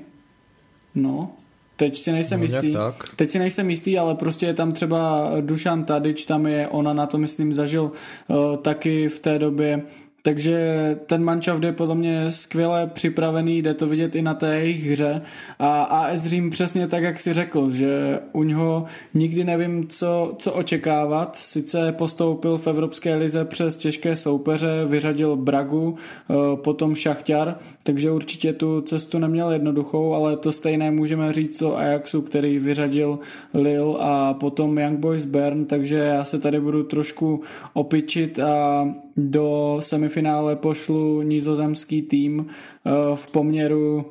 no, 0.94 1.32
Teď 1.78 1.98
si 1.98 2.12
nejsem 2.12 2.40
no, 2.40 2.44
jistý. 2.44 2.72
Tak. 2.72 2.94
Teď 3.16 3.30
si 3.30 3.38
nejsem 3.38 3.70
jistý, 3.70 3.98
ale 3.98 4.14
prostě 4.14 4.46
je 4.46 4.54
tam 4.54 4.72
třeba 4.72 5.30
Dušan 5.40 5.84
Tadič, 5.84 6.24
tam 6.24 6.46
je, 6.46 6.68
ona 6.68 6.92
na 6.92 7.06
to 7.06 7.18
myslím 7.18 7.54
zažil 7.54 7.82
uh, 8.28 8.56
taky 8.56 9.08
v 9.08 9.18
té 9.18 9.38
době 9.38 9.82
takže 10.22 10.98
ten 11.06 11.24
manšaft 11.24 11.64
je 11.64 11.72
podle 11.72 11.94
mě 11.94 12.30
skvěle 12.30 12.86
připravený, 12.86 13.62
jde 13.62 13.74
to 13.74 13.86
vidět 13.86 14.14
i 14.14 14.22
na 14.22 14.34
té 14.34 14.58
jejich 14.58 14.90
hře 14.90 15.22
a 15.58 15.82
AS 15.82 16.26
Řím 16.26 16.50
přesně 16.50 16.86
tak, 16.88 17.02
jak 17.02 17.20
si 17.20 17.32
řekl, 17.32 17.70
že 17.70 18.20
u 18.32 18.42
něho 18.42 18.84
nikdy 19.14 19.44
nevím, 19.44 19.88
co, 19.88 20.34
co 20.38 20.52
očekávat. 20.52 21.36
Sice 21.36 21.92
postoupil 21.92 22.58
v 22.58 22.66
Evropské 22.66 23.16
lize 23.16 23.44
přes 23.44 23.76
těžké 23.76 24.16
soupeře, 24.16 24.84
vyřadil 24.86 25.36
Bragu, 25.36 25.96
eh, 26.30 26.34
potom 26.56 26.94
Šachťar, 26.94 27.56
takže 27.82 28.10
určitě 28.10 28.52
tu 28.52 28.80
cestu 28.80 29.18
neměl 29.18 29.50
jednoduchou, 29.50 30.14
ale 30.14 30.36
to 30.36 30.52
stejné 30.52 30.90
můžeme 30.90 31.32
říct 31.32 31.62
o 31.62 31.76
Ajaxu, 31.76 32.22
který 32.22 32.58
vyřadil 32.58 33.18
Lille 33.54 33.96
a 33.98 34.34
potom 34.34 34.78
Young 34.78 34.98
Boys 34.98 35.24
Bern, 35.24 35.64
takže 35.64 35.96
já 35.96 36.24
se 36.24 36.38
tady 36.38 36.60
budu 36.60 36.82
trošku 36.82 37.40
opičit 37.72 38.38
a 38.38 38.88
do 39.18 39.76
semifinále 39.80 40.56
pošlu 40.56 41.22
nizozemský 41.22 42.02
tým 42.02 42.46
eh, 42.46 42.90
v 43.14 43.30
poměru 43.30 44.04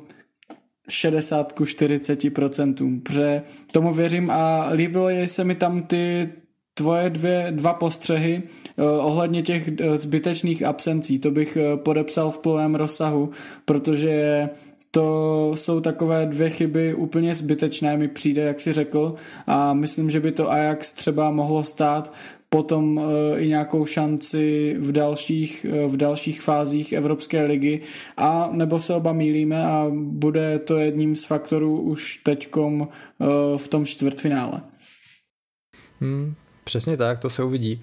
60 0.88 1.52
ku 1.52 1.64
40%, 1.64 3.02
protože 3.02 3.42
tomu 3.72 3.94
věřím 3.94 4.30
a 4.30 4.68
líbilo 4.72 5.08
se 5.26 5.44
mi 5.44 5.54
tam 5.54 5.82
ty 5.82 6.28
tvoje 6.74 7.10
dvě, 7.10 7.46
dva 7.50 7.72
postřehy 7.72 8.42
uh, 8.76 8.84
ohledně 9.06 9.42
těch 9.42 9.68
uh, 9.68 9.96
zbytečných 9.96 10.62
absencí. 10.62 11.18
To 11.18 11.30
bych 11.30 11.58
podepsal 11.76 12.30
v 12.30 12.38
plném 12.38 12.74
rozsahu, 12.74 13.30
protože 13.64 14.48
to 14.90 15.50
jsou 15.54 15.80
takové 15.80 16.26
dvě 16.26 16.50
chyby 16.50 16.94
úplně 16.94 17.34
zbytečné, 17.34 17.96
mi 17.96 18.08
přijde, 18.08 18.42
jak 18.42 18.60
si 18.60 18.72
řekl, 18.72 19.14
a 19.46 19.74
myslím, 19.74 20.10
že 20.10 20.20
by 20.20 20.32
to 20.32 20.50
Ajax 20.50 20.92
třeba 20.92 21.30
mohlo 21.30 21.64
stát 21.64 22.12
potom 22.48 23.00
eh, 23.00 23.40
i 23.40 23.48
nějakou 23.48 23.86
šanci 23.86 24.76
v 24.78 24.92
dalších, 24.92 25.66
eh, 25.68 25.86
v 25.86 25.96
dalších 25.96 26.42
fázích 26.42 26.92
Evropské 26.92 27.44
ligy 27.44 27.80
a 28.16 28.48
nebo 28.52 28.80
se 28.80 28.94
oba 28.94 29.12
mílíme 29.12 29.66
a 29.66 29.86
bude 29.92 30.58
to 30.58 30.78
jedním 30.78 31.16
z 31.16 31.24
faktorů 31.24 31.80
už 31.80 32.16
teďkom 32.16 32.88
eh, 32.88 33.26
v 33.58 33.68
tom 33.68 33.86
čtvrtfinále. 33.86 34.60
Hmm, 36.00 36.34
přesně 36.64 36.96
tak, 36.96 37.18
to 37.18 37.30
se 37.30 37.44
uvidí. 37.44 37.80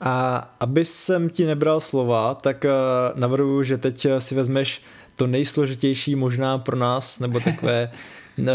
A 0.00 0.54
aby 0.60 0.84
jsem 0.84 1.28
ti 1.28 1.44
nebral 1.44 1.80
slova, 1.80 2.34
tak 2.34 2.64
navrhuji, 3.14 3.64
že 3.64 3.78
teď 3.78 4.06
si 4.18 4.34
vezmeš 4.34 4.82
to 5.16 5.26
nejsložitější 5.26 6.14
možná 6.14 6.58
pro 6.58 6.76
nás, 6.76 7.20
nebo 7.20 7.40
takové 7.40 7.90
uh, 8.38 8.46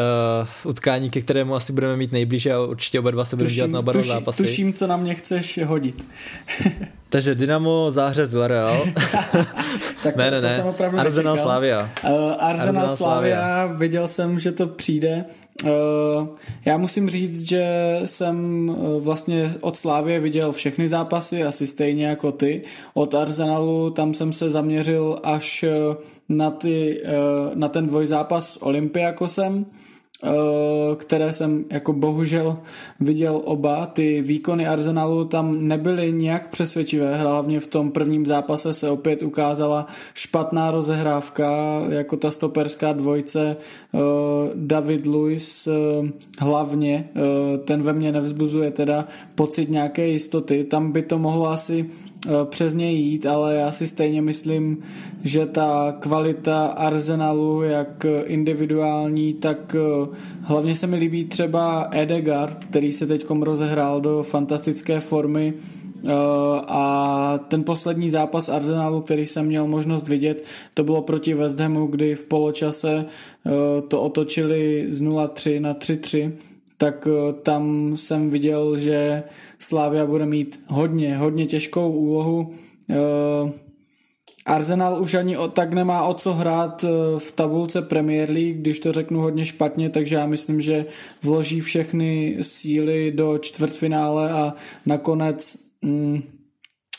utkání, 0.63 1.09
ke 1.09 1.21
kterému 1.21 1.55
asi 1.55 1.73
budeme 1.73 1.97
mít 1.97 2.11
nejblíže 2.11 2.53
a 2.53 2.61
určitě 2.61 2.99
oba 2.99 3.11
dva 3.11 3.25
se 3.25 3.35
budeme 3.35 3.55
dělat 3.55 3.71
na 3.71 3.79
oba 3.79 3.93
tuši, 3.93 4.07
zápasy. 4.09 4.43
Tuším, 4.43 4.73
co 4.73 4.87
na 4.87 4.97
mě 4.97 5.15
chceš 5.15 5.59
hodit. 5.65 6.05
Takže 7.09 7.35
Dynamo, 7.35 7.91
Záhřeb, 7.91 8.29
Villarreal. 8.29 8.85
tak 10.03 10.13
to, 10.13 10.19
ne, 10.19 10.31
ne, 10.31 10.41
to 10.41 10.47
ne. 10.47 10.53
jsem 10.53 10.67
opravdu 10.67 10.99
Arsenal, 10.99 11.33
nečekal. 11.33 11.51
Slavia. 11.51 11.89
Uh, 12.03 12.33
Arsenal, 12.39 12.89
Slavia, 12.89 13.65
viděl 13.65 14.07
jsem, 14.07 14.39
že 14.39 14.51
to 14.51 14.67
přijde. 14.67 15.25
Uh, 15.63 15.69
já 16.65 16.77
musím 16.77 17.09
říct, 17.09 17.47
že 17.47 17.99
jsem 18.05 18.69
uh, 18.69 19.03
vlastně 19.03 19.53
od 19.61 19.75
Slávie 19.75 20.19
viděl 20.19 20.51
všechny 20.51 20.87
zápasy, 20.87 21.43
asi 21.43 21.67
stejně 21.67 22.05
jako 22.05 22.31
ty. 22.31 22.61
Od 22.93 23.15
Arsenalu 23.15 23.89
tam 23.89 24.13
jsem 24.13 24.33
se 24.33 24.49
zaměřil 24.49 25.19
až 25.23 25.65
uh, 25.89 25.95
na, 26.29 26.51
ty, 26.51 27.03
na 27.53 27.67
ten 27.67 27.87
dvojzápas 27.87 28.53
s 28.53 28.63
Olympiakosem. 28.63 29.65
Eh, 30.23 30.95
které 30.95 31.33
jsem 31.33 31.65
jako 31.71 31.93
bohužel 31.93 32.57
viděl 32.99 33.41
oba. 33.45 33.85
Ty 33.85 34.21
výkony 34.21 34.67
Arsenalu 34.67 35.25
tam 35.25 35.67
nebyly 35.67 36.13
nějak 36.13 36.49
přesvědčivé, 36.49 37.17
hlavně 37.17 37.59
v 37.59 37.67
tom 37.67 37.91
prvním 37.91 38.25
zápase 38.25 38.73
se 38.73 38.89
opět 38.89 39.23
ukázala 39.23 39.85
špatná 40.13 40.71
rozehrávka, 40.71 41.81
jako 41.89 42.17
ta 42.17 42.31
stoperská 42.31 42.93
dvojce 42.93 43.57
eh, 43.57 43.97
David 44.55 45.05
Luiz 45.05 45.67
eh, 45.67 45.71
hlavně, 46.39 47.09
ten 47.65 47.83
ve 47.83 47.93
mně 47.93 48.11
nevzbuzuje 48.11 48.71
teda 48.71 49.07
pocit 49.35 49.69
nějaké 49.69 50.07
jistoty, 50.07 50.63
tam 50.63 50.91
by 50.91 51.01
to 51.01 51.19
mohlo 51.19 51.47
asi 51.47 51.89
přes 52.45 52.73
něj 52.73 52.95
jít, 52.95 53.25
ale 53.25 53.55
já 53.55 53.71
si 53.71 53.87
stejně 53.87 54.21
myslím, 54.21 54.77
že 55.23 55.45
ta 55.45 55.95
kvalita 55.99 56.65
Arsenalu, 56.67 57.61
jak 57.61 58.05
individuální, 58.25 59.33
tak 59.33 59.75
eh, 59.75 60.07
hlavně 60.41 60.75
se 60.75 60.87
mi 60.87 60.95
líbí 60.95 61.25
třeba 61.25 61.87
Edegard, 61.91 62.65
který 62.65 62.93
se 62.93 63.07
teď 63.07 63.25
rozehrál 63.41 64.01
do 64.01 64.23
fantastické 64.23 64.99
formy 64.99 65.53
eh, 65.53 66.11
a 66.67 67.39
ten 67.47 67.63
poslední 67.63 68.09
zápas 68.09 68.49
Arsenalu, 68.49 69.01
který 69.01 69.25
jsem 69.25 69.45
měl 69.45 69.67
možnost 69.67 70.07
vidět, 70.07 70.43
to 70.73 70.83
bylo 70.83 71.01
proti 71.01 71.33
West 71.33 71.59
Hamu, 71.59 71.87
kdy 71.87 72.15
v 72.15 72.25
poločase 72.25 73.05
to 73.87 74.01
otočili 74.01 74.85
z 74.89 75.01
0-3 75.01 75.61
na 75.61 75.73
3-3 75.73 76.31
tak 76.77 77.07
eh, 77.07 77.33
tam 77.33 77.91
jsem 77.97 78.29
viděl, 78.29 78.77
že 78.77 79.23
Slávia 79.59 80.05
bude 80.05 80.25
mít 80.25 80.59
hodně, 80.67 81.17
hodně 81.17 81.45
těžkou 81.45 81.91
úlohu. 81.91 82.53
Eh, 82.89 83.51
Arsenal 84.45 85.01
už 85.01 85.13
ani 85.13 85.37
o, 85.37 85.47
tak 85.47 85.73
nemá 85.73 86.03
o 86.03 86.13
co 86.13 86.33
hrát 86.33 86.83
eh, 86.83 87.19
v 87.19 87.31
tabulce 87.31 87.81
Premier 87.81 88.29
League, 88.29 88.57
když 88.57 88.79
to 88.79 88.91
řeknu 88.91 89.21
hodně 89.21 89.45
špatně, 89.45 89.89
takže 89.89 90.15
já 90.15 90.27
myslím, 90.27 90.61
že 90.61 90.85
vloží 91.23 91.61
všechny 91.61 92.37
síly 92.41 93.11
do 93.11 93.37
čtvrtfinále 93.37 94.31
a 94.31 94.53
nakonec 94.85 95.57
mm, 95.81 96.21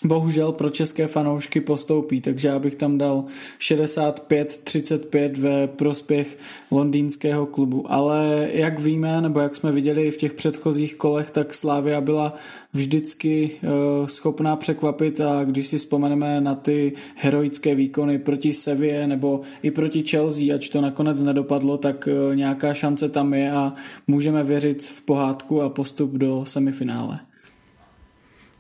bohužel 0.04 0.52
pro 0.52 0.70
české 0.70 1.06
fanoušky 1.06 1.61
postoupí, 1.61 2.20
takže 2.20 2.48
já 2.48 2.58
bych 2.58 2.76
tam 2.76 2.98
dal 2.98 3.24
65-35 3.58 5.40
ve 5.40 5.66
prospěch 5.66 6.38
londýnského 6.70 7.46
klubu. 7.46 7.92
Ale 7.92 8.48
jak 8.52 8.78
víme, 8.78 9.20
nebo 9.20 9.40
jak 9.40 9.56
jsme 9.56 9.72
viděli 9.72 10.11
v 10.11 10.16
těch 10.16 10.34
předchozích 10.34 10.96
kolech, 10.96 11.30
tak 11.30 11.54
Slávia 11.54 12.00
byla 12.00 12.34
vždycky 12.72 13.50
uh, 13.62 14.06
schopná 14.06 14.56
překvapit 14.56 15.20
a 15.20 15.44
když 15.44 15.66
si 15.66 15.78
vzpomeneme 15.78 16.40
na 16.40 16.54
ty 16.54 16.92
heroické 17.14 17.74
výkony 17.74 18.18
proti 18.18 18.54
Sevě 18.54 19.06
nebo 19.06 19.40
i 19.62 19.70
proti 19.70 20.02
Chelsea, 20.02 20.54
ač 20.54 20.68
to 20.68 20.80
nakonec 20.80 21.22
nedopadlo, 21.22 21.78
tak 21.78 22.08
uh, 22.08 22.37
nějaká 22.37 22.74
šance 22.74 23.08
tam 23.08 23.34
je 23.34 23.52
a 23.52 23.74
můžeme 24.06 24.42
věřit 24.42 24.82
v 24.82 25.04
pohádku 25.04 25.62
a 25.62 25.68
postup 25.68 26.11
do 26.11 26.44
semifinále. 26.46 27.18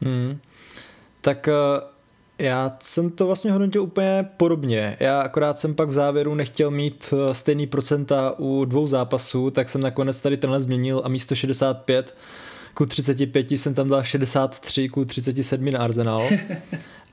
Hmm 0.00 0.38
tak 1.20 1.48
eh, 1.48 1.54
já 2.38 2.76
jsem 2.80 3.10
to 3.10 3.26
vlastně 3.26 3.52
hodnotil 3.52 3.82
úplně 3.82 4.28
podobně. 4.36 4.96
Já 5.00 5.20
akorát 5.20 5.58
jsem 5.58 5.74
pak 5.74 5.88
v 5.88 5.92
závěru 5.92 6.34
nechtěl 6.34 6.70
mít 6.70 7.14
eh, 7.16 7.34
stejný 7.34 7.66
procenta 7.66 8.34
u 8.38 8.64
dvou 8.64 8.86
zápasů, 8.86 9.50
tak 9.50 9.68
jsem 9.68 9.80
nakonec 9.80 10.20
tady 10.20 10.36
tenhle 10.36 10.60
změnil 10.60 11.02
a 11.04 11.08
místo 11.08 11.34
65 11.34 12.14
ku 12.74 12.86
35 12.86 13.50
jsem 13.50 13.74
tam 13.74 13.88
dal 13.88 14.02
63 14.02 14.88
ku 14.88 15.04
37 15.04 15.70
na 15.70 15.78
Arsenal. 15.78 16.28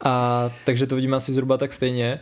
A 0.01 0.49
takže 0.65 0.87
to 0.87 0.95
vidíme 0.95 1.17
asi 1.17 1.33
zhruba 1.33 1.57
tak 1.57 1.73
stejně. 1.73 2.19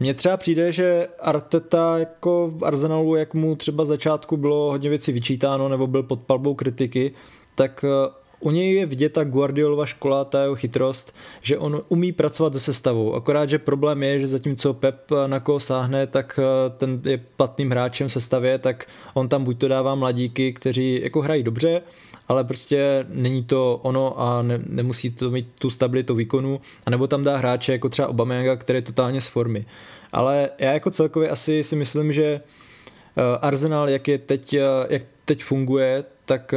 Mně 0.00 0.14
třeba 0.14 0.36
přijde, 0.36 0.72
že 0.72 1.08
Arteta 1.20 1.98
jako 1.98 2.52
v 2.56 2.64
Arsenalu, 2.64 3.16
jak 3.16 3.34
mu 3.34 3.56
třeba 3.56 3.84
začátku 3.84 4.36
bylo 4.36 4.70
hodně 4.70 4.88
věcí 4.88 5.12
vyčítáno 5.12 5.68
nebo 5.68 5.86
byl 5.86 6.02
pod 6.02 6.20
palbou 6.20 6.54
kritiky, 6.54 7.12
tak 7.54 7.84
eh, 7.84 8.21
u 8.42 8.50
něj 8.50 8.74
je 8.74 8.86
vidět 8.86 9.12
ta 9.12 9.24
Guardiolova 9.24 9.86
škola, 9.86 10.24
ta 10.24 10.42
jeho 10.42 10.54
chytrost, 10.54 11.14
že 11.42 11.58
on 11.58 11.82
umí 11.88 12.12
pracovat 12.12 12.54
se 12.54 12.60
sestavou. 12.60 13.14
Akorát, 13.14 13.48
že 13.48 13.58
problém 13.58 14.02
je, 14.02 14.20
že 14.20 14.26
zatímco 14.26 14.74
Pep 14.74 15.10
na 15.26 15.40
koho 15.40 15.60
sáhne, 15.60 16.06
tak 16.06 16.40
eh, 16.42 16.70
ten 16.70 17.00
je 17.04 17.18
platným 17.36 17.70
hráčem 17.70 18.08
v 18.08 18.12
sestavě, 18.12 18.58
tak 18.58 18.86
on 19.14 19.28
tam 19.28 19.44
buď 19.44 19.58
to 19.58 19.68
dává 19.68 19.94
mladíky, 19.94 20.52
kteří 20.52 21.00
jako 21.02 21.20
hrají 21.20 21.42
dobře, 21.42 21.82
ale 22.28 22.44
prostě 22.44 23.06
není 23.08 23.44
to 23.44 23.80
ono 23.82 24.20
a 24.20 24.42
ne, 24.42 24.58
nemusí 24.66 25.10
to 25.10 25.30
mít 25.30 25.48
tu 25.58 25.70
stabilitu 25.70 26.14
výkonu, 26.14 26.60
anebo 26.86 27.06
tam 27.06 27.24
dá 27.24 27.36
hráče 27.36 27.72
jako 27.72 27.88
třeba 27.88 28.08
Obameyanga, 28.08 28.56
který 28.56 28.76
je 28.76 28.82
totálně 28.82 29.20
z 29.20 29.28
formy. 29.28 29.66
Ale 30.12 30.50
já 30.58 30.72
jako 30.72 30.90
celkově 30.90 31.28
asi 31.28 31.64
si 31.64 31.76
myslím, 31.76 32.12
že 32.12 32.24
eh, 32.24 33.38
Arsenal, 33.40 33.88
jak 33.88 34.08
je 34.08 34.18
teď, 34.18 34.54
eh, 34.54 34.60
jak 34.88 35.02
teď 35.24 35.42
funguje, 35.42 36.04
tak 36.24 36.54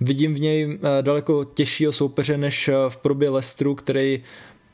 Vidím 0.00 0.34
v 0.34 0.40
něj 0.40 0.78
eh, 0.82 1.02
daleko 1.02 1.44
těžšího 1.44 1.92
soupeře 1.92 2.38
než 2.38 2.68
eh, 2.68 2.74
v 2.88 2.96
probě 2.96 3.30
Lestru, 3.30 3.74
který 3.74 4.22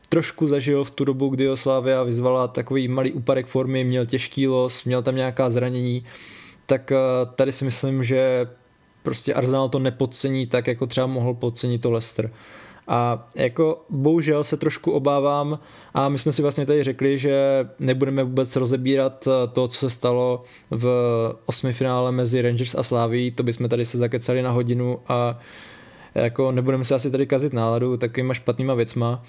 trošku 0.08 0.46
zažil 0.46 0.84
v 0.84 0.90
tu 0.90 1.04
dobu, 1.04 1.28
kdy 1.28 1.46
ho 1.46 1.56
vyzvala 2.04 2.48
takový 2.48 2.88
malý 2.88 3.12
úpadek 3.12 3.46
formy, 3.46 3.84
měl 3.84 4.06
těžký 4.06 4.48
los, 4.48 4.84
měl 4.84 5.02
tam 5.02 5.16
nějaká 5.16 5.50
zranění, 5.50 6.04
tak 6.66 6.92
eh, 6.92 6.96
tady 7.36 7.52
si 7.52 7.64
myslím, 7.64 8.04
že 8.04 8.48
prostě 9.02 9.34
Arsenal 9.34 9.68
to 9.68 9.78
nepodcení 9.78 10.46
tak, 10.46 10.66
jako 10.66 10.86
třeba 10.86 11.06
mohl 11.06 11.34
podcenit 11.34 11.82
to 11.82 11.90
Leicester. 11.90 12.30
A 12.88 13.28
jako 13.34 13.84
bohužel 13.90 14.44
se 14.44 14.56
trošku 14.56 14.92
obávám 14.92 15.58
a 15.94 16.08
my 16.08 16.18
jsme 16.18 16.32
si 16.32 16.42
vlastně 16.42 16.66
tady 16.66 16.82
řekli, 16.82 17.18
že 17.18 17.68
nebudeme 17.80 18.24
vůbec 18.24 18.56
rozebírat 18.56 19.28
eh, 19.28 19.48
to, 19.52 19.68
co 19.68 19.78
se 19.78 19.90
stalo 19.90 20.42
v 20.70 20.86
osmi 21.46 21.72
finále 21.72 22.12
mezi 22.12 22.42
Rangers 22.42 22.74
a 22.74 22.82
Slaví, 22.82 23.30
to 23.30 23.42
bychom 23.42 23.68
tady 23.68 23.84
se 23.84 23.98
zakecali 23.98 24.42
na 24.42 24.50
hodinu 24.50 24.98
a 25.08 25.38
jako 26.14 26.52
nebudeme 26.52 26.84
se 26.84 26.94
asi 26.94 27.10
tady 27.10 27.26
kazit 27.26 27.52
náladu 27.52 27.96
takovýma 27.96 28.34
špatnýma 28.34 28.74
věcma. 28.74 29.22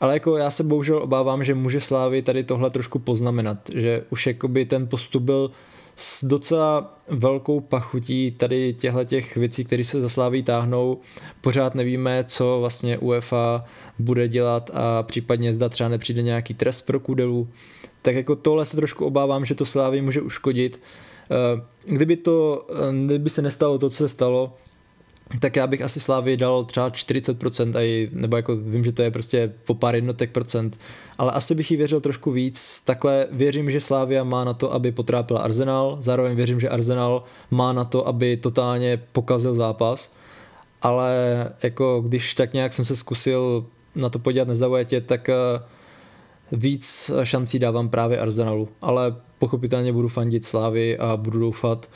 Ale 0.00 0.14
jako 0.14 0.36
já 0.36 0.50
se 0.50 0.64
bohužel 0.64 1.02
obávám, 1.02 1.44
že 1.44 1.54
může 1.54 1.80
Slávy 1.80 2.22
tady 2.22 2.44
tohle 2.44 2.70
trošku 2.70 2.98
poznamenat, 2.98 3.58
že 3.74 4.02
už 4.10 4.26
jakoby 4.26 4.64
ten 4.64 4.88
postup 4.88 5.22
byl 5.22 5.50
s 5.96 6.24
docela 6.24 6.98
velkou 7.08 7.60
pachutí 7.60 8.30
tady 8.30 8.74
těchto 8.74 9.04
těch 9.04 9.36
věcí, 9.36 9.64
které 9.64 9.84
se 9.84 10.00
zasláví 10.00 10.42
táhnou. 10.42 11.00
Pořád 11.40 11.74
nevíme, 11.74 12.24
co 12.24 12.56
vlastně 12.60 12.98
UEFA 12.98 13.64
bude 13.98 14.28
dělat 14.28 14.70
a 14.74 15.02
případně 15.02 15.52
zda 15.52 15.68
třeba 15.68 15.88
nepřijde 15.88 16.22
nějaký 16.22 16.54
trest 16.54 16.82
pro 16.82 17.00
Kudelu. 17.00 17.48
Tak 18.02 18.14
jako 18.14 18.36
tohle 18.36 18.64
se 18.64 18.76
trošku 18.76 19.06
obávám, 19.06 19.44
že 19.44 19.54
to 19.54 19.64
Slávy 19.64 20.02
může 20.02 20.20
uškodit. 20.20 20.80
Eh, 21.30 21.62
kdyby 21.86 22.16
to, 22.16 22.66
eh, 22.70 23.06
kdyby 23.06 23.30
se 23.30 23.42
nestalo 23.42 23.78
to, 23.78 23.90
co 23.90 23.96
se 23.96 24.08
stalo, 24.08 24.54
tak 25.40 25.56
já 25.56 25.66
bych 25.66 25.82
asi 25.82 26.00
Slávy 26.00 26.36
dal 26.36 26.64
třeba 26.64 26.90
40%, 26.90 27.76
aj, 27.76 28.08
nebo 28.12 28.36
jako 28.36 28.56
vím, 28.56 28.84
že 28.84 28.92
to 28.92 29.02
je 29.02 29.10
prostě 29.10 29.52
po 29.64 29.74
pár 29.74 29.94
jednotek 29.94 30.30
procent, 30.30 30.78
ale 31.18 31.32
asi 31.32 31.54
bych 31.54 31.70
jí 31.70 31.76
věřil 31.76 32.00
trošku 32.00 32.30
víc. 32.30 32.80
Takhle 32.80 33.26
věřím, 33.30 33.70
že 33.70 33.80
Slávia 33.80 34.24
má 34.24 34.44
na 34.44 34.54
to, 34.54 34.72
aby 34.72 34.92
potrápila 34.92 35.40
Arsenal, 35.40 35.96
zároveň 36.00 36.36
věřím, 36.36 36.60
že 36.60 36.68
Arsenal 36.68 37.24
má 37.50 37.72
na 37.72 37.84
to, 37.84 38.08
aby 38.08 38.36
totálně 38.36 38.96
pokazil 39.12 39.54
zápas, 39.54 40.12
ale 40.82 41.14
jako 41.62 42.02
když 42.06 42.34
tak 42.34 42.52
nějak 42.52 42.72
jsem 42.72 42.84
se 42.84 42.96
zkusil 42.96 43.66
na 43.94 44.08
to 44.08 44.18
podívat 44.18 44.48
nezaujatě, 44.48 45.00
tak 45.00 45.28
eh, 45.28 45.34
víc 46.52 47.10
šancí 47.22 47.58
dávám 47.58 47.88
právě 47.88 48.18
Arsenalu, 48.18 48.68
ale 48.82 49.16
pochopitelně 49.38 49.92
budu 49.92 50.08
fandit 50.08 50.44
Slávy 50.44 50.98
a 50.98 51.16
budu 51.16 51.38
doufat, 51.38 51.90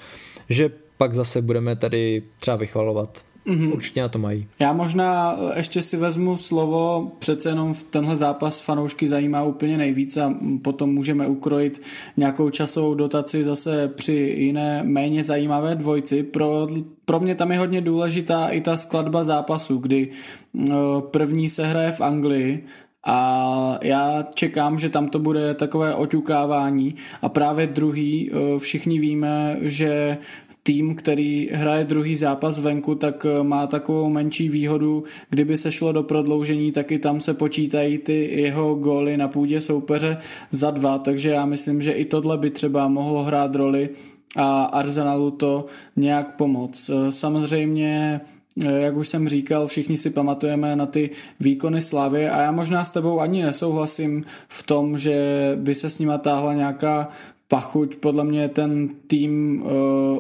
že 0.49 0.71
pak 1.01 1.15
zase 1.15 1.43
budeme 1.43 1.77
tady 1.77 2.23
třeba 2.39 2.57
vychvalovat. 2.57 3.19
Mm-hmm. 3.47 3.73
Určitě 3.73 4.01
na 4.01 4.09
to 4.09 4.19
mají. 4.19 4.47
Já 4.61 4.73
možná 4.73 5.39
ještě 5.57 5.83
si 5.83 5.97
vezmu 5.97 6.37
slovo, 6.37 7.13
přece 7.19 7.49
jenom 7.49 7.75
v 7.75 7.83
tenhle 7.83 8.17
zápas 8.17 8.61
fanoušky 8.61 9.09
zajímá 9.09 9.43
úplně 9.43 9.79
nejvíc 9.79 10.17
a 10.17 10.35
potom 10.63 10.95
můžeme 10.95 11.27
ukrojit 11.27 11.83
nějakou 12.17 12.51
časovou 12.51 12.95
dotaci 12.95 13.45
zase 13.45 13.89
při 13.89 14.13
jiné 14.39 14.83
méně 14.83 15.23
zajímavé 15.23 15.75
dvojci. 15.75 16.23
Pro, 16.23 16.67
pro 17.05 17.21
mě 17.21 17.35
tam 17.35 17.53
je 17.53 17.59
hodně 17.59 17.81
důležitá 17.81 18.49
i 18.49 18.61
ta 18.61 18.77
skladba 18.77 19.25
zápasu, 19.25 19.79
kdy 19.79 20.11
první 21.01 21.49
se 21.49 21.67
hraje 21.67 21.93
v 21.93 22.01
Anglii 22.01 22.65
a 23.07 23.79
já 23.83 24.25
čekám, 24.35 24.79
že 24.79 24.89
tam 24.89 25.09
to 25.09 25.19
bude 25.19 25.55
takové 25.55 25.95
oťukávání 25.95 26.95
a 27.23 27.29
právě 27.29 27.67
druhý, 27.67 28.31
všichni 28.59 29.01
víme, 29.01 29.57
že 29.61 30.19
tým, 30.63 30.95
který 30.95 31.49
hraje 31.53 31.85
druhý 31.85 32.17
zápas 32.17 32.59
venku, 32.59 32.95
tak 32.95 33.27
eh, 33.27 33.43
má 33.43 33.67
takovou 33.67 34.09
menší 34.09 34.49
výhodu, 34.49 35.05
kdyby 35.31 35.57
se 35.57 35.73
šlo 35.73 35.93
do 35.93 36.03
prodloužení, 36.03 36.73
tak 36.73 36.93
i 36.93 36.99
tam 36.99 37.21
se 37.21 37.35
počítají 37.35 37.99
ty 37.99 38.31
jeho 38.41 38.75
góly 38.75 39.17
na 39.17 39.29
půdě 39.29 39.61
soupeře 39.61 40.17
za 40.51 40.71
dva, 40.71 40.99
takže 40.99 41.31
já 41.31 41.47
myslím, 41.47 41.83
že 41.83 41.93
i 41.93 42.05
tohle 42.05 42.39
by 42.39 42.51
třeba 42.51 42.89
mohlo 42.89 43.23
hrát 43.23 43.55
roli 43.55 43.89
a 44.37 44.65
Arsenalu 44.65 45.31
to 45.31 45.67
nějak 45.97 46.37
pomoct. 46.37 46.91
Eh, 46.91 47.13
samozřejmě 47.13 48.21
eh, 48.65 48.81
jak 48.81 48.97
už 48.97 49.09
jsem 49.09 49.29
říkal, 49.29 49.67
všichni 49.67 49.97
si 49.97 50.11
pamatujeme 50.11 50.77
na 50.77 50.87
ty 50.87 51.11
výkony 51.41 51.81
Slavy 51.81 52.29
a 52.29 52.41
já 52.41 52.53
možná 52.53 52.85
s 52.85 52.91
tebou 52.91 53.21
ani 53.21 53.43
nesouhlasím 53.43 54.25
v 54.49 54.63
tom, 54.63 54.99
že 54.99 55.17
by 55.57 55.75
se 55.75 55.91
s 55.91 55.99
nima 55.99 56.19
táhla 56.19 56.55
nějaká 56.55 57.09
pachuť. 57.51 57.97
Podle 57.97 58.25
mě 58.25 58.49
ten 58.49 58.89
tým 59.07 59.63
uh, 59.63 59.71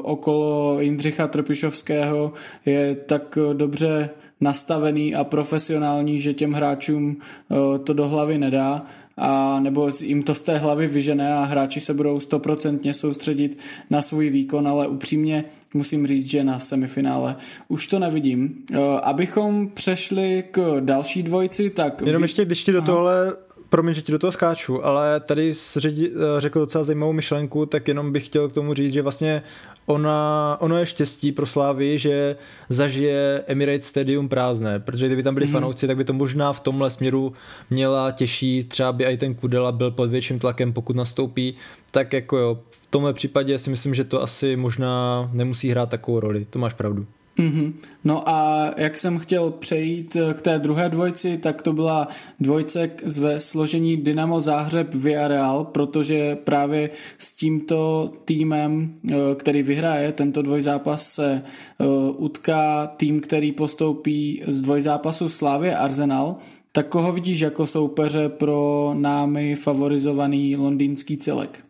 okolo 0.03 0.81
Jindřicha 0.81 1.27
Trpišovského 1.27 2.33
je 2.67 2.95
tak 2.95 3.39
dobře 3.53 4.11
nastavený 4.41 5.15
a 5.15 5.25
profesionální, 5.25 6.21
že 6.21 6.35
těm 6.35 6.53
hráčům 6.53 7.17
uh, 7.17 7.79
to 7.79 7.93
do 7.93 8.09
hlavy 8.09 8.39
nedá 8.39 8.83
a 9.17 9.61
nebo 9.61 9.91
jim 10.03 10.23
to 10.23 10.35
z 10.35 10.43
té 10.43 10.59
hlavy 10.59 10.87
vyžené 10.87 11.35
a 11.35 11.45
hráči 11.45 11.81
se 11.81 11.95
budou 11.95 12.21
stoprocentně 12.21 12.95
soustředit 12.95 13.59
na 13.91 14.03
svůj 14.03 14.31
výkon, 14.31 14.69
ale 14.69 14.89
upřímně 14.89 15.45
musím 15.75 16.07
říct, 16.07 16.27
že 16.27 16.45
na 16.45 16.59
semifinále 16.59 17.37
už 17.69 17.87
to 17.87 17.99
nevidím. 17.99 18.55
Abychom 19.03 19.69
přešli 19.69 20.45
k 20.51 20.81
další 20.81 21.23
dvojci, 21.23 21.71
tak... 21.71 22.03
Jenom 22.07 22.23
ještě, 22.23 22.45
když 22.45 22.65
ti 22.65 22.73
do 22.73 22.83
tohle 22.83 23.37
promiň, 23.71 23.95
že 23.95 24.03
ti 24.03 24.13
do 24.13 24.19
toho 24.19 24.33
skáču, 24.33 24.85
ale 24.85 25.21
tady 25.21 25.53
ředi, 25.77 26.11
eh, 26.11 26.41
řekl 26.41 26.61
docela 26.61 26.85
zajímavou 26.85 27.13
myšlenku, 27.13 27.67
tak 27.67 27.89
jenom 27.89 28.13
bych 28.13 28.27
chtěl 28.27 28.49
k 28.49 28.53
tomu 28.53 28.75
říct, 28.75 28.95
že 28.95 29.03
vlastně 29.03 29.43
ona, 29.87 30.57
ono 30.61 30.79
je 30.79 30.87
štěstí 30.87 31.33
pro 31.33 31.47
Slávy, 31.47 31.99
že 31.99 32.37
zažije 32.69 33.45
Emirates 33.47 33.87
Stadium 33.87 34.29
prázdné, 34.29 34.81
protože 34.81 35.07
kdyby 35.07 35.23
tam 35.23 35.35
byli 35.35 35.47
mm. 35.47 35.53
fanoušci, 35.53 35.87
tak 35.87 35.97
by 35.97 36.05
to 36.05 36.13
možná 36.13 36.53
v 36.53 36.61
tomhle 36.61 36.91
směru 36.91 37.33
měla 37.71 38.13
těžší, 38.13 38.65
třeba 38.65 38.93
by 38.93 39.05
i 39.05 39.17
ten 39.17 39.35
Kudela 39.35 39.73
byl 39.73 39.91
pod 39.91 40.11
větším 40.11 40.39
tlakem, 40.39 40.73
pokud 40.73 40.97
nastoupí, 40.97 41.55
tak 41.91 42.13
jako 42.13 42.39
jo, 42.39 42.59
v 42.71 42.91
tomhle 42.91 43.13
případě 43.13 43.59
si 43.59 43.71
myslím, 43.71 43.95
že 43.95 44.05
to 44.05 44.23
asi 44.23 44.57
možná 44.57 45.31
nemusí 45.33 45.71
hrát 45.71 45.89
takovou 45.89 46.21
roli, 46.21 46.47
to 46.51 46.59
máš 46.59 46.75
pravdu. 46.75 47.07
Mm-hmm. 47.39 47.73
No 48.05 48.29
a 48.29 48.71
jak 48.77 48.99
jsem 48.99 49.19
chtěl 49.19 49.51
přejít 49.51 50.17
eh, 50.17 50.35
k 50.35 50.43
té 50.43 50.59
druhé 50.59 50.89
dvojci, 50.89 51.39
tak 51.39 51.63
to 51.63 51.73
byla 51.73 52.09
dvojce 52.41 52.91
ve 53.21 53.41
složení 53.41 53.97
Dynamo 53.97 54.41
Záhřeb 54.41 54.95
Villarreal, 54.95 55.65
protože 55.65 56.37
právě 56.37 56.91
s 57.19 57.35
tímto 57.35 58.11
týmem, 58.25 58.95
eh, 59.11 59.15
který 59.37 59.63
vyhraje 59.63 60.13
tento 60.13 60.43
dvojzápas, 60.43 61.13
se 61.13 61.43
eh, 61.81 61.85
utká 62.17 62.87
tým, 62.87 63.21
který 63.21 63.53
postoupí 63.53 64.43
z 64.47 64.63
dvojzápasu 64.63 65.29
Slávě 65.29 65.77
Arsenal 65.77 66.37
Tak 66.73 66.89
koho 66.89 67.13
vidíš 67.13 67.41
jako 67.41 67.67
soupeře 67.67 68.29
pro 68.29 68.95
námi 68.99 69.55
favorizovaný 69.55 70.57
londýnský 70.57 71.17
celek? 71.17 71.65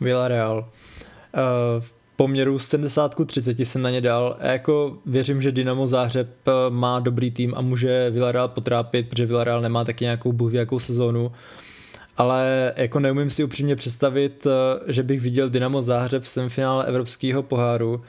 Villarreal. 0.00 0.70
Uh, 1.36 1.84
poměru 2.16 2.58
70 2.58 3.14
30 3.26 3.60
jsem 3.60 3.82
na 3.82 3.90
ně 3.90 4.00
dal. 4.00 4.36
A 4.40 4.46
jako 4.46 4.98
věřím, 5.06 5.42
že 5.42 5.52
Dynamo 5.52 5.86
Zářeb 5.86 6.28
eh, 6.48 6.52
má 6.70 7.00
dobrý 7.00 7.30
tým 7.30 7.54
a 7.56 7.60
může 7.60 8.10
Villarreal 8.10 8.48
potrápit, 8.48 9.08
protože 9.08 9.26
Villarreal 9.26 9.60
nemá 9.60 9.84
taky 9.84 10.04
nějakou 10.04 10.48
jakou 10.50 10.78
sezónu. 10.78 11.32
Ale 12.16 12.72
jako 12.76 13.00
neumím 13.00 13.30
si 13.30 13.44
upřímně 13.44 13.76
představit, 13.76 14.46
eh, 14.46 14.92
že 14.92 15.02
bych 15.02 15.20
viděl 15.20 15.50
Dynamo 15.50 15.82
Záhřeb 15.82 16.22
v 16.22 16.28
semifinále 16.28 16.86
Evropského 16.86 17.42
poháru. 17.42 18.02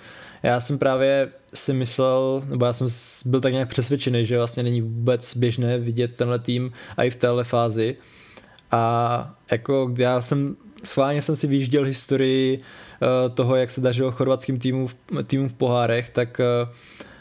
Já 0.44 0.60
jsem 0.60 0.80
právě 0.80 1.30
si 1.54 1.74
myslel, 1.74 2.42
nebo 2.46 2.66
já 2.66 2.74
jsem 2.74 2.88
byl 3.26 3.42
tak 3.42 3.54
nějak 3.54 3.70
přesvědčený, 3.70 4.26
že 4.26 4.38
vlastně 4.38 4.64
není 4.64 4.82
vůbec 4.82 5.38
běžné 5.38 5.78
vidět 5.78 6.16
tenhle 6.16 6.40
tým 6.40 6.72
a 6.98 7.04
i 7.04 7.10
v 7.10 7.16
téhle 7.16 7.44
fázi. 7.44 7.96
A 8.72 9.36
jako 9.52 9.94
já 9.98 10.22
jsem 10.22 10.56
schválně 10.84 11.22
jsem 11.22 11.36
si 11.36 11.48
vyjížděl 11.48 11.84
historii 11.84 12.62
toho, 13.34 13.56
jak 13.56 13.70
se 13.70 13.82
dařilo 13.82 14.12
chorvatským 14.12 14.60
týmům 14.60 14.88
v, 14.88 14.96
týmům 15.24 15.50
v 15.50 15.54
pohárech, 15.54 16.10
tak 16.10 16.42
uh, 16.64 16.70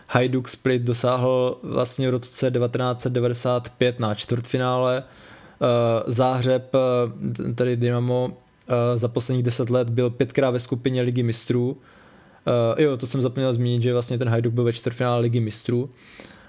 Hajduk 0.08 0.48
Split 0.48 0.82
dosáhl 0.82 1.58
vlastně 1.62 2.08
v 2.08 2.10
roce 2.10 2.50
1995 2.50 4.00
na 4.00 4.14
čtvrtfinále. 4.14 5.02
Uh, 5.02 5.66
Záhřeb, 6.06 6.72
tedy 7.54 7.76
Dynamo, 7.76 8.32
za 8.94 9.08
posledních 9.08 9.44
deset 9.44 9.70
let 9.70 9.90
byl 9.90 10.10
pětkrát 10.10 10.52
ve 10.52 10.58
skupině 10.58 11.02
Ligy 11.02 11.22
mistrů. 11.22 11.76
Jo, 12.78 12.96
to 12.96 13.06
jsem 13.06 13.22
zapomněl 13.22 13.52
zmínit, 13.52 13.82
že 13.82 13.92
vlastně 13.92 14.18
ten 14.18 14.28
Hajduk 14.28 14.52
byl 14.52 14.64
ve 14.64 14.72
čtvrtfinále 14.72 15.20
Ligy 15.20 15.40
mistrů. 15.40 15.90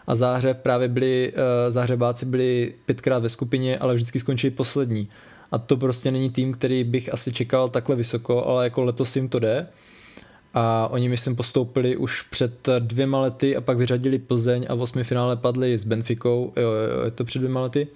A 0.07 0.15
Záhřeb 0.15 0.61
právě 0.61 0.87
byli, 0.87 1.33
Záhřebáci 1.69 2.25
byli 2.25 2.73
pětkrát 2.85 3.23
ve 3.23 3.29
skupině, 3.29 3.77
ale 3.77 3.95
vždycky 3.95 4.19
skončili 4.19 4.51
poslední 4.51 5.09
a 5.51 5.57
to 5.57 5.77
prostě 5.77 6.11
není 6.11 6.29
tým, 6.29 6.53
který 6.53 6.83
bych 6.83 7.13
asi 7.13 7.33
čekal 7.33 7.69
takhle 7.69 7.95
vysoko, 7.95 8.45
ale 8.45 8.63
jako 8.63 8.83
letos 8.83 9.15
jim 9.15 9.29
to 9.29 9.39
jde. 9.39 9.67
A 10.53 10.87
oni 10.91 11.09
myslím 11.09 11.35
postoupili 11.35 11.97
už 11.97 12.21
před 12.21 12.69
dvěma 12.79 13.21
lety 13.21 13.55
a 13.55 13.61
pak 13.61 13.77
vyřadili 13.77 14.19
Plzeň 14.19 14.65
a 14.69 14.75
v 14.75 14.81
osmi 14.81 15.03
finále 15.03 15.35
padli 15.35 15.77
s 15.77 15.83
Benficou, 15.83 16.53
jo, 16.55 16.71
jo, 16.71 17.05
je 17.05 17.11
to 17.11 17.25
před 17.25 17.39
dvěma 17.39 17.61
lety, 17.61 17.87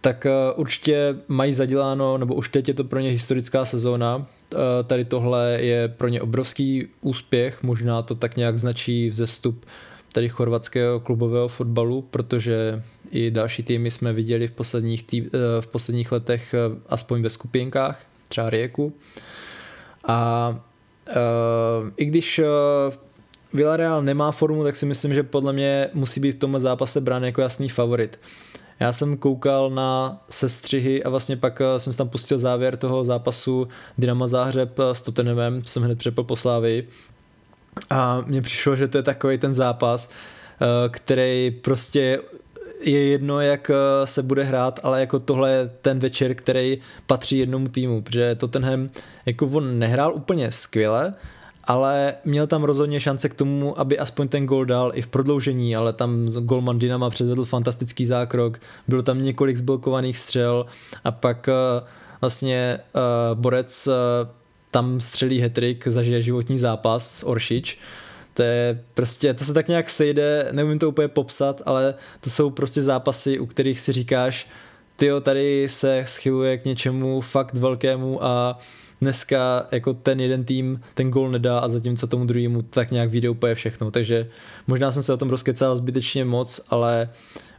tak 0.00 0.26
uh, 0.26 0.60
určitě 0.60 1.16
mají 1.28 1.52
zaděláno, 1.52 2.18
nebo 2.18 2.34
už 2.34 2.48
teď 2.48 2.68
je 2.68 2.74
to 2.74 2.84
pro 2.84 3.00
ně 3.00 3.10
historická 3.10 3.64
sezóna, 3.64 4.16
uh, 4.16 4.24
tady 4.86 5.04
tohle 5.04 5.58
je 5.60 5.88
pro 5.88 6.08
ně 6.08 6.20
obrovský 6.20 6.86
úspěch, 7.00 7.62
možná 7.62 8.02
to 8.02 8.14
tak 8.14 8.36
nějak 8.36 8.58
značí 8.58 9.08
vzestup 9.08 9.64
tady 10.12 10.28
chorvatského 10.28 11.00
klubového 11.00 11.48
fotbalu, 11.48 12.02
protože 12.02 12.82
i 13.10 13.30
další 13.30 13.62
týmy 13.62 13.90
jsme 13.90 14.12
viděli 14.12 14.46
v 14.46 14.50
posledních, 14.50 15.02
tý, 15.02 15.26
eh, 15.26 15.60
v 15.60 15.66
posledních 15.66 16.12
letech 16.12 16.54
eh, 16.54 16.58
aspoň 16.88 17.22
ve 17.22 17.30
skupinkách, 17.30 18.00
třeba 18.28 18.50
Rieku. 18.50 18.92
A 20.04 20.48
uh, 21.08 21.90
i 21.96 22.04
když 22.04 22.40
Villarreal 23.52 24.02
nemá 24.02 24.32
formu, 24.32 24.64
tak 24.64 24.76
si 24.76 24.86
myslím, 24.86 25.14
že 25.14 25.22
podle 25.22 25.52
mě 25.52 25.88
musí 25.94 26.20
být 26.20 26.36
v 26.36 26.38
tomhle 26.38 26.60
zápase 26.60 27.00
brán 27.00 27.24
jako 27.24 27.40
jasný 27.40 27.68
favorit. 27.68 28.20
Já 28.80 28.92
jsem 28.92 29.16
koukal 29.16 29.70
na 29.70 30.22
sestřihy 30.30 31.04
a 31.04 31.10
vlastně 31.10 31.36
pak 31.36 31.62
jsem 31.76 31.92
tam 31.92 32.08
pustil 32.08 32.38
závěr 32.38 32.76
toho 32.76 33.04
zápasu 33.04 33.68
Dynama 33.98 34.26
Záhřeb 34.26 34.78
s 34.92 35.02
Tottenhamem, 35.02 35.62
jsem 35.64 35.82
hned 35.82 35.98
přepl 35.98 36.22
po 36.22 36.36
Slávii 36.36 36.88
a 37.90 38.20
mně 38.26 38.42
přišlo, 38.42 38.76
že 38.76 38.88
to 38.88 38.98
je 38.98 39.02
takový 39.02 39.38
ten 39.38 39.54
zápas, 39.54 40.10
eh, 40.10 40.88
který 40.88 41.50
prostě 41.50 42.20
je 42.82 43.04
jedno, 43.04 43.40
jak 43.40 43.70
eh, 43.70 44.06
se 44.06 44.22
bude 44.22 44.44
hrát, 44.44 44.80
ale 44.82 45.00
jako 45.00 45.18
tohle 45.18 45.50
je 45.50 45.70
ten 45.82 45.98
večer, 45.98 46.34
který 46.34 46.78
patří 47.06 47.38
jednomu 47.38 47.68
týmu, 47.68 48.02
protože 48.02 48.34
Tottenham 48.34 48.88
jako 49.26 49.46
on 49.46 49.78
nehrál 49.78 50.14
úplně 50.14 50.50
skvěle, 50.50 51.14
ale 51.64 52.14
měl 52.24 52.46
tam 52.46 52.64
rozhodně 52.64 53.00
šance 53.00 53.28
k 53.28 53.34
tomu, 53.34 53.80
aby 53.80 53.98
aspoň 53.98 54.28
ten 54.28 54.46
gol 54.46 54.64
dal 54.64 54.92
i 54.94 55.02
v 55.02 55.06
prodloužení, 55.06 55.76
ale 55.76 55.92
tam 55.92 56.26
golman 56.26 56.78
Dynama 56.78 57.10
předvedl 57.10 57.44
fantastický 57.44 58.06
zákrok, 58.06 58.58
bylo 58.88 59.02
tam 59.02 59.24
několik 59.24 59.56
zblokovaných 59.56 60.18
střel 60.18 60.66
a 61.04 61.10
pak 61.10 61.48
eh, 61.48 61.52
vlastně 62.20 62.78
Borec 63.34 63.88
tam 64.70 65.00
střelí 65.00 65.40
hetrik, 65.40 65.88
zažije 65.88 66.22
životní 66.22 66.58
zápas 66.58 67.22
Oršič. 67.26 67.78
To 68.34 68.42
je 68.42 68.84
prostě, 68.94 69.34
to 69.34 69.44
se 69.44 69.54
tak 69.54 69.68
nějak 69.68 69.90
sejde, 69.90 70.48
neumím 70.52 70.78
to 70.78 70.88
úplně 70.88 71.08
popsat, 71.08 71.62
ale 71.66 71.94
to 72.20 72.30
jsou 72.30 72.50
prostě 72.50 72.82
zápasy, 72.82 73.38
u 73.38 73.46
kterých 73.46 73.80
si 73.80 73.92
říkáš, 73.92 74.48
tyjo, 74.96 75.20
tady 75.20 75.68
se 75.68 76.04
schyluje 76.06 76.58
k 76.58 76.64
něčemu 76.64 77.20
fakt 77.20 77.54
velkému 77.54 78.24
a 78.24 78.58
dneska 79.00 79.66
jako 79.72 79.94
ten 79.94 80.20
jeden 80.20 80.44
tým 80.44 80.80
ten 80.94 81.10
gol 81.10 81.30
nedá 81.30 81.58
a 81.58 81.68
zatímco 81.68 82.06
tomu 82.06 82.24
druhému 82.24 82.62
tak 82.62 82.90
nějak 82.90 83.10
vyjde 83.10 83.28
úplně 83.28 83.54
všechno, 83.54 83.90
takže 83.90 84.28
možná 84.66 84.92
jsem 84.92 85.02
se 85.02 85.12
o 85.12 85.16
tom 85.16 85.30
rozkecal 85.30 85.76
zbytečně 85.76 86.24
moc, 86.24 86.60
ale 86.70 87.10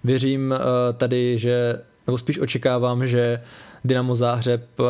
věřím 0.04 0.52
uh, 0.52 0.58
tady, 0.98 1.38
že, 1.38 1.82
nebo 2.08 2.18
spíš 2.18 2.40
očekávám, 2.40 3.08
že 3.08 3.42
Dynamo 3.84 4.16
Záhřeb 4.16 4.80
uh, 4.80 4.86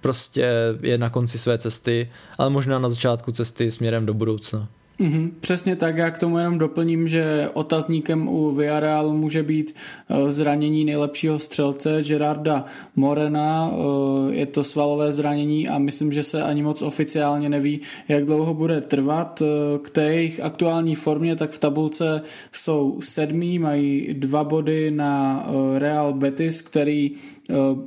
prostě 0.00 0.46
je 0.80 0.98
na 0.98 1.10
konci 1.10 1.38
své 1.38 1.58
cesty, 1.58 2.10
ale 2.38 2.50
možná 2.50 2.78
na 2.78 2.88
začátku 2.88 3.32
cesty 3.32 3.70
směrem 3.70 4.06
do 4.06 4.14
budoucna. 4.14 4.68
Mm-hmm, 5.00 5.30
přesně 5.40 5.76
tak, 5.76 5.96
já 5.96 6.10
k 6.10 6.18
tomu 6.18 6.38
jenom 6.38 6.58
doplním, 6.58 7.08
že 7.08 7.48
otazníkem 7.54 8.28
u 8.28 8.50
Villarrealu 8.50 9.12
může 9.12 9.42
být 9.42 9.74
uh, 10.08 10.30
zranění 10.30 10.84
nejlepšího 10.84 11.38
střelce 11.38 12.02
Gerarda 12.02 12.64
Morena, 12.96 13.70
uh, 13.70 14.32
je 14.32 14.46
to 14.46 14.64
svalové 14.64 15.12
zranění 15.12 15.68
a 15.68 15.78
myslím, 15.78 16.12
že 16.12 16.22
se 16.22 16.42
ani 16.42 16.62
moc 16.62 16.82
oficiálně 16.82 17.48
neví, 17.48 17.80
jak 18.08 18.24
dlouho 18.24 18.54
bude 18.54 18.80
trvat. 18.80 19.42
Uh, 19.42 19.46
k 19.82 19.90
té 19.90 20.02
jejich 20.02 20.40
aktuální 20.40 20.94
formě, 20.94 21.36
tak 21.36 21.50
v 21.50 21.58
tabulce 21.58 22.22
jsou 22.52 22.98
sedmý, 23.00 23.58
mají 23.58 24.14
dva 24.14 24.44
body 24.44 24.90
na 24.90 25.46
Real 25.78 26.12
Betis, 26.12 26.62
který 26.62 27.12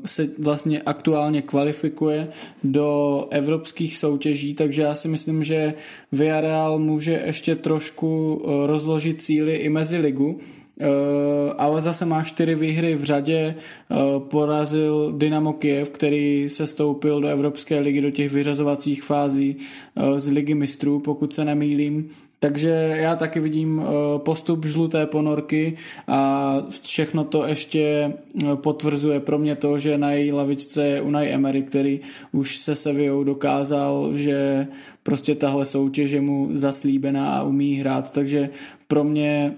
se 0.05 0.29
vlastně 0.39 0.81
aktuálně 0.81 1.41
kvalifikuje 1.41 2.27
do 2.63 3.27
evropských 3.31 3.97
soutěží, 3.97 4.53
takže 4.53 4.81
já 4.81 4.95
si 4.95 5.07
myslím, 5.07 5.43
že 5.43 5.73
Villarreal 6.11 6.79
může 6.79 6.98
ještě 7.07 7.55
trošku 7.55 8.41
eh, 8.43 8.67
rozložit 8.67 9.21
cíly 9.21 9.55
i 9.55 9.69
mezi 9.69 9.97
ligu, 9.97 10.39
eh, 10.79 10.85
ale 11.57 11.81
zase 11.81 12.05
má 12.05 12.23
čtyři 12.23 12.55
výhry 12.55 12.95
v 12.95 13.03
řadě, 13.03 13.55
eh, 13.55 13.95
porazil 14.19 15.13
Dynamo 15.17 15.53
Kiev, 15.53 15.89
který 15.89 16.45
se 16.49 16.67
stoupil 16.67 17.21
do 17.21 17.27
Evropské 17.27 17.79
ligy 17.79 18.01
do 18.01 18.11
těch 18.11 18.31
vyřazovacích 18.31 19.03
fází 19.03 19.55
z 20.17 20.29
ligy 20.29 20.53
mistrů, 20.53 20.99
pokud 20.99 21.33
se 21.33 21.45
nemýlím. 21.45 22.09
Takže 22.41 22.95
já 22.99 23.15
taky 23.15 23.39
vidím 23.39 23.81
eh, 23.81 24.19
postup 24.19 24.65
žluté 24.65 25.05
ponorky 25.05 25.77
a 26.07 26.55
všechno 26.81 27.23
to 27.23 27.47
ještě 27.47 28.13
eh, 28.43 28.55
potvrzuje 28.55 29.19
pro 29.19 29.39
mě 29.39 29.55
to, 29.55 29.79
že 29.79 29.97
na 29.97 30.11
její 30.11 30.31
lavičce 30.31 30.85
je 30.85 31.01
Unai 31.01 31.29
Emery, 31.29 31.63
který 31.63 31.99
už 32.31 32.57
se 32.57 32.75
Sevillou 32.75 33.23
dokázal, 33.23 34.09
že 34.13 34.67
prostě 35.03 35.35
tahle 35.35 35.65
soutěž 35.65 36.11
je 36.11 36.21
mu 36.21 36.49
zaslíbená 36.51 37.33
a 37.33 37.43
umí 37.43 37.75
hrát, 37.75 38.11
takže 38.11 38.49
pro 38.87 39.03
mě 39.03 39.55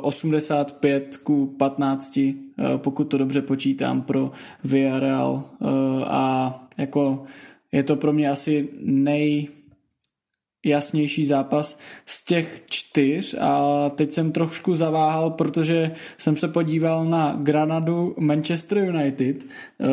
85 0.00 1.08
eh, 1.14 1.18
ku 1.24 1.46
15, 1.46 2.20
pokud 2.76 3.04
to 3.04 3.18
dobře 3.18 3.42
počítám 3.42 4.02
pro 4.02 4.30
Villarreal 4.64 5.44
a 6.04 6.66
jako 6.78 7.24
je 7.72 7.82
to 7.82 7.96
pro 7.96 8.12
mě 8.12 8.30
asi 8.30 8.68
nej 8.80 9.48
jasnější 10.66 11.26
zápas 11.26 11.78
z 12.06 12.24
těch 12.24 12.62
čtyř 12.70 13.36
a 13.40 13.90
teď 13.90 14.12
jsem 14.12 14.32
trošku 14.32 14.74
zaváhal, 14.74 15.30
protože 15.30 15.90
jsem 16.18 16.36
se 16.36 16.48
podíval 16.48 17.04
na 17.04 17.36
Granadu 17.42 18.14
Manchester 18.18 18.78
United. 18.78 19.44
Eh, 19.44 19.86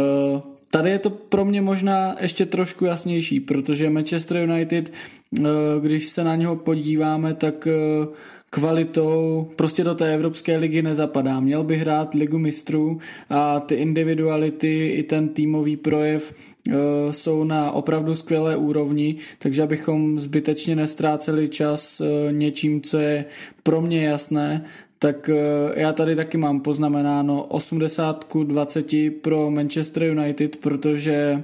tady 0.71 0.89
je 0.89 0.99
to 0.99 1.09
pro 1.09 1.45
mě 1.45 1.62
možná 1.62 2.15
ještě 2.21 2.45
trošku 2.45 2.86
jasnější, 2.86 3.39
protože 3.39 3.89
Manchester 3.89 4.38
United, 4.38 4.91
eh, 5.39 5.43
když 5.81 6.07
se 6.09 6.23
na 6.23 6.36
něho 6.36 6.55
podíváme, 6.55 7.33
tak 7.33 7.67
eh, 7.67 8.07
kvalitou 8.53 9.47
prostě 9.55 9.83
do 9.83 9.95
té 9.95 10.13
Evropské 10.13 10.57
ligy 10.57 10.81
nezapadá. 10.81 11.39
Měl 11.39 11.63
by 11.63 11.77
hrát 11.77 12.13
ligu 12.13 12.37
mistrů 12.37 12.99
a 13.29 13.59
ty 13.59 13.75
individuality 13.75 14.87
i 14.87 15.03
ten 15.03 15.29
týmový 15.29 15.77
projev 15.77 16.35
uh, 16.67 16.73
jsou 17.11 17.43
na 17.43 17.71
opravdu 17.71 18.15
skvělé 18.15 18.57
úrovni, 18.57 19.15
takže 19.39 19.63
abychom 19.63 20.19
zbytečně 20.19 20.75
nestráceli 20.75 21.49
čas 21.49 22.01
uh, 22.01 22.07
něčím, 22.31 22.81
co 22.81 22.97
je 22.97 23.25
pro 23.63 23.81
mě 23.81 24.05
jasné, 24.05 24.65
tak 24.99 25.29
uh, 25.29 25.35
já 25.75 25.93
tady 25.93 26.15
taky 26.15 26.37
mám 26.37 26.59
poznamenáno 26.59 27.43
80 27.43 28.23
ku 28.23 28.43
20 28.43 28.85
pro 29.21 29.51
Manchester 29.51 30.03
United, 30.03 30.55
protože 30.55 31.43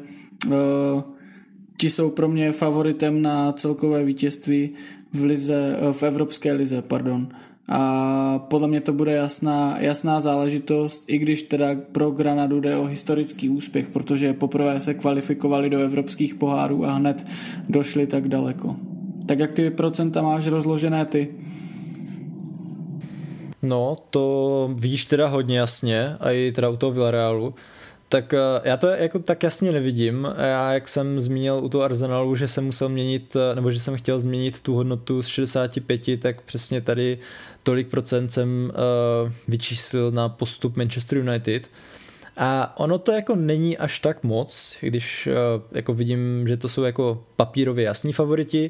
ti 1.78 1.90
jsou 1.90 2.10
pro 2.10 2.28
mě 2.28 2.52
favoritem 2.52 3.22
na 3.22 3.52
celkové 3.52 4.04
vítězství 4.04 4.70
v, 5.14 5.24
lize, 5.24 5.78
v 5.92 6.04
Evropské 6.04 6.54
lize. 6.54 6.82
Pardon. 6.82 7.28
a 7.70 8.40
podle 8.50 8.68
mě 8.68 8.82
to 8.82 8.94
bude 8.94 9.12
jasná, 9.12 9.78
jasná 9.80 10.22
záležitost, 10.22 11.04
i 11.08 11.18
když 11.18 11.44
teda 11.44 11.68
pro 11.92 12.12
Granadu 12.12 12.60
jde 12.60 12.78
o 12.78 12.86
historický 12.86 13.50
úspěch, 13.50 13.88
protože 13.90 14.34
poprvé 14.34 14.80
se 14.80 14.94
kvalifikovali 14.94 15.70
do 15.70 15.80
evropských 15.80 16.36
pohárů 16.36 16.86
a 16.86 16.94
hned 16.94 17.28
došli 17.70 18.08
tak 18.08 18.28
daleko. 18.28 18.76
Tak 19.28 19.40
jak 19.40 19.52
ty 19.52 19.70
procenta 19.70 20.22
máš 20.22 20.48
rozložené 20.48 21.06
ty? 21.06 21.28
No, 23.62 23.96
to 24.10 24.70
víš 24.76 25.06
teda 25.06 25.28
hodně 25.28 25.60
jasně, 25.60 26.16
a 26.20 26.32
i 26.32 26.52
teda 26.52 26.70
u 26.70 26.78
toho 26.78 26.92
Villarealu. 26.92 27.54
Tak 28.10 28.34
eh, 28.34 28.38
já 28.64 28.78
to 28.78 28.88
jako 28.88 29.20
tak 29.20 29.44
jasně 29.44 29.72
nevidím. 29.72 30.28
Já, 30.38 30.74
jak 30.74 30.88
jsem 30.88 31.22
zmínil 31.22 31.60
u 31.64 31.70
toho 31.70 31.84
Arsenalu, 31.84 32.36
že 32.36 32.48
jsem 32.48 32.66
musel 32.66 32.90
měnit, 32.90 33.36
eh, 33.36 33.56
nebo 33.56 33.72
že 33.72 33.80
jsem 33.80 33.98
chtěl 33.98 34.20
změnit 34.20 34.62
tu 34.62 34.76
hodnotu 34.76 35.22
z 35.22 35.28
65, 35.28 36.18
tak 36.18 36.42
přesně 36.42 36.82
tady 36.82 37.18
tolik 37.64 37.88
procent 37.88 38.30
jsem 38.30 38.72
uh, 39.26 39.32
vyčíslil 39.48 40.12
na 40.12 40.30
postup 40.30 40.78
Manchester 40.78 41.18
United. 41.18 41.70
A 42.38 42.74
ono 42.80 43.00
to 43.00 43.12
jako 43.12 43.36
není 43.36 43.78
až 43.78 44.00
tak 44.00 44.24
moc, 44.24 44.76
když 44.82 45.28
uh, 45.28 45.64
jako 45.72 45.94
vidím, 45.94 46.48
že 46.48 46.58
to 46.58 46.70
jsou 46.70 46.84
jako 46.84 47.24
papírově 47.36 47.86
jasní 47.86 48.14
favoriti, 48.14 48.70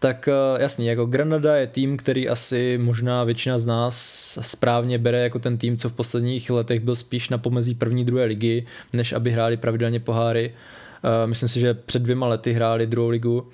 tak 0.00 0.28
uh, 0.28 0.60
jasný, 0.60 0.86
jako 0.86 1.06
Granada 1.06 1.56
je 1.56 1.66
tým, 1.66 1.96
který 1.96 2.28
asi 2.28 2.78
možná 2.82 3.24
většina 3.24 3.58
z 3.58 3.66
nás 3.66 3.96
správně 4.42 4.98
bere 4.98 5.18
jako 5.18 5.38
ten 5.38 5.58
tým, 5.58 5.76
co 5.76 5.88
v 5.88 5.92
posledních 5.92 6.50
letech 6.50 6.80
byl 6.80 6.96
spíš 6.96 7.28
na 7.28 7.38
pomezí 7.38 7.74
první, 7.74 8.04
druhé 8.04 8.24
ligy, 8.24 8.66
než 8.92 9.12
aby 9.12 9.30
hráli 9.30 9.56
pravidelně 9.56 10.00
poháry. 10.00 10.54
Uh, 11.04 11.28
myslím 11.28 11.48
si, 11.48 11.60
že 11.60 11.74
před 11.74 12.02
dvěma 12.02 12.26
lety 12.26 12.52
hráli 12.52 12.86
druhou 12.86 13.08
ligu. 13.08 13.48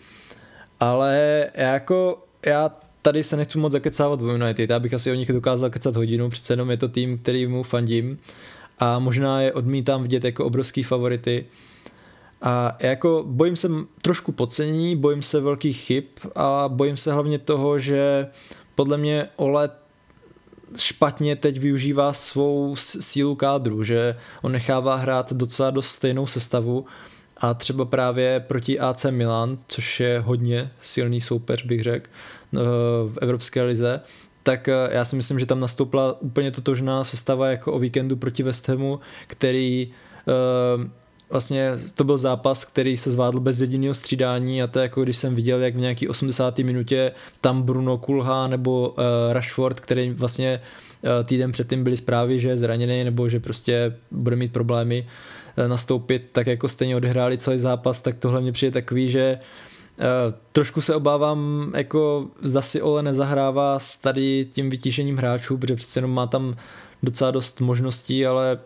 Ale 0.81 1.47
jako 1.55 2.25
já 2.47 2.71
tady 3.03 3.23
se 3.23 3.37
nechci 3.37 3.59
moc 3.59 3.73
zakecávat 3.73 4.23
o 4.23 4.33
United, 4.33 4.71
já 4.71 4.79
bych 4.79 4.95
asi 4.95 5.11
o 5.11 5.15
nich 5.15 5.33
dokázal 5.33 5.71
kecat 5.71 5.97
hodinu, 5.97 6.31
přece 6.31 6.53
jenom 6.53 6.71
je 6.71 6.77
to 6.77 6.89
tým, 6.89 7.19
který 7.19 7.47
mu 7.47 7.63
fandím 7.63 8.19
a 8.79 8.99
možná 8.99 9.43
je 9.43 9.53
odmítám 9.53 10.03
vidět 10.03 10.25
jako 10.25 10.45
obrovský 10.45 10.83
favority. 10.83 11.47
A 12.43 12.77
jako 12.81 13.25
bojím 13.27 13.57
se 13.57 13.69
trošku 14.03 14.33
podcení, 14.33 14.97
bojím 14.97 15.23
se 15.23 15.41
velkých 15.41 15.81
chyb 15.81 16.05
a 16.35 16.65
bojím 16.69 16.97
se 16.97 17.13
hlavně 17.13 17.39
toho, 17.39 17.79
že 17.79 18.27
podle 18.75 18.97
mě 18.97 19.29
Ole 19.37 19.71
špatně 20.77 21.37
teď 21.37 21.59
využívá 21.59 22.13
svou 22.13 22.77
sílu 22.77 23.35
kádru, 23.35 23.83
že 23.83 24.17
on 24.43 24.53
nechává 24.53 24.97
hrát 24.97 25.33
docela 25.33 25.71
dost 25.71 25.89
stejnou 25.89 26.27
sestavu 26.27 26.87
a 27.37 27.55
třeba 27.55 27.85
právě 27.85 28.41
proti 28.41 28.79
AC 28.81 29.07
Milan, 29.11 29.59
což 29.67 30.01
je 30.01 30.21
hodně 30.21 30.71
silný 30.79 31.21
soupeř, 31.21 31.65
bych 31.65 31.83
řekl, 31.83 32.09
Eh, 32.55 32.59
v 33.09 33.19
Evropské 33.23 33.63
lize, 33.63 34.01
tak 34.43 34.69
eh, 34.69 34.73
já 34.91 35.05
si 35.05 35.17
myslím, 35.17 35.41
že 35.41 35.47
tam 35.47 35.61
nastoupila 35.61 36.21
úplně 36.21 36.51
totožná 36.51 37.05
sestava 37.05 37.51
jako 37.51 37.73
o 37.73 37.79
víkendu 37.79 38.17
proti 38.17 38.43
West 38.43 38.69
Hamu, 38.69 39.01
který 39.27 39.93
eh, 40.29 40.91
vlastně 41.31 41.73
to 41.95 42.05
byl 42.05 42.19
zápas, 42.19 42.65
který 42.65 42.97
se 42.97 43.11
zvládl 43.11 43.41
bez 43.41 43.61
jediného 43.61 43.95
střídání 43.95 44.63
a 44.63 44.67
to 44.67 44.79
je 44.79 44.83
jako 44.83 45.03
když 45.03 45.17
jsem 45.17 45.35
viděl, 45.35 45.61
jak 45.63 45.75
v 45.75 45.79
nějaký 45.79 46.09
80. 46.09 46.59
minutě 46.59 47.13
tam 47.41 47.63
Bruno 47.63 47.99
Kulha 47.99 48.47
nebo 48.47 48.95
Rashford, 49.33 49.81
který 49.81 50.11
vlastně 50.11 50.61
týden 51.25 51.53
předtím 51.53 51.85
byly 51.85 51.97
zprávy, 51.97 52.41
že 52.41 52.49
je 52.49 52.57
zraněný 52.57 53.05
nebo 53.05 53.29
že 53.29 53.41
prostě 53.41 53.97
bude 54.11 54.37
mít 54.37 54.53
problémy 54.53 55.07
nastoupit, 55.67 56.29
tak 56.33 56.47
jako 56.47 56.69
stejně 56.69 56.97
odehráli 56.97 57.39
celý 57.39 57.59
zápas, 57.59 58.03
tak 58.03 58.17
tohle 58.19 58.41
mě 58.41 58.53
přijde 58.53 58.73
takový, 58.73 59.11
že 59.11 59.39
Uh, 59.99 60.35
trošku 60.53 60.81
se 60.81 60.95
obávám, 60.95 61.73
jako 61.77 62.27
zda 62.41 62.63
si 62.63 62.83
Ole 62.83 63.03
nezahrává 63.03 63.79
s 63.79 63.99
tady 63.99 64.47
tím 64.51 64.71
vytížením 64.71 65.17
hráčů, 65.17 65.59
protože 65.59 65.77
přece 65.77 65.99
jenom 65.99 66.11
má 66.11 66.27
tam 66.27 66.57
docela 67.03 67.31
dost 67.31 67.61
možností, 67.61 68.27
ale 68.27 68.59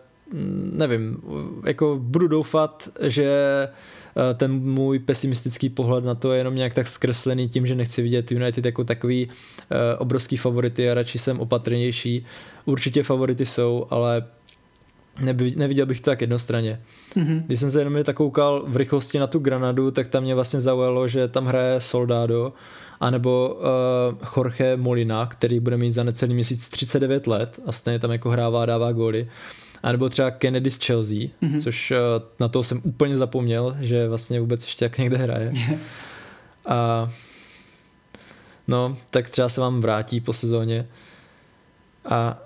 nevím, 0.73 1.17
jako 1.65 1.97
budu 2.01 2.27
doufat, 2.27 2.89
že 3.01 3.29
eh, 3.67 4.33
ten 4.33 4.51
můj 4.51 4.99
pesimistický 4.99 5.69
pohled 5.69 6.03
na 6.03 6.15
to 6.15 6.31
je 6.33 6.37
jenom 6.37 6.55
nějak 6.55 6.73
tak 6.73 6.87
zkreslený 6.87 7.49
tím, 7.49 7.67
že 7.67 7.75
nechci 7.75 8.01
vidět 8.01 8.31
United 8.31 8.65
jako 8.65 8.83
takový 8.83 9.27
uh, 9.27 9.77
obrovský 9.97 10.37
favority 10.37 10.91
a 10.91 10.93
radši 10.93 11.19
jsem 11.19 11.39
opatrnější. 11.39 12.25
Určitě 12.65 13.03
favority 13.03 13.45
jsou, 13.45 13.87
ale 13.89 14.23
neviděl 15.55 15.85
bych 15.85 16.01
to 16.01 16.11
tak 16.11 16.21
jednostranně. 16.21 16.81
Mm-hmm. 17.15 17.43
Když 17.45 17.59
jsem 17.59 17.71
se 17.71 17.81
jenom 17.81 18.03
tak 18.03 18.15
koukal 18.15 18.63
v 18.67 18.75
rychlosti 18.75 19.19
na 19.19 19.27
tu 19.27 19.39
Granadu, 19.39 19.91
tak 19.91 20.07
tam 20.07 20.23
mě 20.23 20.35
vlastně 20.35 20.61
zaujalo, 20.61 21.07
že 21.07 21.27
tam 21.27 21.45
hraje 21.45 21.79
Soldado, 21.79 22.53
anebo 22.99 23.59
uh, 23.59 24.27
Jorge 24.37 24.77
Molina, 24.77 25.25
který 25.25 25.59
bude 25.59 25.77
mít 25.77 25.91
za 25.91 26.03
necelý 26.03 26.33
měsíc 26.33 26.69
39 26.69 27.27
let 27.27 27.59
a 27.65 27.71
stejně 27.71 27.99
tam 27.99 28.11
jako 28.11 28.29
hrává, 28.29 28.65
dává 28.65 28.91
góly. 28.91 29.27
A 29.83 29.91
nebo 29.91 30.09
třeba 30.09 30.31
Kennedy 30.31 30.71
z 30.71 30.85
Chelsea, 30.85 31.17
mm-hmm. 31.17 31.61
což 31.63 31.91
uh, 31.91 31.97
na 32.39 32.47
to 32.47 32.63
jsem 32.63 32.81
úplně 32.83 33.17
zapomněl, 33.17 33.77
že 33.79 34.07
vlastně 34.07 34.39
vůbec 34.39 34.65
ještě 34.65 34.85
jak 34.85 34.97
někde 34.97 35.17
hraje. 35.17 35.53
a 36.67 37.09
no, 38.67 38.97
tak 39.09 39.29
třeba 39.29 39.49
se 39.49 39.61
vám 39.61 39.81
vrátí 39.81 40.21
po 40.21 40.33
sezóně. 40.33 40.87
A 42.09 42.37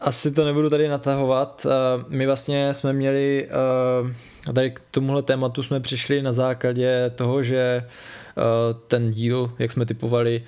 asi 0.00 0.32
to 0.32 0.44
nebudu 0.44 0.70
tady 0.70 0.88
natahovat. 0.88 1.66
Eh, 1.66 2.04
my 2.08 2.26
vlastně 2.26 2.74
jsme 2.74 2.92
měli, 2.92 3.48
eh, 3.50 4.52
tady 4.52 4.70
k 4.70 4.82
tomuhle 4.90 5.22
tématu 5.22 5.62
jsme 5.62 5.80
přišli 5.80 6.22
na 6.22 6.32
základě 6.32 7.12
toho, 7.14 7.42
že 7.42 7.58
eh, 7.58 7.84
ten 8.86 9.10
díl, 9.10 9.52
jak 9.58 9.72
jsme 9.72 9.86
typovali, 9.86 10.42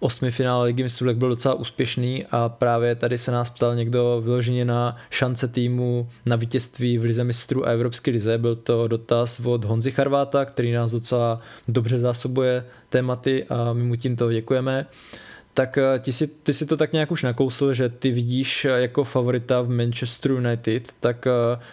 osmi 0.00 0.30
finále 0.30 0.66
ligy 0.66 0.82
mistrů, 0.82 1.14
byl 1.14 1.28
docela 1.28 1.54
úspěšný 1.54 2.26
a 2.30 2.48
právě 2.48 2.94
tady 2.94 3.18
se 3.18 3.32
nás 3.32 3.50
ptal 3.50 3.76
někdo 3.76 4.20
vyloženě 4.24 4.64
na 4.64 4.96
šance 5.10 5.48
týmu 5.48 6.08
na 6.26 6.36
vítězství 6.36 6.98
v 6.98 7.04
lize 7.04 7.24
mistrů 7.24 7.68
a 7.68 7.70
Evropské 7.70 8.10
lize. 8.10 8.38
Byl 8.38 8.56
to 8.56 8.88
dotaz 8.88 9.40
od 9.40 9.64
Honzy 9.64 9.90
Charváta, 9.90 10.44
který 10.44 10.72
nás 10.72 10.92
docela 10.92 11.40
dobře 11.68 11.98
zásobuje 11.98 12.64
tématy 12.88 13.44
a 13.44 13.72
my 13.72 13.82
mu 13.82 13.96
tímto 13.96 14.32
děkujeme. 14.32 14.86
Uh, 14.86 15.27
tak 15.58 15.78
eh, 15.78 15.98
ty 15.98 16.12
si, 16.12 16.26
ty 16.26 16.52
si 16.52 16.66
to 16.66 16.76
tak 16.76 16.92
nějak 16.92 17.10
už 17.10 17.22
nakousl, 17.22 17.72
že 17.72 17.88
ty 17.88 18.10
vidíš 18.10 18.64
eh, 18.64 18.68
jako 18.68 19.04
favorita 19.04 19.62
v 19.62 19.68
Manchester 19.68 20.32
United, 20.32 20.92
tak 21.00 21.26
eh, 21.26 21.30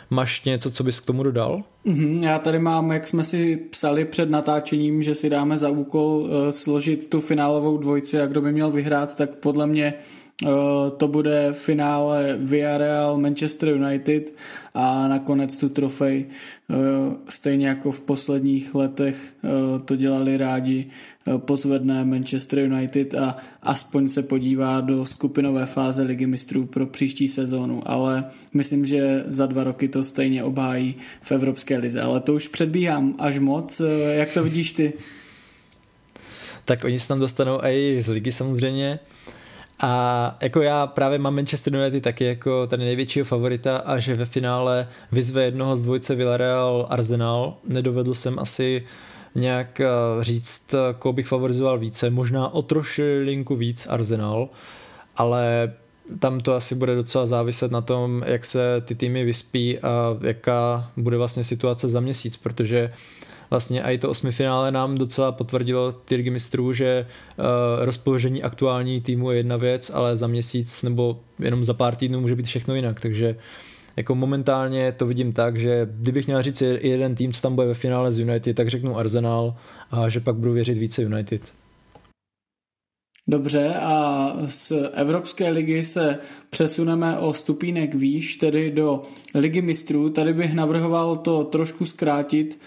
máš 0.10 0.44
něco, 0.44 0.72
co 0.72 0.84
bys 0.84 1.00
k 1.00 1.06
tomu 1.06 1.24
dodal? 1.24 1.64
Mm-hmm, 1.86 2.24
já 2.24 2.40
tady 2.40 2.60
mám, 2.60 2.92
jak 2.92 3.08
jsme 3.08 3.24
si 3.24 3.58
psali 3.58 4.06
před 4.06 4.30
natáčením, 4.30 5.04
že 5.04 5.16
si 5.16 5.30
dáme 5.30 5.58
za 5.58 5.70
úkol 5.70 6.30
složit 6.50 7.10
tu 7.10 7.22
finálovou 7.22 7.78
dvojici 7.78 8.22
a 8.22 8.26
kdo 8.26 8.42
by 8.42 8.52
měl 8.52 8.72
vyhrát, 8.72 9.18
tak 9.18 9.36
podle 9.36 9.68
mě 9.68 9.94
to 10.98 11.08
bude 11.08 11.54
finále 11.54 12.38
Villarreal 12.38 13.18
Manchester 13.18 13.70
United 13.70 14.34
a 14.74 15.08
nakonec 15.08 15.58
tu 15.58 15.70
trofej 15.70 16.26
eh, 16.26 16.76
stejně 17.30 17.68
jako 17.68 17.92
v 17.92 18.02
posledních 18.02 18.76
letech 18.76 19.16
eh, 19.16 19.50
to 19.86 19.96
dělali 19.96 20.38
rádi 20.38 20.88
pozvedne 21.38 22.06
Manchester 22.06 22.60
United 22.60 23.16
a 23.16 23.38
aspoň 23.64 24.10
se 24.10 24.24
podívá 24.24 24.82
do 24.82 25.06
skupinové 25.06 25.66
fáze 25.66 26.04
ligy 26.04 26.28
mistrů 26.28 26.66
pro 26.66 26.86
příští 26.86 27.28
sezónu, 27.28 27.82
ale 27.86 28.24
myslím, 28.54 28.86
že 28.86 29.24
za 29.26 29.46
dva 29.46 29.64
roky 29.64 29.88
to 29.88 30.04
stejně 30.04 30.44
obhájí 30.44 30.96
v 31.22 31.32
Evropské 31.32 31.78
lize, 31.78 32.02
ale 32.02 32.20
to 32.20 32.34
už 32.34 32.48
předbíhám 32.48 33.16
až 33.20 33.40
moc, 33.40 33.82
jak 34.12 34.34
to 34.34 34.44
vidíš 34.44 34.74
ty? 34.74 34.94
Tak 36.66 36.84
oni 36.84 37.00
se 37.00 37.08
tam 37.08 37.20
dostanou 37.20 37.60
i 37.64 38.02
z 38.02 38.10
ligy 38.10 38.32
samozřejmě, 38.32 39.00
a 39.86 40.38
jako 40.42 40.62
já 40.62 40.88
právě 40.88 41.20
mám 41.20 41.36
Manchester 41.36 41.76
United 41.76 42.04
taky 42.04 42.26
jako 42.26 42.68
ten 42.68 42.80
největšího 42.80 43.26
favorita 43.26 43.78
a 43.78 44.00
že 44.00 44.16
ve 44.16 44.26
finále 44.26 44.88
vyzve 45.12 45.44
jednoho 45.44 45.76
z 45.76 45.82
dvojce 45.82 46.16
Villarreal 46.16 46.88
Arsenal. 46.90 47.54
Nedovedl 47.68 48.14
jsem 48.14 48.40
asi 48.40 48.84
nějak 49.36 49.80
eh, 49.80 49.88
říct, 50.22 50.76
koho 51.00 51.14
bych 51.14 51.28
favorizoval 51.28 51.80
více. 51.80 52.10
Možná 52.10 52.54
o 52.54 52.62
trošilinku 52.62 53.56
víc 53.56 53.88
Arsenal, 53.88 54.50
ale 55.18 55.74
tam 56.20 56.40
to 56.40 56.56
asi 56.56 56.76
bude 56.76 56.96
docela 56.96 57.26
záviset 57.26 57.72
na 57.72 57.82
tom, 57.82 58.24
jak 58.28 58.46
se 58.46 58.82
ty 58.86 58.96
týmy 58.96 59.24
vyspí 59.24 59.80
a 59.80 60.18
jaká 60.22 60.92
bude 60.98 61.18
vlastně 61.18 61.44
situace 61.44 61.88
za 61.88 62.00
měsíc, 62.00 62.38
protože 62.38 62.92
vlastně 63.50 63.82
i 63.82 63.98
to 63.98 64.10
osmifinále 64.10 64.72
nám 64.72 64.96
docela 64.96 65.32
potvrdilo 65.32 65.92
ty 65.92 66.16
ligy 66.16 66.30
mistrů, 66.30 66.74
že 66.74 67.06
uh, 67.38 67.46
rozpoložení 67.86 68.44
aktuální 68.44 69.02
týmu 69.02 69.32
je 69.32 69.38
jedna 69.38 69.58
věc, 69.58 69.92
ale 69.94 70.18
za 70.18 70.28
měsíc 70.28 70.84
nebo 70.84 71.20
jenom 71.40 71.66
za 71.66 71.74
pár 71.74 71.96
týdnů 71.96 72.22
může 72.22 72.36
být 72.36 72.46
všechno 72.46 72.76
jinak, 72.76 73.02
takže 73.02 73.36
jako 73.96 74.16
momentálně 74.16 74.92
to 74.92 75.06
vidím 75.06 75.34
tak, 75.34 75.60
že 75.60 75.88
kdybych 75.92 76.28
měl 76.28 76.42
říct 76.42 76.62
jeden 76.62 77.16
tým, 77.16 77.34
co 77.34 77.42
tam 77.42 77.56
bude 77.56 77.68
ve 77.68 77.74
finále 77.74 78.12
z 78.12 78.20
United, 78.20 78.56
tak 78.56 78.68
řeknu 78.68 78.98
Arsenal 78.98 79.56
a 79.92 80.10
že 80.10 80.20
pak 80.20 80.36
budu 80.36 80.54
věřit 80.54 80.78
více 80.78 81.02
United. 81.02 81.54
Dobře 83.28 83.76
a 83.76 84.32
z 84.46 84.72
Evropské 84.94 85.50
ligy 85.50 85.84
se 85.84 86.18
přesuneme 86.50 87.20
o 87.20 87.34
stupínek 87.34 87.96
výš, 87.96 88.36
tedy 88.36 88.72
do 88.72 89.02
ligy 89.36 89.62
mistrů. 89.62 90.10
Tady 90.10 90.34
bych 90.34 90.54
navrhoval 90.54 91.16
to 91.16 91.44
trošku 91.44 91.86
zkrátit, 91.86 92.60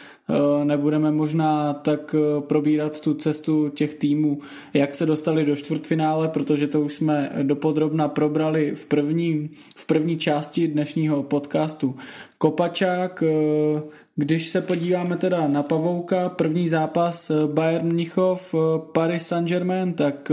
nebudeme 0.65 1.11
možná 1.11 1.75
tak 1.75 2.15
eh, 2.15 2.41
probírat 2.41 3.01
tu 3.01 3.15
cestu 3.15 3.69
těch 3.69 3.95
týmů, 3.95 4.39
jak 4.75 4.95
se 4.95 5.07
dostali 5.07 5.45
do 5.45 5.57
čtvrtfinále, 5.57 6.29
protože 6.29 6.67
to 6.67 6.81
už 6.81 6.95
jsme 6.95 7.31
dopodrobna 7.43 8.09
probrali 8.09 8.73
v 8.75 8.87
první, 8.87 9.51
v 9.77 9.87
první 9.87 10.17
části 10.17 10.69
dnešního 10.69 11.23
podcastu. 11.23 11.97
Kopačák, 12.39 13.23
eh, 13.27 13.83
když 14.17 14.47
se 14.47 14.61
podíváme 14.61 15.17
teda 15.17 15.49
na 15.49 15.63
Pavouka, 15.63 16.29
první 16.29 16.69
zápas 16.69 17.31
Bayern 17.47 17.93
Mnichov, 17.93 18.55
Paris 18.93 19.27
Saint-Germain, 19.27 19.93
tak 19.93 20.33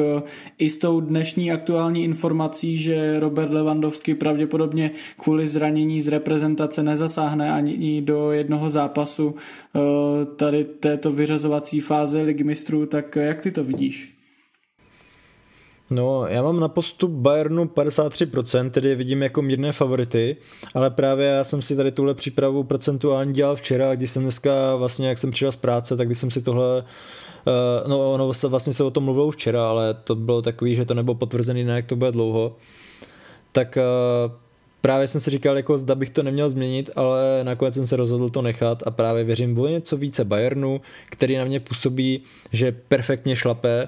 i 0.58 0.70
s 0.70 0.78
tou 0.78 1.02
dnešní 1.02 1.52
aktuální 1.52 2.04
informací, 2.04 2.78
že 2.78 3.20
Robert 3.20 3.52
Lewandowski 3.52 4.16
pravděpodobně 4.16 4.91
kvůli 5.18 5.48
zranění 5.48 6.02
z 6.02 6.08
reprezentace 6.08 6.84
nezasáhne 6.84 7.52
ani 7.52 8.02
do 8.02 8.32
jednoho 8.32 8.70
zápasu 8.70 9.36
tady 10.36 10.63
této 10.63 11.11
vyřazovací 11.11 11.79
fáze 11.79 12.21
ligy 12.21 12.43
mistrů, 12.43 12.86
tak 12.86 13.15
jak 13.15 13.41
ty 13.41 13.51
to 13.51 13.63
vidíš? 13.63 14.15
No, 15.89 16.27
já 16.27 16.41
mám 16.41 16.59
na 16.59 16.67
postup 16.67 17.11
Bayernu 17.11 17.65
53%, 17.65 18.69
tedy 18.69 18.95
vidím 18.95 19.23
jako 19.23 19.41
mírné 19.41 19.71
favority, 19.71 20.38
ale 20.73 20.89
právě 20.89 21.27
já 21.27 21.43
jsem 21.43 21.61
si 21.61 21.75
tady 21.75 21.91
tuhle 21.91 22.13
přípravu 22.13 22.63
procentuální 22.63 23.33
dělal 23.33 23.55
včera, 23.55 23.95
když 23.95 24.11
jsem 24.11 24.23
dneska 24.23 24.75
vlastně, 24.75 25.07
jak 25.07 25.17
jsem 25.17 25.31
přišel 25.31 25.51
z 25.51 25.55
práce, 25.55 25.97
tak 25.97 26.07
když 26.07 26.17
jsem 26.17 26.31
si 26.31 26.41
tohle 26.41 26.83
Uh, 27.47 27.89
no, 27.89 28.13
ono 28.13 28.33
se 28.33 28.47
vlastně 28.47 28.73
se 28.73 28.83
o 28.83 28.91
tom 28.91 29.03
mluvilo 29.03 29.31
včera, 29.31 29.69
ale 29.69 29.93
to 29.93 30.15
bylo 30.15 30.41
takový, 30.41 30.75
že 30.75 30.86
to 30.86 30.93
nebylo 30.93 31.15
potvrzený, 31.15 31.61
jak 31.61 31.86
to 31.86 31.95
bude 31.95 32.11
dlouho. 32.11 32.55
Tak 33.51 33.77
právě 34.86 35.07
jsem 35.07 35.21
si 35.21 35.31
říkal, 35.31 35.57
jako 35.57 35.77
zda 35.77 35.95
bych 35.95 36.09
to 36.09 36.23
neměl 36.23 36.49
změnit, 36.49 36.89
ale 36.95 37.39
nakonec 37.43 37.73
jsem 37.73 37.86
se 37.86 37.95
rozhodl 37.95 38.29
to 38.29 38.41
nechat 38.41 38.83
a 38.86 38.91
právě 38.91 39.23
věřím 39.23 39.59
o 39.59 39.67
něco 39.67 39.97
více 39.97 40.25
Bayernu, 40.25 40.81
který 41.09 41.38
na 41.38 41.45
mě 41.45 41.59
působí, 41.59 42.21
že 42.51 42.71
perfektně 42.71 43.36
šlape 43.36 43.88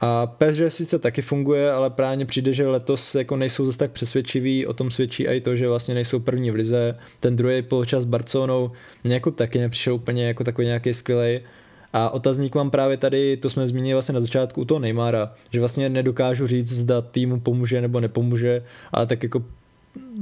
a 0.00 0.26
PSG 0.26 0.60
sice 0.68 0.98
taky 0.98 1.22
funguje, 1.22 1.72
ale 1.72 1.90
právě 1.90 2.26
přijde, 2.26 2.52
že 2.52 2.66
letos 2.66 3.14
jako 3.14 3.36
nejsou 3.36 3.66
zase 3.66 3.78
tak 3.78 3.90
přesvědčiví, 3.90 4.66
o 4.66 4.72
tom 4.72 4.90
svědčí 4.90 5.26
i 5.26 5.40
to, 5.40 5.56
že 5.56 5.68
vlastně 5.68 5.94
nejsou 5.94 6.18
první 6.18 6.50
v 6.50 6.54
lize. 6.54 6.98
Ten 7.20 7.36
druhý 7.36 7.62
poločas 7.62 8.02
s 8.02 8.06
Barcelonou 8.06 8.70
mě 9.04 9.14
jako 9.14 9.30
taky 9.30 9.58
nepřišel 9.58 9.94
úplně 9.94 10.26
jako 10.26 10.44
takový 10.44 10.66
nějaký 10.66 10.94
skvělý. 10.94 11.40
A 11.92 12.10
otazník 12.10 12.54
mám 12.54 12.70
právě 12.70 12.96
tady, 12.96 13.36
to 13.36 13.50
jsme 13.50 13.68
zmínili 13.68 13.92
vlastně 13.92 14.14
na 14.14 14.20
začátku 14.20 14.60
u 14.60 14.64
toho 14.64 14.78
Neymara, 14.78 15.32
že 15.50 15.60
vlastně 15.60 15.88
nedokážu 15.88 16.46
říct, 16.46 16.72
zda 16.72 17.00
týmu 17.00 17.40
pomůže 17.40 17.80
nebo 17.80 18.00
nepomůže, 18.00 18.62
ale 18.92 19.06
tak 19.06 19.22
jako 19.22 19.42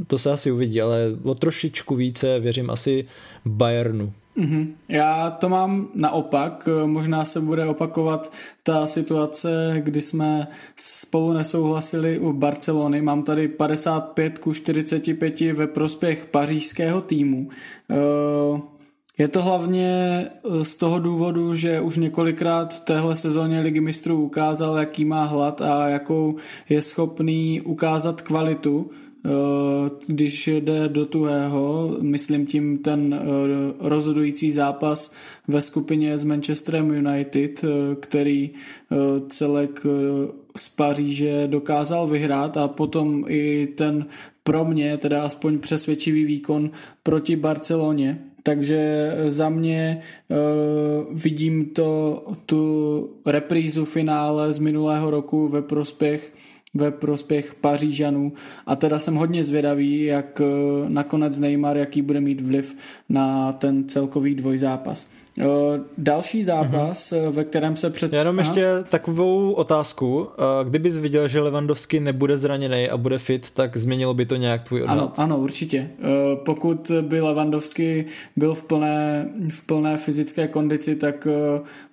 to 0.07 0.19
se 0.19 0.33
asi 0.33 0.53
uvidí, 0.53 0.81
ale 0.81 1.17
o 1.23 1.35
trošičku 1.35 1.95
více 1.95 2.41
věřím 2.41 2.71
asi 2.71 3.05
Bayernu. 3.45 4.13
Mm-hmm. 4.37 4.69
Já 4.89 5.31
to 5.31 5.49
mám 5.49 5.89
naopak, 5.95 6.69
možná 6.87 7.25
se 7.25 7.41
bude 7.41 7.67
opakovat 7.67 8.33
ta 8.63 8.87
situace, 8.87 9.77
kdy 9.79 10.01
jsme 10.01 10.49
spolu 10.77 11.33
nesouhlasili 11.33 12.19
u 12.19 12.33
Barcelony. 12.33 13.03
Mám 13.03 13.23
tady 13.23 13.49
55 13.49 14.39
ku 14.39 14.53
45 14.53 15.41
ve 15.41 15.67
prospěch 15.67 16.27
pařížského 16.31 17.01
týmu. 17.01 17.49
Eh, 17.91 18.61
je 19.19 19.29
to 19.29 19.43
hlavně 19.43 20.27
z 20.63 20.77
toho 20.77 20.99
důvodu, 20.99 21.55
že 21.55 21.81
už 21.81 21.97
několikrát 21.97 22.75
v 22.75 22.81
téhle 22.81 23.17
sezóně 23.17 23.61
Ligy 23.61 23.81
mistrů 23.81 24.23
ukázal, 24.23 24.77
jaký 24.77 25.05
má 25.05 25.25
hlad 25.25 25.61
a 25.61 25.89
jakou 25.89 26.37
je 26.69 26.83
schopný 26.83 27.61
ukázat 27.61 28.23
kvalitu 28.23 28.91
Eh, 28.91 29.12
když 30.07 30.49
jde 30.49 30.89
do 30.89 31.07
tuhého, 31.07 31.97
myslím 32.01 32.47
tím 32.47 32.79
ten 32.79 33.15
eh, 33.15 33.89
rozhodující 33.89 34.53
zápas 34.53 35.15
ve 35.49 35.63
skupině 35.63 36.19
s 36.19 36.25
Manchesterem 36.25 36.91
United, 36.91 37.65
eh, 37.65 37.69
který 38.01 38.51
celek 39.29 39.87
z 40.57 40.69
Paříže 40.69 41.47
dokázal 41.47 42.07
vyhrát 42.07 42.57
a 42.57 42.69
potom 42.69 43.25
i 43.29 43.69
ten 43.75 44.07
pro 44.45 44.65
mě 44.65 44.97
teda 44.97 45.23
aspoň 45.23 45.59
přesvědčivý 45.59 46.25
výkon 46.25 46.71
proti 47.03 47.37
Barceloně. 47.37 48.19
Takže 48.43 49.13
za 49.29 49.49
mě 49.49 50.01
uh, 50.29 51.19
vidím 51.19 51.67
to 51.67 52.23
tu 52.47 53.11
reprízu 53.27 53.85
finále 53.85 54.53
z 54.53 54.59
minulého 54.59 55.11
roku 55.11 55.49
ve 55.49 55.63
prospěch 55.63 56.33
ve 56.75 56.91
prospěch 56.91 57.55
Pařížanů 57.55 58.33
a 58.67 58.77
teda 58.77 58.99
jsem 58.99 59.15
hodně 59.15 59.45
zvědavý, 59.45 60.05
jak 60.05 60.41
eh, 60.41 60.45
nakonec 60.89 61.39
Neymar, 61.39 61.77
jaký 61.77 62.03
bude 62.03 62.21
mít 62.21 62.41
vliv 62.41 62.77
na 63.09 63.53
ten 63.53 63.89
celkový 63.89 64.35
dvojzápas. 64.35 65.11
Eh, 65.39 65.45
další 65.99 66.45
zápas, 66.45 67.13
mm-hmm. 67.13 67.31
ve 67.31 67.45
kterém 67.45 67.77
se 67.77 67.91
před... 67.91 68.13
Jenom 68.13 68.39
Aha. 68.39 68.49
ještě 68.49 68.67
takovou 68.89 69.53
otázku. 69.53 70.29
Kdybys 70.65 70.97
viděl, 70.97 71.29
že 71.29 71.41
Lewandowski 71.41 72.01
nebude 72.01 72.39
zraněný 72.39 72.89
a 72.89 72.97
bude 72.97 73.19
fit, 73.19 73.51
tak 73.51 73.77
změnilo 73.77 74.15
by 74.15 74.27
to 74.27 74.37
nějak 74.37 74.63
tvůj 74.63 74.83
odhad? 74.83 74.99
Ano, 74.99 75.13
ano, 75.17 75.39
určitě. 75.39 75.91
Pokud 76.45 76.91
by 77.01 77.21
Lewandowski 77.21 78.05
byl 78.37 78.55
v 78.55 78.65
plné, 78.65 79.29
v 79.49 79.67
plné 79.67 79.97
fyzické 79.97 80.49
kondici, 80.49 80.97
tak 80.97 81.27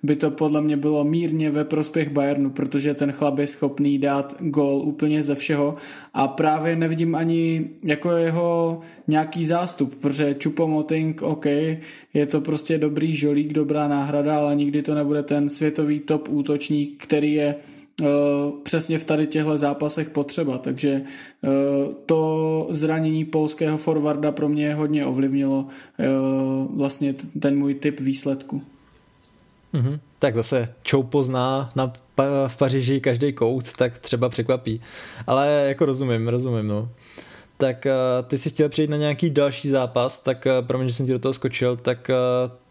by 0.02 0.16
to 0.16 0.30
podle 0.30 0.60
mě 0.60 0.76
bylo 0.76 1.04
mírně 1.04 1.50
ve 1.50 1.64
prospěch 1.64 2.08
Bayernu, 2.08 2.50
protože 2.50 2.94
ten 2.94 3.12
chlap 3.12 3.38
je 3.38 3.46
schopný 3.46 3.98
dát 3.98 4.34
gol 4.38 4.82
úplně 4.84 5.22
ze 5.22 5.34
všeho 5.34 5.76
a 6.14 6.28
právě 6.28 6.76
nevidím 6.76 7.14
ani 7.14 7.64
jako 7.84 8.10
jeho 8.10 8.80
nějaký 9.08 9.44
zástup, 9.44 9.94
protože 9.94 10.36
Chupomoting, 10.42 11.22
OK, 11.22 11.46
je 12.14 12.26
to 12.26 12.40
prostě 12.40 12.78
dobrý 12.78 13.16
žolík, 13.30 13.52
dobrá 13.52 13.88
náhrada, 13.88 14.38
ale 14.38 14.56
nikdy 14.56 14.82
to 14.82 14.94
nebude 14.94 15.22
ten 15.22 15.48
světový 15.48 16.00
top 16.00 16.28
útočník, 16.28 17.02
který 17.02 17.32
je 17.32 17.54
uh, 17.54 18.06
přesně 18.62 18.98
v 18.98 19.04
tady 19.04 19.26
těchto 19.26 19.58
zápasech 19.58 20.10
potřeba, 20.10 20.58
takže 20.58 21.02
uh, 21.02 21.94
to 22.06 22.66
zranění 22.70 23.24
polského 23.24 23.78
forwarda 23.78 24.32
pro 24.32 24.48
mě 24.48 24.74
hodně 24.74 25.06
ovlivnilo 25.06 25.58
uh, 25.58 26.76
vlastně 26.76 27.14
ten 27.40 27.58
můj 27.58 27.74
typ 27.74 28.00
výsledku. 28.00 28.62
Mm-hmm. 29.74 29.98
Tak 30.18 30.34
zase 30.34 30.74
Čoupo 30.82 31.22
zná 31.22 31.70
na, 31.76 31.92
v 32.46 32.56
Paříži 32.56 33.00
každý 33.00 33.32
kout, 33.32 33.72
tak 33.72 33.98
třeba 33.98 34.28
překvapí. 34.28 34.80
Ale 35.26 35.64
jako 35.68 35.84
rozumím, 35.84 36.28
rozumím, 36.28 36.66
no. 36.66 36.88
Tak 37.56 37.86
ty 38.26 38.38
si 38.38 38.50
chtěl 38.50 38.68
přijít 38.68 38.90
na 38.90 38.96
nějaký 38.96 39.30
další 39.30 39.68
zápas, 39.68 40.20
tak 40.20 40.46
uh, 40.46 40.66
promiň, 40.66 40.88
že 40.88 40.94
jsem 40.94 41.06
ti 41.06 41.12
do 41.12 41.18
toho 41.18 41.32
skočil, 41.32 41.76
tak 41.76 42.10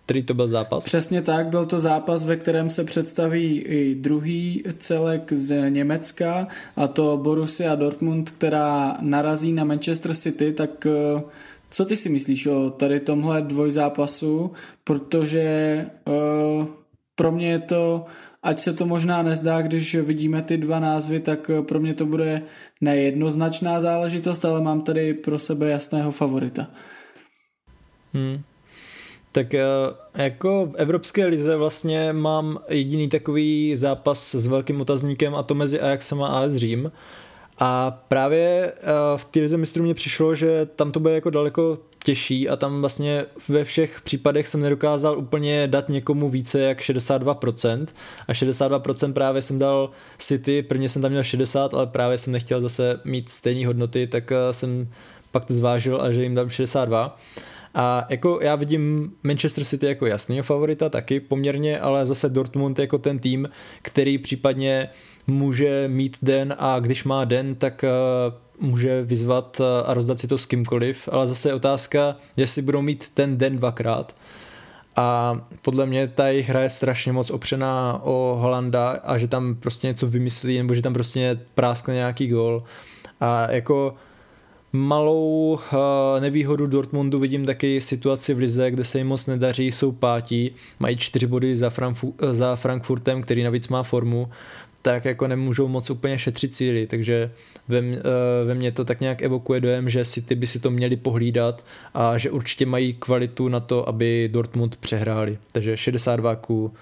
který 0.10 0.24
to 0.24 0.34
byl 0.34 0.48
zápas? 0.48 0.86
Přesně 0.86 1.22
tak, 1.22 1.48
byl 1.48 1.66
to 1.66 1.80
zápas, 1.80 2.26
ve 2.26 2.36
kterém 2.36 2.70
se 2.70 2.84
představí 2.84 3.60
i 3.60 3.96
druhý 3.96 4.64
celek 4.78 5.34
z 5.34 5.70
Německa, 5.70 6.48
a 6.76 6.88
to 6.88 7.18
Borussia 7.18 7.76
Dortmund, 7.76 8.30
která 8.30 8.98
narazí 9.02 9.54
na 9.54 9.64
Manchester 9.64 10.16
City, 10.16 10.54
tak 10.54 10.88
co 11.70 11.86
ty 11.86 11.98
si 11.98 12.10
myslíš 12.10 12.48
o 12.48 12.70
tady 12.70 13.00
tomhle 13.00 13.42
dvojzápasu, 13.42 14.52
protože 14.84 15.86
uh, 16.08 16.66
pro 17.16 17.32
mě 17.32 17.50
je 17.50 17.60
to, 17.60 18.06
ať 18.44 18.60
se 18.60 18.74
to 18.74 18.86
možná 18.86 19.22
nezdá, 19.22 19.62
když 19.62 19.96
vidíme 19.96 20.42
ty 20.42 20.58
dva 20.58 20.80
názvy, 20.80 21.20
tak 21.20 21.52
pro 21.62 21.80
mě 21.80 21.94
to 21.94 22.06
bude 22.06 22.42
nejednoznačná 22.82 23.82
záležitost, 23.82 24.46
ale 24.46 24.62
mám 24.62 24.82
tady 24.82 25.14
pro 25.14 25.40
sebe 25.40 25.70
jasného 25.70 26.12
favorita. 26.12 26.68
Hmm. 28.14 28.42
Tak 29.32 29.54
eh, 29.54 29.66
jako 30.16 30.66
v 30.66 30.76
Evropské 30.76 31.26
lize 31.26 31.56
vlastně 31.58 32.14
mám 32.14 32.60
jediný 32.70 33.10
takový 33.10 33.76
zápas 33.76 34.36
s 34.36 34.48
velkým 34.48 34.82
otazníkem 34.82 35.36
a 35.36 35.44
to 35.44 35.56
mezi 35.56 35.80
Ajaxem 35.80 36.24
a 36.24 36.28
AS 36.28 36.54
Řím. 36.54 36.92
A 37.60 37.92
právě 38.08 38.74
eh, 38.76 38.84
v 39.16 39.26
té 39.26 39.40
lize 39.40 39.58
mistrů 39.58 39.84
mě 39.84 39.94
přišlo, 39.94 40.36
že 40.36 40.66
tam 40.66 40.92
to 40.92 41.00
bude 41.00 41.14
jako 41.14 41.30
daleko 41.30 41.78
těžší 42.04 42.50
a 42.50 42.56
tam 42.56 42.80
vlastně 42.80 43.26
ve 43.50 43.64
všech 43.64 44.02
případech 44.02 44.48
jsem 44.48 44.62
nedokázal 44.62 45.18
úplně 45.18 45.68
dát 45.68 45.90
někomu 45.90 46.30
více 46.30 46.60
jak 46.60 46.80
62% 46.80 47.88
a 48.28 48.34
62% 48.34 49.14
právě 49.14 49.42
jsem 49.42 49.60
dal 49.60 49.90
City, 50.18 50.64
prvně 50.64 50.90
jsem 50.90 51.02
tam 51.02 51.12
měl 51.12 51.24
60, 51.24 51.74
ale 51.74 51.88
právě 51.88 52.18
jsem 52.18 52.34
nechtěl 52.34 52.62
zase 52.62 53.00
mít 53.06 53.30
stejné 53.30 53.68
hodnoty, 53.68 54.08
tak 54.08 54.32
eh, 54.32 54.54
jsem 54.54 54.90
pak 55.32 55.46
to 55.46 55.54
zvážil 55.54 56.02
a 56.02 56.12
že 56.12 56.24
jim 56.24 56.36
dám 56.36 56.50
62. 56.50 57.18
A 57.76 58.06
jako 58.10 58.40
já 58.42 58.56
vidím 58.56 59.14
Manchester 59.24 59.64
City 59.64 59.86
jako 59.86 60.06
jasný 60.06 60.42
favorita 60.42 60.90
taky 60.90 61.20
poměrně, 61.20 61.80
ale 61.80 62.06
zase 62.06 62.30
Dortmund 62.30 62.80
jako 62.80 62.98
ten 62.98 63.20
tým, 63.20 63.50
který 63.82 64.18
případně 64.18 64.90
může 65.28 65.88
mít 65.88 66.18
den 66.22 66.56
a 66.60 66.80
když 66.80 67.04
má 67.04 67.26
den, 67.26 67.56
tak 67.56 67.84
eh, 67.84 67.90
může 68.60 69.04
vyzvat 69.04 69.62
a 69.86 69.94
rozdat 69.94 70.20
si 70.20 70.28
to 70.28 70.38
s 70.38 70.46
kýmkoliv, 70.46 71.10
ale 71.12 71.28
zase 71.28 71.50
je 71.50 71.54
otázka, 71.54 72.16
jestli 72.38 72.62
budou 72.62 72.82
mít 72.82 73.10
ten 73.10 73.38
den 73.38 73.56
dvakrát. 73.56 74.16
a 74.96 75.36
podle 75.62 75.86
mě 75.86 76.08
ta 76.08 76.28
jejich 76.28 76.50
hra 76.50 76.62
je 76.62 76.70
strašně 76.70 77.12
moc 77.12 77.30
opřená 77.30 78.00
o 78.04 78.38
Holanda 78.40 78.90
a 78.90 79.18
že 79.18 79.28
tam 79.28 79.56
prostě 79.56 79.88
něco 79.88 80.08
vymyslí 80.08 80.58
nebo 80.58 80.74
že 80.76 80.82
tam 80.82 80.94
prostě 80.94 81.40
práskne 81.56 81.94
nějaký 81.94 82.28
gol 82.28 82.64
a 83.20 83.52
jako 83.52 83.96
malou 84.74 85.54
uh, 85.54 85.60
nevýhodu 86.20 86.68
Dortmundu 86.68 87.20
vidím 87.20 87.46
taky 87.46 87.82
situaci 87.82 88.34
v 88.34 88.38
Lize, 88.38 88.72
kde 88.72 88.84
se 88.84 88.98
jim 88.98 89.08
moc 89.08 89.28
nedaří, 89.28 89.72
jsou 89.72 89.92
pátí, 89.92 90.52
mají 90.80 90.98
čtyři 90.98 91.28
body 91.28 91.56
za, 91.56 91.70
Frankfu- 91.70 92.14
za 92.32 92.56
Frankfurtem, 92.56 93.22
který 93.22 93.44
navíc 93.44 93.68
má 93.68 93.84
formu, 93.84 94.30
tak 94.82 95.06
jako 95.06 95.28
nemůžou 95.28 95.68
moc 95.68 95.90
úplně 95.90 96.20
šetřit 96.20 96.54
cíly, 96.54 96.88
takže 96.88 97.32
ve, 97.68 97.80
uh, 97.80 97.96
ve 98.46 98.56
mně 98.56 98.72
to 98.72 98.86
tak 98.86 99.02
nějak 99.02 99.22
evokuje 99.22 99.62
dojem, 99.62 99.90
že 99.90 100.06
City 100.06 100.36
by 100.36 100.48
si 100.48 100.60
to 100.60 100.72
měli 100.72 100.96
pohlídat 100.96 101.66
a 101.94 102.18
že 102.18 102.32
určitě 102.32 102.66
mají 102.66 102.94
kvalitu 102.94 103.48
na 103.48 103.60
to, 103.60 103.90
aby 103.90 104.30
Dortmund 104.32 104.78
přehráli. 104.78 105.38
Takže 105.52 105.78
62 105.78 106.36
ku 106.36 106.74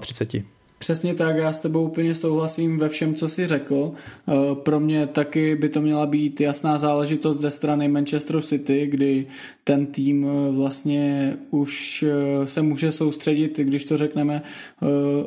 38. 0.00 0.61
Přesně 0.82 1.14
tak, 1.14 1.36
já 1.36 1.52
s 1.52 1.60
tebou 1.60 1.84
úplně 1.84 2.14
souhlasím 2.14 2.78
ve 2.78 2.88
všem, 2.88 3.14
co 3.14 3.28
jsi 3.28 3.46
řekl. 3.46 3.92
Eh, 4.28 4.32
pro 4.54 4.80
mě 4.80 5.06
taky 5.06 5.56
by 5.56 5.68
to 5.68 5.80
měla 5.80 6.06
být 6.06 6.40
jasná 6.40 6.78
záležitost 6.78 7.38
ze 7.38 7.50
strany 7.50 7.88
Manchester 7.88 8.42
City, 8.42 8.86
kdy 8.86 9.26
ten 9.64 9.86
tým 9.86 10.26
eh, 10.26 10.52
vlastně 10.52 11.36
už 11.50 12.04
eh, 12.08 12.46
se 12.46 12.62
může 12.62 12.92
soustředit, 12.92 13.58
když 13.58 13.84
to 13.84 13.98
řekneme 13.98 14.42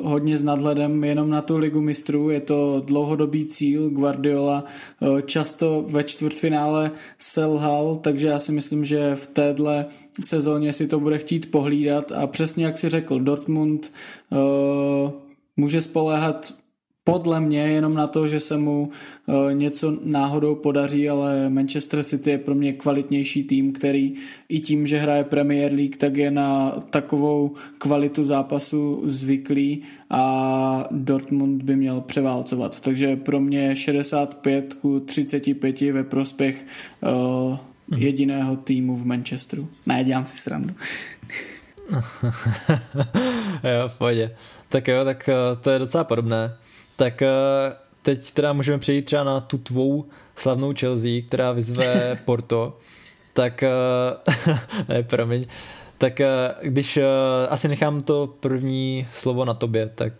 hodně 0.02 0.38
s 0.38 0.44
nadhledem 0.44 1.04
jenom 1.04 1.30
na 1.30 1.42
tu 1.42 1.56
ligu 1.58 1.80
mistrů. 1.80 2.30
Je 2.30 2.40
to 2.40 2.82
dlouhodobý 2.86 3.46
cíl. 3.46 3.90
Guardiola 3.90 4.64
často 5.26 5.84
ve 5.88 6.04
čtvrtfinále 6.04 6.90
selhal, 7.18 7.98
takže 8.02 8.28
já 8.28 8.38
si 8.38 8.52
myslím, 8.52 8.84
že 8.84 9.14
v 9.14 9.26
téhle 9.26 9.86
sezóně 10.24 10.72
si 10.72 10.86
to 10.86 11.00
bude 11.00 11.18
chtít 11.18 11.50
pohlídat 11.50 12.12
a 12.12 12.26
přesně 12.26 12.64
jak 12.64 12.78
si 12.78 12.88
řekl, 12.88 13.20
Dortmund 13.20 13.92
může 15.56 15.80
spoléhat 15.80 16.52
podle 17.06 17.40
mě 17.40 17.58
jenom 17.58 17.94
na 17.94 18.06
to, 18.06 18.28
že 18.28 18.40
se 18.40 18.56
mu 18.56 18.90
uh, 19.26 19.52
něco 19.52 19.98
náhodou 20.04 20.54
podaří, 20.54 21.08
ale 21.08 21.50
Manchester 21.50 22.02
City 22.02 22.30
je 22.30 22.38
pro 22.38 22.54
mě 22.54 22.72
kvalitnější 22.72 23.44
tým, 23.44 23.72
který 23.72 24.14
i 24.48 24.60
tím, 24.60 24.86
že 24.86 24.98
hraje 24.98 25.24
Premier 25.24 25.72
League, 25.72 25.96
tak 25.96 26.16
je 26.16 26.30
na 26.30 26.70
takovou 26.90 27.54
kvalitu 27.78 28.24
zápasu 28.24 29.02
zvyklý 29.04 29.82
a 30.10 30.88
Dortmund 30.90 31.62
by 31.62 31.76
měl 31.76 32.00
převálcovat. 32.00 32.80
Takže 32.80 33.16
pro 33.16 33.40
mě 33.40 33.76
65 33.76 34.74
ku 34.74 35.00
35 35.00 35.80
ve 35.80 36.04
prospěch 36.04 36.66
uh, 37.00 37.56
jediného 37.98 38.56
týmu 38.56 38.96
v 38.96 39.06
Manchesteru. 39.06 39.68
Ne, 39.86 40.04
dělám 40.04 40.24
si 40.24 40.36
srandu. 40.36 40.74
jo, 43.80 43.88
v. 43.88 44.30
Tak 44.68 44.88
jo, 44.88 45.04
tak 45.04 45.28
eh, 45.28 45.34
to 45.60 45.70
je 45.70 45.78
docela 45.78 46.04
podobné. 46.04 46.56
Tak 46.96 47.22
eh, 47.22 47.28
teď 48.02 48.32
teda 48.32 48.52
můžeme 48.52 48.78
přejít 48.78 49.02
třeba 49.02 49.24
na 49.24 49.40
tu 49.40 49.58
tvou 49.58 50.04
slavnou 50.34 50.74
Chelsea, 50.80 51.22
která 51.28 51.52
vyzve 51.52 52.18
Porto. 52.24 52.78
Tak, 53.32 53.62
eh, 53.62 53.70
ne, 54.88 55.02
promiň. 55.02 55.46
Tak 55.98 56.20
když 56.62 56.98
asi 57.48 57.68
nechám 57.68 58.00
to 58.00 58.34
první 58.40 59.08
slovo 59.14 59.44
na 59.44 59.54
tobě, 59.54 59.90
tak 59.94 60.12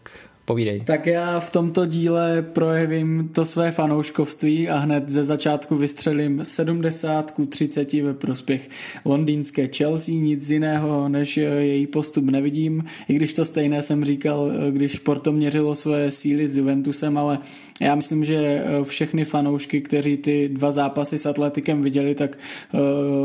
Povídej. 0.46 0.82
Tak 0.84 1.06
já 1.06 1.40
v 1.40 1.50
tomto 1.50 1.86
díle 1.86 2.42
projevím 2.42 3.28
to 3.34 3.44
své 3.44 3.70
fanouškovství 3.70 4.68
a 4.68 4.78
hned 4.78 5.08
ze 5.08 5.24
začátku 5.24 5.76
vystřelím 5.76 6.40
70 6.44 7.30
ku 7.30 7.46
30 7.46 7.92
ve 7.92 8.14
prospěch 8.14 8.68
londýnské 9.04 9.68
Chelsea. 9.76 10.14
Nic 10.14 10.50
jiného 10.50 11.08
než 11.08 11.36
její 11.36 11.86
postup 11.86 12.24
nevidím, 12.24 12.84
i 13.08 13.14
když 13.14 13.34
to 13.34 13.44
stejné 13.44 13.82
jsem 13.82 14.04
říkal, 14.04 14.50
když 14.70 14.98
Porto 14.98 15.32
měřilo 15.32 15.74
své 15.74 16.10
síly 16.10 16.48
s 16.48 16.56
Juventusem, 16.56 17.18
ale 17.18 17.38
já 17.80 17.94
myslím, 17.94 18.24
že 18.24 18.64
všechny 18.82 19.24
fanoušky, 19.24 19.80
kteří 19.80 20.16
ty 20.16 20.48
dva 20.48 20.72
zápasy 20.72 21.18
s 21.18 21.26
Atletikem 21.26 21.82
viděli, 21.82 22.14
tak 22.14 22.38
uh, 22.72 22.80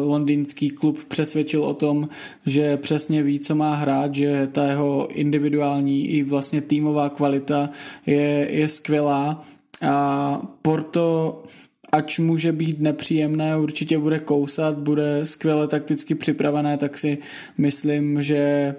londýnský 0.09 0.69
klub 0.69 1.03
přesvědčil 1.07 1.63
o 1.63 1.73
tom, 1.73 2.09
že 2.45 2.77
přesně 2.77 3.23
ví, 3.23 3.39
co 3.39 3.55
má 3.55 3.75
hrát, 3.75 4.15
že 4.15 4.49
ta 4.51 4.67
jeho 4.67 5.07
individuální 5.11 6.07
i 6.09 6.23
vlastně 6.23 6.61
týmová 6.61 7.10
kvalita 7.15 7.69
je, 8.05 8.47
je 8.51 8.67
skvělá 8.67 9.45
a 9.81 10.41
Porto 10.61 11.43
ač 11.91 12.19
může 12.19 12.51
být 12.51 12.79
nepříjemné, 12.79 13.57
určitě 13.57 13.97
bude 13.97 14.19
kousat, 14.19 14.77
bude 14.77 15.25
skvěle 15.25 15.67
takticky 15.67 16.15
připravené, 16.15 16.77
tak 16.77 16.97
si 16.97 17.17
myslím, 17.57 18.21
že 18.21 18.75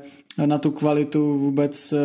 na 0.47 0.59
tu 0.59 0.71
kvalitu 0.71 1.39
vůbec 1.39 1.93
eh, 1.93 1.99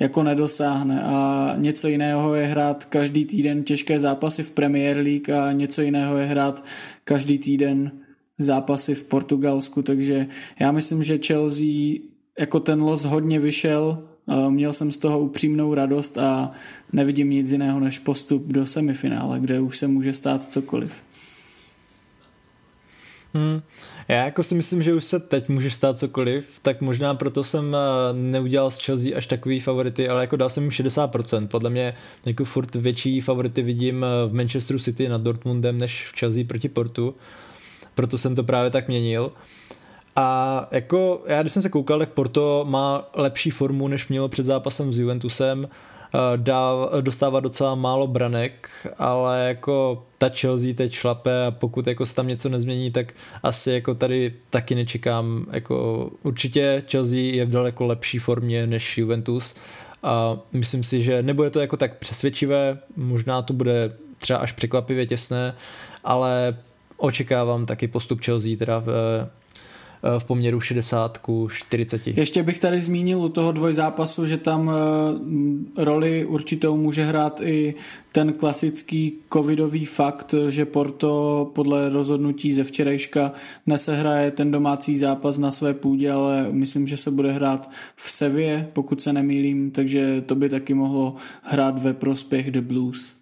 jako 0.00 0.22
nedosáhne. 0.22 1.02
A 1.02 1.54
něco 1.58 1.88
jiného 1.88 2.34
je 2.34 2.46
hrát 2.46 2.84
každý 2.84 3.24
týden 3.24 3.62
těžké 3.62 3.98
zápasy 3.98 4.42
v 4.42 4.50
Premier 4.50 4.96
League 4.96 5.30
a 5.30 5.52
něco 5.52 5.82
jiného 5.82 6.16
je 6.16 6.26
hrát 6.26 6.64
každý 7.04 7.38
týden 7.38 7.92
zápasy 8.38 8.94
v 8.94 9.04
Portugalsku, 9.04 9.82
takže 9.82 10.26
já 10.60 10.72
myslím, 10.72 11.02
že 11.02 11.18
Chelsea 11.26 11.98
jako 12.38 12.60
ten 12.60 12.82
los 12.82 13.04
hodně 13.04 13.40
vyšel 13.40 14.08
Měl 14.48 14.72
jsem 14.72 14.92
z 14.92 14.98
toho 14.98 15.20
upřímnou 15.20 15.74
radost 15.74 16.18
a 16.18 16.50
nevidím 16.92 17.30
nic 17.30 17.50
jiného 17.50 17.80
než 17.80 17.98
postup 17.98 18.46
do 18.46 18.66
semifinále, 18.66 19.40
kde 19.40 19.60
už 19.60 19.78
se 19.78 19.86
může 19.86 20.12
stát 20.12 20.42
cokoliv. 20.42 20.92
Hmm. 23.34 23.62
Já 24.08 24.24
jako 24.24 24.42
si 24.42 24.54
myslím, 24.54 24.82
že 24.82 24.94
už 24.94 25.04
se 25.04 25.20
teď 25.20 25.48
může 25.48 25.70
stát 25.70 25.98
cokoliv, 25.98 26.60
tak 26.62 26.80
možná 26.80 27.14
proto 27.14 27.44
jsem 27.44 27.76
eh, 27.76 27.78
neudělal 28.12 28.70
z 28.70 28.78
Chelsea 28.78 29.16
až 29.16 29.26
takový 29.26 29.60
favority, 29.60 30.08
ale 30.08 30.20
jako 30.20 30.36
dal 30.36 30.48
jsem 30.48 30.62
jim 30.62 30.70
60%. 30.72 31.46
Podle 31.46 31.70
mě 31.70 31.94
jako 32.26 32.44
furt 32.44 32.74
větší 32.74 33.20
favority 33.20 33.62
vidím 33.62 34.04
eh, 34.04 34.28
v 34.28 34.34
Manchesteru 34.34 34.78
City 34.78 35.08
nad 35.08 35.20
Dortmundem 35.20 35.78
než 35.78 36.06
v 36.06 36.18
Chelsea 36.18 36.44
proti 36.44 36.68
Portu. 36.68 37.14
Proto 37.94 38.18
jsem 38.18 38.34
to 38.34 38.44
právě 38.44 38.70
tak 38.70 38.88
měnil. 38.88 39.32
A 40.16 40.68
jako 40.70 41.22
já 41.26 41.42
když 41.42 41.52
jsem 41.52 41.62
se 41.62 41.68
koukal, 41.68 41.98
tak 41.98 42.08
Porto 42.08 42.64
má 42.68 43.08
lepší 43.14 43.50
formu, 43.50 43.88
než 43.88 44.08
mělo 44.08 44.28
před 44.28 44.42
zápasem 44.42 44.92
s 44.92 44.98
Juventusem. 44.98 45.68
Eh, 46.14 46.36
dá, 46.36 46.72
dostává 47.00 47.40
docela 47.40 47.74
málo 47.74 48.06
branek, 48.06 48.68
ale 48.98 49.48
jako 49.48 50.04
ta 50.18 50.28
Chelsea 50.28 50.74
teď 50.74 50.92
šlape 50.92 51.46
a 51.46 51.50
pokud 51.50 51.86
jako 51.86 52.06
se 52.06 52.14
tam 52.14 52.28
něco 52.28 52.48
nezmění, 52.48 52.90
tak 52.90 53.12
asi 53.42 53.72
jako 53.72 53.94
tady 53.94 54.34
taky 54.50 54.74
nečekám. 54.74 55.46
Jako 55.50 56.10
určitě 56.22 56.82
Chelsea 56.90 57.18
je 57.18 57.44
v 57.44 57.50
daleko 57.50 57.86
lepší 57.86 58.18
formě 58.18 58.66
než 58.66 58.98
Juventus 58.98 59.54
a 60.02 60.38
myslím 60.52 60.82
si, 60.82 61.02
že 61.02 61.22
nebude 61.22 61.50
to 61.50 61.60
jako 61.60 61.76
tak 61.76 61.98
přesvědčivé, 61.98 62.78
možná 62.96 63.42
to 63.42 63.52
bude 63.52 63.92
třeba 64.18 64.38
až 64.38 64.52
překvapivě 64.52 65.06
těsné, 65.06 65.54
ale 66.04 66.56
očekávám 66.96 67.66
taky 67.66 67.88
postup 67.88 68.20
Chelsea 68.24 68.56
teda 68.56 68.78
v 68.78 68.88
v 70.18 70.24
poměru 70.24 70.60
60 70.60 71.18
ku 71.18 71.48
40. 71.48 72.06
Ještě 72.06 72.42
bych 72.42 72.58
tady 72.58 72.82
zmínil 72.82 73.20
u 73.20 73.28
toho 73.28 73.52
dvojzápasu, 73.52 74.26
že 74.26 74.36
tam 74.36 74.70
eh, 74.70 75.84
roli 75.84 76.24
určitou 76.24 76.76
může 76.76 77.04
hrát 77.04 77.40
i 77.40 77.74
ten 78.12 78.32
klasický 78.32 79.12
covidový 79.32 79.84
fakt, 79.84 80.34
že 80.48 80.64
Porto 80.64 81.50
podle 81.54 81.88
rozhodnutí 81.88 82.52
ze 82.52 82.64
včerejška 82.64 83.32
nesehraje 83.66 84.30
ten 84.30 84.50
domácí 84.50 84.96
zápas 84.96 85.38
na 85.38 85.50
své 85.50 85.74
půdě, 85.74 86.10
ale 86.10 86.46
myslím, 86.50 86.86
že 86.86 86.96
se 86.96 87.10
bude 87.10 87.32
hrát 87.32 87.70
v 87.96 88.10
Sevě, 88.10 88.68
pokud 88.72 89.02
se 89.02 89.12
nemýlím, 89.12 89.70
takže 89.70 90.20
to 90.20 90.34
by 90.34 90.48
taky 90.48 90.74
mohlo 90.74 91.14
hrát 91.42 91.82
ve 91.82 91.94
prospěch 91.94 92.50
The 92.50 92.60
Blues. 92.60 93.16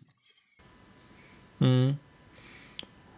Hmm. 1.60 1.94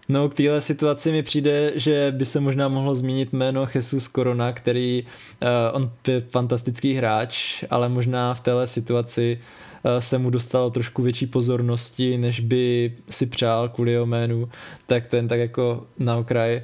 No, 0.08 0.28
k 0.28 0.34
téhle 0.34 0.60
situaci 0.60 1.12
mi 1.12 1.22
přijde, 1.22 1.72
že 1.74 2.12
by 2.16 2.24
se 2.24 2.40
možná 2.40 2.68
mohlo 2.68 2.94
zmínit 2.94 3.32
jméno 3.32 3.68
Jesus 3.74 4.08
Corona, 4.08 4.52
který, 4.52 5.04
uh, 5.42 5.48
on 5.72 5.90
je 6.08 6.20
fantastický 6.20 6.94
hráč, 6.94 7.64
ale 7.70 7.88
možná 7.88 8.34
v 8.34 8.40
téhle 8.40 8.66
situaci 8.66 9.38
uh, 9.84 9.90
se 9.98 10.18
mu 10.18 10.30
dostalo 10.30 10.70
trošku 10.70 11.02
větší 11.02 11.26
pozornosti, 11.26 12.18
než 12.18 12.40
by 12.40 12.94
si 13.10 13.26
přál 13.26 13.68
kvůli 13.68 13.92
jeho 13.92 14.06
jménu, 14.06 14.48
tak 14.86 15.06
ten 15.06 15.28
tak 15.28 15.40
jako 15.40 15.86
na 15.98 16.16
okraj. 16.16 16.62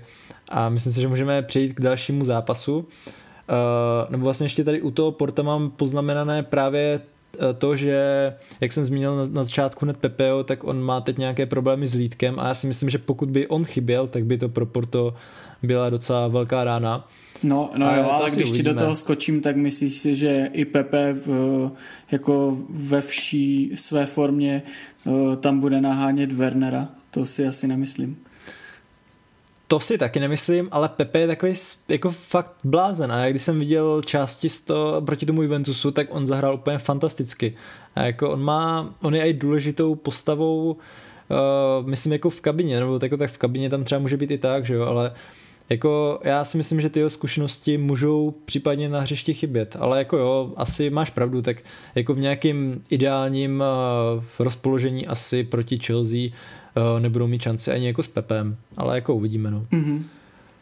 A 0.48 0.68
myslím 0.68 0.92
si, 0.92 1.00
že 1.00 1.08
můžeme 1.08 1.42
přejít 1.42 1.74
k 1.74 1.80
dalšímu 1.80 2.24
zápasu. 2.24 2.78
Uh, 2.78 2.86
nebo 4.10 4.24
vlastně 4.24 4.46
ještě 4.46 4.64
tady 4.64 4.82
u 4.82 4.90
toho 4.90 5.12
Porta 5.12 5.42
mám 5.42 5.70
poznamenané 5.70 6.42
právě 6.42 7.00
to, 7.58 7.76
že 7.76 7.96
jak 8.60 8.72
jsem 8.72 8.84
zmínil 8.84 9.16
na, 9.16 9.24
na 9.30 9.44
začátku 9.44 9.84
hned 9.84 9.96
Pepeo, 9.96 10.44
tak 10.44 10.64
on 10.64 10.82
má 10.82 11.00
teď 11.00 11.18
nějaké 11.18 11.46
problémy 11.46 11.86
s 11.86 11.94
lítkem 11.94 12.40
a 12.40 12.48
já 12.48 12.54
si 12.54 12.66
myslím, 12.66 12.90
že 12.90 12.98
pokud 12.98 13.30
by 13.30 13.46
on 13.46 13.64
chyběl, 13.64 14.08
tak 14.08 14.24
by 14.24 14.38
to 14.38 14.48
pro 14.48 14.66
Porto 14.66 15.14
byla 15.62 15.90
docela 15.90 16.28
velká 16.28 16.64
rána. 16.64 17.08
No, 17.42 17.70
no 17.76 17.96
jo, 17.96 18.04
ale 18.10 18.30
když 18.30 18.50
ti 18.50 18.62
do 18.62 18.74
toho 18.74 18.94
skočím, 18.94 19.40
tak 19.40 19.56
myslíš 19.56 19.94
si, 19.94 20.14
že 20.14 20.50
i 20.52 20.64
Pepe 20.64 21.12
v, 21.12 21.28
jako 22.10 22.56
ve 22.68 23.00
vší 23.00 23.72
své 23.74 24.06
formě 24.06 24.62
eh, 25.06 25.36
tam 25.36 25.60
bude 25.60 25.80
nahánět 25.80 26.32
Wernera? 26.32 26.88
To 27.10 27.24
si 27.24 27.46
asi 27.46 27.66
nemyslím. 27.66 28.16
To 29.70 29.80
si 29.80 29.98
taky 29.98 30.20
nemyslím, 30.20 30.68
ale 30.70 30.88
Pepe 30.88 31.18
je 31.18 31.26
takový 31.26 31.52
jako 31.88 32.10
fakt 32.10 32.52
blázen 32.64 33.12
a 33.12 33.30
když 33.30 33.42
jsem 33.42 33.58
viděl 33.58 34.02
části 34.02 34.48
z 34.48 34.60
to, 34.60 35.02
proti 35.06 35.26
tomu 35.26 35.42
Juventusu, 35.42 35.90
tak 35.90 36.14
on 36.14 36.26
zahrál 36.26 36.54
úplně 36.54 36.78
fantasticky. 36.78 37.56
A 37.94 38.02
jako 38.02 38.30
on 38.30 38.42
má, 38.42 38.94
on 39.02 39.14
je 39.14 39.26
i 39.26 39.32
důležitou 39.32 39.94
postavou, 39.94 40.72
uh, 40.72 41.88
myslím 41.88 42.12
jako 42.12 42.30
v 42.30 42.40
kabině, 42.40 42.80
nebo 42.80 42.98
jako 43.02 43.16
tak 43.16 43.30
v 43.30 43.38
kabině 43.38 43.70
tam 43.70 43.84
třeba 43.84 43.98
může 43.98 44.16
být 44.16 44.30
i 44.30 44.38
tak, 44.38 44.66
že 44.66 44.74
jo, 44.74 44.84
ale 44.84 45.12
jako 45.68 46.20
já 46.24 46.44
si 46.44 46.56
myslím, 46.56 46.80
že 46.80 46.88
ty 46.88 47.00
jeho 47.00 47.10
zkušenosti 47.10 47.78
můžou 47.78 48.34
případně 48.44 48.88
na 48.88 49.00
hřišti 49.00 49.34
chybět, 49.34 49.76
ale 49.80 49.98
jako 49.98 50.16
jo, 50.16 50.52
asi 50.56 50.90
máš 50.90 51.10
pravdu, 51.10 51.42
tak 51.42 51.56
jako 51.94 52.14
v 52.14 52.18
nějakým 52.18 52.82
ideálním 52.90 53.60
uh, 54.16 54.24
rozpoložení 54.38 55.06
asi 55.06 55.44
proti 55.44 55.78
Chelsea 55.78 56.30
nebudou 56.98 57.26
mít 57.26 57.42
šanci 57.42 57.70
ani 57.70 57.86
jako 57.86 58.02
s 58.02 58.08
Pepem, 58.08 58.56
ale 58.76 58.94
jako 58.94 59.14
uvidíme, 59.14 59.50
no. 59.50 59.66
Mm-hmm. 59.72 60.02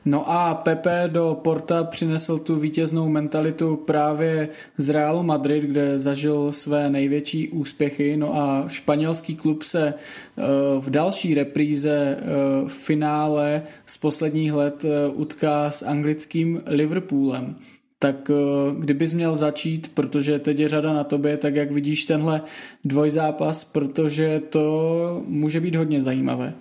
No 0.04 0.30
a 0.30 0.54
Pepe 0.54 1.04
do 1.12 1.40
Porta 1.42 1.84
přinesl 1.84 2.38
tu 2.38 2.56
vítěznou 2.56 3.08
mentalitu 3.08 3.76
právě 3.76 4.48
z 4.76 4.90
Realu 4.90 5.22
Madrid, 5.22 5.64
kde 5.64 5.98
zažil 5.98 6.52
své 6.52 6.90
největší 6.90 7.48
úspěchy. 7.48 8.16
No 8.16 8.36
a 8.36 8.64
španělský 8.68 9.36
klub 9.36 9.62
se 9.62 9.88
eh, 9.88 10.42
v 10.80 10.90
další 10.90 11.34
repríze 11.34 12.16
eh, 12.18 12.24
v 12.68 12.72
finále 12.72 13.62
z 13.86 13.98
posledních 13.98 14.52
let 14.52 14.84
eh, 14.84 15.08
utká 15.08 15.70
s 15.70 15.82
anglickým 15.82 16.62
Liverpoolem. 16.66 17.56
Tak 17.98 18.30
kdybys 18.78 19.12
měl 19.12 19.36
začít, 19.36 19.94
protože 19.94 20.38
teď 20.38 20.58
je 20.58 20.68
řada 20.68 20.92
na 20.92 21.04
tobě, 21.04 21.36
tak 21.36 21.54
jak 21.54 21.72
vidíš 21.72 22.04
tenhle 22.04 22.40
dvojzápas, 22.84 23.64
protože 23.64 24.40
to 24.40 25.22
může 25.26 25.60
být 25.60 25.74
hodně 25.74 26.00
zajímavé. 26.00 26.54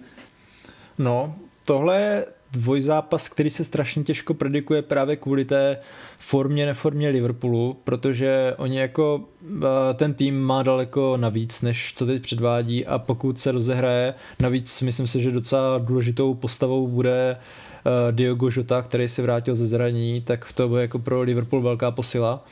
No, 0.98 1.36
tohle 1.66 2.26
dvojzápas, 2.52 3.30
který 3.30 3.50
se 3.50 3.64
strašně 3.64 4.04
těžko 4.04 4.34
predikuje 4.34 4.82
právě 4.82 5.16
kvůli 5.16 5.46
té 5.46 5.78
formě, 6.20 6.66
neformě 6.66 7.10
Liverpoolu, 7.10 7.78
protože 7.84 8.54
oni 8.58 8.80
jako 8.80 9.24
eh, 9.58 9.94
ten 9.94 10.14
tým 10.14 10.42
má 10.42 10.64
daleko 10.64 11.18
navíc, 11.18 11.62
než 11.62 11.94
co 11.96 12.06
teď 12.06 12.22
předvádí 12.22 12.86
a 12.86 13.00
pokud 13.00 13.40
se 13.40 13.52
rozehraje, 13.52 14.14
navíc 14.40 14.82
myslím 14.82 15.08
si, 15.08 15.22
že 15.22 15.32
docela 15.32 15.78
důležitou 15.78 16.34
postavou 16.34 16.88
bude 16.88 17.38
eh, 17.38 17.77
Diogo 18.12 18.50
Jota, 18.56 18.82
který 18.82 19.08
se 19.08 19.22
vrátil 19.22 19.56
ze 19.56 19.68
zranění, 19.68 20.22
tak 20.22 20.54
to 20.54 20.68
bude 20.68 20.82
jako 20.82 21.00
pro 21.00 21.22
Liverpool 21.22 21.62
velká 21.62 21.92
posila. 21.92 22.46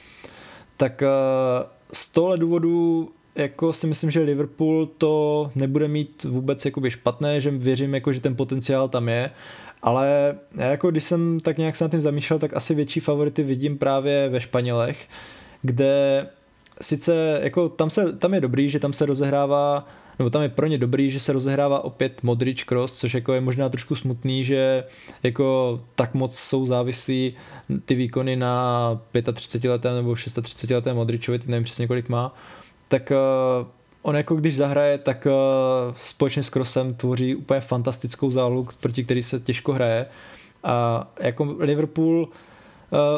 Tak 0.77 1.03
eh, 1.03 1.07
z 1.93 2.07
tohle 2.07 2.37
důvodu 2.37 3.09
jako 3.35 3.73
si 3.73 3.87
myslím, 3.87 4.11
že 4.11 4.19
Liverpool 4.19 4.85
to 4.97 5.49
nebude 5.55 5.87
mít 5.87 6.23
vůbec 6.23 6.65
jakoby 6.65 6.91
špatné, 6.91 7.41
že 7.41 7.51
věřím, 7.51 7.93
jako, 7.93 8.13
že 8.13 8.19
ten 8.19 8.35
potenciál 8.35 8.89
tam 8.89 9.09
je 9.09 9.31
ale 9.85 10.35
jako 10.55 10.91
když 10.91 11.03
jsem 11.03 11.39
tak 11.39 11.57
nějak 11.57 11.75
se 11.75 11.83
nad 11.83 11.91
tím 11.91 12.01
zamýšlel, 12.01 12.39
tak 12.39 12.55
asi 12.55 12.75
větší 12.75 12.99
favority 12.99 13.43
vidím 13.43 13.77
právě 13.77 14.29
ve 14.29 14.41
Španělech, 14.41 15.07
kde 15.61 16.25
sice 16.81 17.39
jako 17.43 17.69
tam, 17.69 17.89
se, 17.89 18.13
tam 18.13 18.33
je 18.33 18.41
dobrý, 18.41 18.69
že 18.69 18.79
tam 18.79 18.93
se 18.93 19.05
rozehrává 19.05 19.87
nebo 20.19 20.29
tam 20.29 20.41
je 20.41 20.49
pro 20.49 20.67
ně 20.67 20.77
dobrý, 20.77 21.11
že 21.11 21.19
se 21.19 21.33
rozehrává 21.33 21.83
opět 21.83 22.23
Modrič 22.23 22.63
Cross, 22.63 22.99
což 22.99 23.13
jako 23.13 23.33
je 23.33 23.41
možná 23.41 23.69
trošku 23.69 23.95
smutný, 23.95 24.43
že 24.43 24.83
jako 25.23 25.79
tak 25.95 26.13
moc 26.13 26.37
jsou 26.37 26.65
závislí 26.65 27.33
ty 27.85 27.95
výkony 27.95 28.35
na 28.35 29.01
35 29.33 29.69
letém 29.69 29.95
nebo 29.95 30.15
36 30.15 30.69
letém 30.69 30.95
Modričovi, 30.95 31.39
teď 31.39 31.47
nevím 31.47 31.63
přesně 31.63 31.87
kolik 31.87 32.09
má, 32.09 32.35
tak 32.87 33.11
on 34.05 34.15
jako 34.15 34.35
když 34.35 34.55
zahraje, 34.55 34.97
tak 34.97 35.27
uh, 35.27 35.93
společně 36.01 36.43
s 36.43 36.49
Krosem 36.49 36.93
tvoří 36.93 37.35
úplně 37.35 37.61
fantastickou 37.61 38.31
zálohu, 38.31 38.67
proti 38.81 39.03
který 39.03 39.23
se 39.23 39.39
těžko 39.39 39.73
hraje. 39.73 40.05
A 40.63 41.07
jako 41.19 41.55
Liverpool 41.59 42.21
uh, 42.21 42.29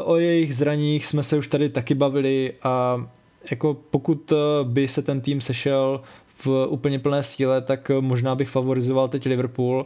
o 0.03 0.15
jejich 0.15 0.55
zraních 0.55 1.05
jsme 1.05 1.23
se 1.23 1.37
už 1.37 1.47
tady 1.47 1.69
taky 1.69 1.93
bavili 1.95 2.53
a 2.63 3.05
jako 3.51 3.77
pokud 3.91 4.33
by 4.63 4.87
se 4.87 5.01
ten 5.01 5.21
tým 5.21 5.41
sešel 5.41 6.01
v 6.45 6.67
úplně 6.69 6.99
plné 6.99 7.23
síle, 7.23 7.61
tak 7.61 7.91
možná 7.99 8.35
bych 8.35 8.49
favorizoval 8.49 9.07
teď 9.07 9.25
Liverpool, 9.25 9.85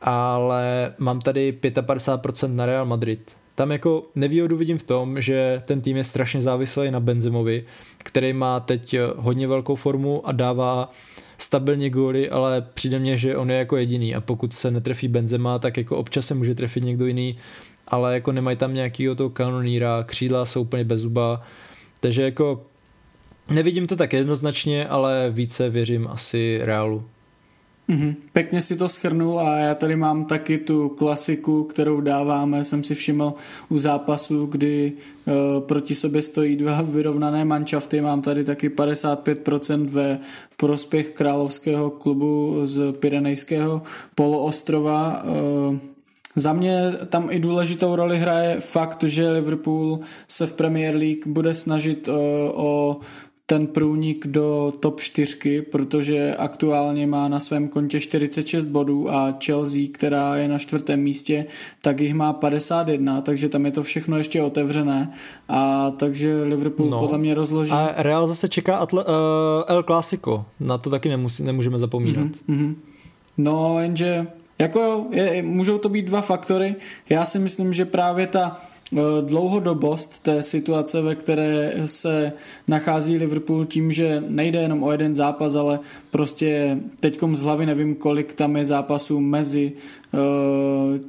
ale 0.00 0.94
mám 0.98 1.20
tady 1.20 1.58
55% 1.60 2.54
na 2.54 2.66
Real 2.66 2.86
Madrid. 2.86 3.32
Tam 3.54 3.72
jako 3.72 4.02
nevýhodu 4.14 4.56
vidím 4.56 4.78
v 4.78 4.82
tom, 4.82 5.20
že 5.20 5.62
ten 5.64 5.80
tým 5.80 5.96
je 5.96 6.04
strašně 6.04 6.42
závislý 6.42 6.90
na 6.90 7.00
Benzemovi, 7.00 7.64
který 7.98 8.32
má 8.32 8.60
teď 8.60 8.96
hodně 9.16 9.48
velkou 9.48 9.74
formu 9.74 10.28
a 10.28 10.32
dává 10.32 10.90
stabilně 11.38 11.90
góly, 11.90 12.30
ale 12.30 12.66
přijde 12.74 12.98
mně, 12.98 13.16
že 13.16 13.36
on 13.36 13.50
je 13.50 13.56
jako 13.56 13.76
jediný 13.76 14.14
a 14.14 14.20
pokud 14.20 14.54
se 14.54 14.70
netrefí 14.70 15.08
Benzema, 15.08 15.58
tak 15.58 15.76
jako 15.76 15.96
občas 15.96 16.26
se 16.26 16.34
může 16.34 16.54
trefit 16.54 16.84
někdo 16.84 17.06
jiný, 17.06 17.36
ale 17.88 18.14
jako 18.14 18.32
nemají 18.32 18.56
tam 18.56 18.74
nějakýho 18.74 19.14
toho 19.14 19.30
kanoníra, 19.30 20.04
křídla 20.06 20.44
jsou 20.44 20.62
úplně 20.62 20.84
bez 20.84 21.00
zuba, 21.00 21.42
takže 22.00 22.22
jako 22.22 22.66
nevidím 23.50 23.86
to 23.86 23.96
tak 23.96 24.12
jednoznačně, 24.12 24.88
ale 24.88 25.30
více 25.30 25.70
věřím 25.70 26.08
asi 26.08 26.60
Realu. 26.62 27.04
Mm-hmm. 27.88 28.14
Pěkně 28.32 28.62
si 28.62 28.76
to 28.76 28.88
schrnul 28.88 29.40
a 29.40 29.58
já 29.58 29.74
tady 29.74 29.96
mám 29.96 30.24
taky 30.24 30.58
tu 30.58 30.88
klasiku, 30.88 31.64
kterou 31.64 32.00
dáváme, 32.00 32.64
jsem 32.64 32.84
si 32.84 32.94
všiml 32.94 33.34
u 33.68 33.78
zápasu, 33.78 34.46
kdy 34.46 34.92
uh, 34.92 35.34
proti 35.60 35.94
sobě 35.94 36.22
stojí 36.22 36.56
dva 36.56 36.82
vyrovnané 36.82 37.44
manšafty, 37.44 38.00
mám 38.00 38.22
tady 38.22 38.44
taky 38.44 38.68
55% 38.68 39.86
ve 39.86 40.18
prospěch 40.56 41.10
královského 41.10 41.90
klubu 41.90 42.60
z 42.64 42.92
Pyrenejského 42.92 43.82
poloostrova. 44.14 45.24
Uh, 45.24 45.76
za 46.36 46.52
mě 46.52 46.92
tam 47.08 47.28
i 47.30 47.40
důležitou 47.40 47.96
roli 47.96 48.18
hraje 48.18 48.60
fakt, 48.60 49.04
že 49.04 49.30
Liverpool 49.30 50.00
se 50.28 50.46
v 50.46 50.52
Premier 50.52 50.96
League 50.96 51.26
bude 51.26 51.54
snažit 51.54 52.08
uh, 52.08 52.14
o 52.54 52.96
ten 53.50 53.66
průnik 53.66 54.26
do 54.26 54.72
top 54.80 55.00
4, 55.00 55.62
protože 55.62 56.36
aktuálně 56.38 57.06
má 57.06 57.28
na 57.28 57.40
svém 57.40 57.68
kontě 57.68 58.00
46 58.00 58.66
bodů 58.66 59.10
a 59.10 59.34
Chelsea, 59.44 59.82
která 59.92 60.36
je 60.36 60.48
na 60.48 60.58
čtvrtém 60.58 61.00
místě, 61.00 61.46
tak 61.82 62.00
jich 62.00 62.14
má 62.14 62.32
51, 62.32 63.20
takže 63.20 63.48
tam 63.48 63.66
je 63.66 63.72
to 63.72 63.82
všechno 63.82 64.18
ještě 64.18 64.42
otevřené 64.42 65.12
a 65.48 65.90
takže 65.90 66.42
Liverpool 66.42 66.90
no. 66.90 66.98
podle 66.98 67.18
mě 67.18 67.34
rozloží. 67.34 67.72
A 67.72 67.94
Real 67.96 68.26
zase 68.26 68.48
čeká 68.48 68.86
Atle- 68.86 69.04
uh, 69.08 69.64
El 69.66 69.82
Clásico, 69.82 70.44
na 70.60 70.78
to 70.78 70.90
taky 70.90 71.08
nemusí, 71.08 71.42
nemůžeme 71.42 71.78
zapomínat. 71.78 72.28
Mm-hmm. 72.48 72.74
No, 73.38 73.80
jenže 73.80 74.26
jako 74.58 75.06
je, 75.10 75.42
můžou 75.42 75.78
to 75.78 75.88
být 75.88 76.06
dva 76.06 76.20
faktory. 76.20 76.76
Já 77.08 77.24
si 77.24 77.38
myslím, 77.38 77.72
že 77.72 77.84
právě 77.84 78.26
ta 78.26 78.60
dlouhodobost 79.20 80.22
té 80.22 80.42
situace, 80.42 81.02
ve 81.02 81.14
které 81.14 81.74
se 81.84 82.32
nachází 82.68 83.16
Liverpool 83.16 83.66
tím, 83.66 83.92
že 83.92 84.22
nejde 84.28 84.62
jenom 84.62 84.82
o 84.82 84.92
jeden 84.92 85.14
zápas, 85.14 85.54
ale 85.54 85.80
prostě 86.10 86.78
teďkom 87.00 87.36
z 87.36 87.42
hlavy 87.42 87.66
nevím, 87.66 87.94
kolik 87.94 88.32
tam 88.32 88.56
je 88.56 88.64
zápasů 88.64 89.20
mezi 89.20 89.72
eh, 90.14 90.18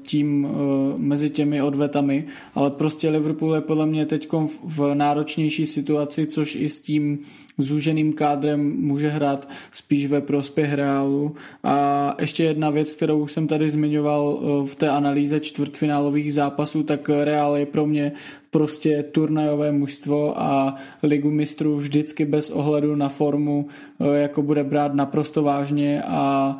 tím, 0.02 0.48
eh, 0.52 0.94
mezi 0.98 1.30
těmi 1.30 1.62
odvetami, 1.62 2.26
ale 2.56 2.70
prostě 2.70 3.10
Liverpool 3.10 3.56
je 3.56 3.62
podle 3.62 3.86
mě 3.86 4.06
teďkom 4.06 4.48
v 4.64 4.96
náročnější 4.96 5.66
situaci, 5.66 6.28
což 6.28 6.56
i 6.56 6.70
s 6.70 6.82
tím 6.82 7.20
zúženým 7.60 8.14
kádrem 8.14 8.76
může 8.78 9.10
hrát 9.10 9.50
spíš 9.72 10.06
ve 10.06 10.22
prospěch 10.22 10.74
Reálu. 10.74 11.36
A 11.64 12.16
ještě 12.20 12.44
jedna 12.44 12.70
věc, 12.70 12.96
kterou 12.96 13.28
jsem 13.28 13.48
tady 13.48 13.70
zmiňoval 13.70 14.42
v 14.66 14.76
té 14.76 14.90
analýze 14.90 15.40
čtvrtfinálových 15.40 16.34
zápasů, 16.34 16.84
tak 16.84 17.10
Reál 17.10 17.58
je 17.58 17.66
pro 17.66 17.86
mě 17.86 18.12
prostě 18.50 19.04
turnajové 19.04 19.72
mužstvo 19.72 20.42
a 20.42 20.76
ligu 21.04 21.32
mistrů 21.32 21.78
vždycky 21.78 22.26
bez 22.26 22.50
ohledu 22.50 22.96
na 22.96 23.10
formu 23.10 23.68
eh, 24.00 24.20
jako 24.20 24.42
bude 24.42 24.64
brát 24.64 24.94
naprosto 24.94 25.44
vážně 25.44 26.04
a 26.04 26.58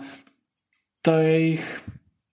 to 1.02 1.12
je 1.12 1.30
jejich 1.30 1.82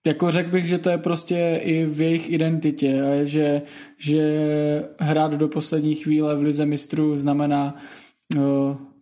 jako 0.07 0.31
řekl 0.31 0.49
bych, 0.49 0.67
že 0.67 0.77
to 0.77 0.89
je 0.89 0.97
prostě 0.97 1.61
i 1.63 1.85
v 1.85 2.01
jejich 2.01 2.31
identitě, 2.31 3.01
že, 3.23 3.61
že 3.97 4.23
hrát 4.99 5.33
do 5.33 5.47
poslední 5.47 5.95
chvíle 5.95 6.35
v 6.35 6.41
lize 6.41 6.65
mistrů 6.65 7.15
znamená 7.15 7.75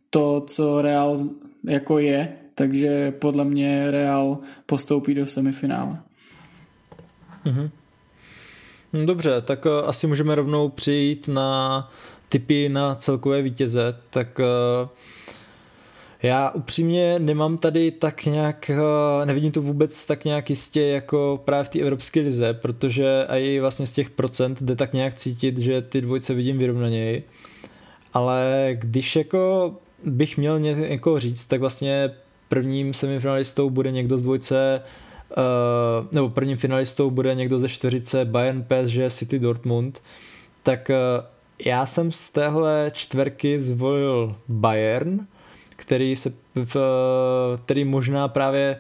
to, 0.09 0.43
co 0.47 0.82
Real 0.82 1.17
jako 1.63 1.99
je, 1.99 2.34
takže 2.55 3.11
podle 3.11 3.45
mě 3.45 3.91
Real 3.91 4.38
postoupí 4.65 5.13
do 5.13 5.28
semifinále. 5.28 5.97
Mm-hmm. 7.45 7.69
Hm, 8.93 9.05
dobře, 9.05 9.41
tak 9.41 9.65
uh, 9.65 9.71
asi 9.86 10.07
můžeme 10.07 10.36
rovnou 10.36 10.69
přijít 10.69 11.28
na 11.28 11.91
typy 12.30 12.69
na 12.69 12.95
celkové 12.95 13.41
vítěze, 13.41 13.95
tak 14.09 14.39
uh, 14.39 14.89
já 16.23 16.49
upřímně 16.49 17.19
nemám 17.19 17.57
tady 17.57 17.91
tak 17.91 18.26
nějak, 18.26 18.71
nevidím 19.26 19.51
to 19.51 19.61
vůbec 19.61 20.05
tak 20.05 20.26
nějak 20.26 20.49
jistě 20.49 20.82
jako 20.82 21.41
právě 21.45 21.63
v 21.63 21.69
té 21.69 21.80
Evropské 21.80 22.19
lize, 22.19 22.53
protože 22.53 23.26
i 23.30 23.59
vlastně 23.59 23.88
z 23.88 23.91
těch 23.91 24.09
procent 24.09 24.61
jde 24.61 24.76
tak 24.76 24.93
nějak 24.93 25.15
cítit, 25.15 25.57
že 25.57 25.82
ty 25.82 26.01
dvojce 26.01 26.34
vidím 26.34 26.57
vyrovnaněji, 26.57 27.23
ale 28.16 28.70
když 28.80 29.16
jako 29.16 29.74
bych 30.03 30.38
měl 30.38 30.59
něco 30.59 31.20
říct, 31.20 31.45
tak 31.45 31.59
vlastně 31.59 32.11
prvním 32.49 32.93
semifinalistou 32.93 33.70
bude 33.70 33.91
někdo 33.91 34.18
z 34.18 34.22
dvojce 34.22 34.82
uh, 35.38 36.07
nebo 36.11 36.30
prvním 36.30 36.57
finalistou 36.57 37.09
bude 37.11 37.36
někdo 37.36 37.59
ze 37.59 37.70
čtveřice 37.70 38.26
Bayern, 38.26 38.63
PSG, 38.63 38.97
City, 39.07 39.39
Dortmund, 39.39 40.01
tak 40.63 40.89
uh, 40.89 41.26
já 41.66 41.86
jsem 41.86 42.11
z 42.11 42.30
téhle 42.30 42.91
čtverky 42.93 43.59
zvolil 43.59 44.36
Bayern, 44.47 45.28
který 45.76 46.16
se 46.16 46.34
v, 46.55 46.78
který 47.66 47.86
možná 47.86 48.28
právě 48.28 48.78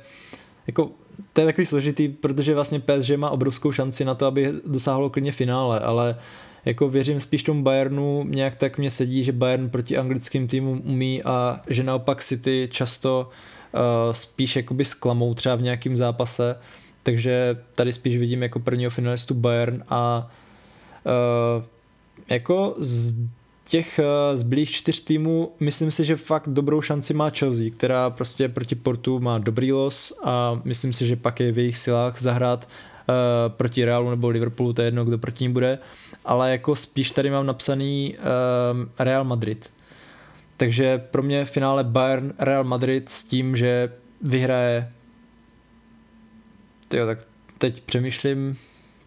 jako 0.67 0.89
to 1.33 1.41
je 1.41 1.45
takový 1.47 1.65
složitý, 1.65 2.09
protože 2.09 2.53
vlastně 2.53 2.79
PSG 2.79 3.09
má 3.15 3.29
obrovskou 3.29 3.71
šanci 3.71 4.05
na 4.05 4.15
to, 4.15 4.25
aby 4.25 4.53
dosáhlo 4.65 5.09
klidně 5.09 5.31
finále, 5.31 5.79
ale 5.79 6.15
jako 6.65 6.89
věřím 6.89 7.19
spíš 7.19 7.43
tomu 7.43 7.63
Bayernu, 7.63 8.25
nějak 8.27 8.55
tak 8.55 8.77
mě 8.77 8.89
sedí, 8.89 9.23
že 9.23 9.31
Bayern 9.31 9.69
proti 9.69 9.97
anglickým 9.97 10.47
týmům 10.47 10.81
umí 10.85 11.23
a 11.23 11.61
že 11.67 11.83
naopak 11.83 12.23
City 12.23 12.67
často 12.71 13.29
uh, 13.73 13.79
spíš 14.11 14.55
jakoby 14.55 14.85
sklamou 14.85 15.33
třeba 15.33 15.55
v 15.55 15.61
nějakém 15.61 15.97
zápase, 15.97 16.55
takže 17.03 17.57
tady 17.75 17.93
spíš 17.93 18.17
vidím 18.17 18.43
jako 18.43 18.59
prvního 18.59 18.91
finalistu 18.91 19.33
Bayern 19.33 19.83
a 19.89 20.31
uh, 21.57 21.63
jako 22.29 22.75
z 22.77 23.13
těch 23.67 23.99
eh, 23.99 24.37
zbylých 24.37 24.71
čtyř 24.71 24.99
týmů 24.99 25.51
myslím 25.59 25.91
si, 25.91 26.05
že 26.05 26.15
fakt 26.15 26.49
dobrou 26.49 26.81
šanci 26.81 27.13
má 27.13 27.29
Chelsea, 27.29 27.69
která 27.71 28.09
prostě 28.09 28.49
proti 28.49 28.75
Portu 28.75 29.19
má 29.19 29.37
dobrý 29.37 29.71
los 29.71 30.13
a 30.23 30.61
myslím 30.63 30.93
si, 30.93 31.07
že 31.07 31.15
pak 31.15 31.39
je 31.39 31.51
v 31.51 31.57
jejich 31.57 31.77
silách 31.77 32.21
zahrát 32.21 32.65
uh, 32.65 32.94
proti 33.47 33.85
Realu 33.85 34.09
nebo 34.09 34.29
Liverpoolu, 34.29 34.73
to 34.73 34.81
je 34.81 34.87
jedno, 34.87 35.05
kdo 35.05 35.17
proti 35.17 35.43
ní 35.43 35.53
bude, 35.53 35.79
ale 36.25 36.51
jako 36.51 36.75
spíš 36.75 37.11
tady 37.11 37.29
mám 37.29 37.45
napsaný 37.45 38.15
um, 38.17 38.89
Real 38.99 39.23
Madrid. 39.23 39.69
Takže 40.57 40.97
pro 40.97 41.23
mě 41.23 41.45
v 41.45 41.51
finále 41.51 41.83
Bayern 41.83 42.33
Real 42.39 42.63
Madrid 42.63 43.09
s 43.09 43.23
tím, 43.23 43.55
že 43.55 43.91
vyhraje 44.21 44.91
Tyjo, 46.87 47.05
tak 47.05 47.19
teď 47.57 47.81
přemýšlím, 47.81 48.57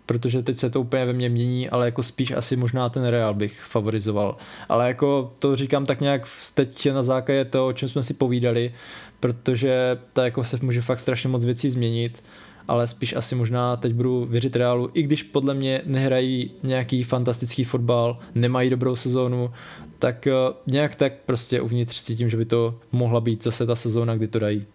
protože 0.07 0.43
teď 0.43 0.57
se 0.57 0.71
to 0.71 0.81
úplně 0.81 1.05
ve 1.05 1.13
mně 1.13 1.29
mění, 1.29 1.71
ale 1.71 1.85
jako 1.85 2.03
spíš 2.03 2.31
asi 2.31 2.57
možná 2.57 2.89
ten 2.89 3.05
Real 3.05 3.35
bych 3.35 3.61
favorizoval. 3.61 4.37
Ale 4.69 4.89
jako 4.89 5.33
to 5.39 5.57
říkám 5.57 5.87
tak 5.87 6.01
nějak 6.01 6.29
teď 6.55 6.93
na 6.93 7.03
základě 7.03 7.45
toho, 7.45 7.67
o 7.67 7.73
čem 7.73 7.89
jsme 7.89 8.03
si 8.03 8.15
povídali, 8.15 8.75
protože 9.21 9.99
to 10.13 10.21
jako 10.21 10.45
se 10.45 10.59
může 10.63 10.81
fakt 10.81 11.01
strašně 11.01 11.29
moc 11.29 11.45
věcí 11.45 11.71
změnit, 11.71 12.23
ale 12.69 12.87
spíš 12.87 13.15
asi 13.17 13.35
možná 13.35 13.77
teď 13.77 13.93
budu 13.93 14.25
věřit 14.25 14.57
Realu, 14.57 14.91
i 14.95 15.03
když 15.03 15.23
podle 15.23 15.55
mě 15.55 15.83
nehrají 15.85 16.51
nějaký 16.63 17.03
fantastický 17.03 17.65
fotbal, 17.65 18.19
nemají 18.35 18.71
dobrou 18.71 18.97
sezónu, 18.97 19.51
tak 19.99 20.27
eh, 20.27 20.33
nějak 20.67 20.95
tak 20.95 21.13
prostě 21.27 21.61
uvnitř 21.61 22.03
cítím, 22.03 22.31
že 22.31 22.37
by 22.37 22.45
to 22.45 22.79
mohla 22.93 23.21
být 23.21 23.45
zase 23.45 23.67
ta 23.67 23.77
sezóna, 23.77 24.17
kdy 24.17 24.29
to 24.29 24.39
dají. 24.39 24.67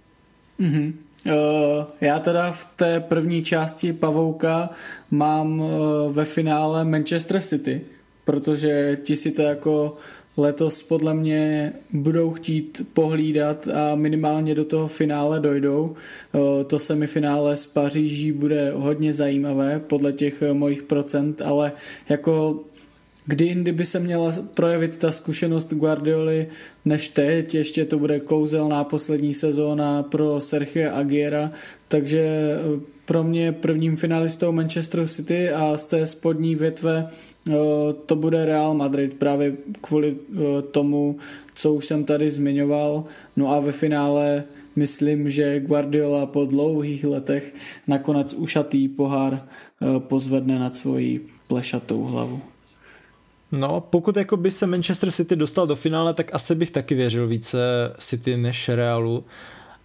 Mm-hmm. 0.59 0.93
Já 2.01 2.19
teda 2.19 2.51
v 2.51 2.65
té 2.75 2.99
první 2.99 3.43
části 3.43 3.93
Pavouka 3.93 4.69
mám 5.11 5.59
uh, 5.59 5.69
ve 6.11 6.25
finále 6.25 6.85
Manchester 6.85 7.41
City, 7.41 7.81
protože 8.25 8.97
ti 9.03 9.15
si 9.15 9.31
to 9.31 9.41
jako 9.41 9.95
letos 10.37 10.83
podle 10.83 11.13
mě 11.13 11.73
budou 11.93 12.31
chtít 12.31 12.87
pohlídat 12.93 13.67
a 13.67 13.95
minimálně 13.95 14.55
do 14.55 14.65
toho 14.65 14.87
finále 14.87 15.39
dojdou. 15.39 15.95
To 16.67 16.79
semifinále 16.79 17.57
z 17.57 17.65
Paříží 17.65 18.31
bude 18.31 18.71
hodně 18.75 19.13
zajímavé 19.13 19.79
podle 19.87 20.13
těch 20.13 20.43
mojich 20.53 20.83
procent, 20.83 21.41
ale 21.41 21.71
jako 22.09 22.59
Kdy 23.25 23.45
jindy 23.45 23.71
by 23.71 23.85
se 23.85 23.99
měla 23.99 24.31
projevit 24.53 24.97
ta 24.97 25.11
zkušenost 25.11 25.73
Guardioli 25.73 26.47
než 26.85 27.09
teď, 27.09 27.55
ještě 27.55 27.85
to 27.85 27.99
bude 27.99 28.19
kouzelná 28.19 28.83
poslední 28.83 29.33
sezóna 29.33 30.03
pro 30.03 30.41
Sergio 30.41 30.95
Aguera, 30.95 31.51
takže 31.87 32.19
eh, 32.19 32.79
pro 33.05 33.23
mě 33.23 33.51
prvním 33.51 33.95
finalistou 33.95 34.51
Manchester 34.51 35.07
City 35.07 35.49
a 35.49 35.77
z 35.77 35.87
té 35.87 36.07
spodní 36.07 36.55
větve 36.55 37.07
eh, 37.07 37.53
to 38.05 38.15
bude 38.15 38.45
Real 38.45 38.73
Madrid 38.73 39.13
právě 39.13 39.53
kvůli 39.81 40.15
eh, 40.17 40.61
tomu, 40.61 41.17
co 41.55 41.73
už 41.73 41.85
jsem 41.85 42.03
tady 42.03 42.31
zmiňoval. 42.31 43.03
No 43.35 43.51
a 43.51 43.59
ve 43.59 43.71
finále 43.71 44.43
myslím, 44.75 45.29
že 45.29 45.59
Guardiola 45.59 46.25
po 46.25 46.45
dlouhých 46.45 47.03
letech 47.05 47.53
nakonec 47.87 48.33
ušatý 48.33 48.87
pohár 48.87 49.47
pozvedne 49.99 50.59
nad 50.59 50.77
svoji 50.77 51.25
plešatou 51.47 52.03
hlavu. 52.03 52.52
No, 53.55 53.81
pokud 53.81 54.17
jako 54.17 54.37
by 54.37 54.51
se 54.51 54.67
Manchester 54.67 55.11
City 55.11 55.35
dostal 55.35 55.67
do 55.67 55.75
finále, 55.75 56.13
tak 56.13 56.35
asi 56.35 56.55
bych 56.55 56.71
taky 56.71 56.95
věřil 56.95 57.27
více 57.27 57.59
City 57.97 58.37
než 58.37 58.69
Realu. 58.69 59.25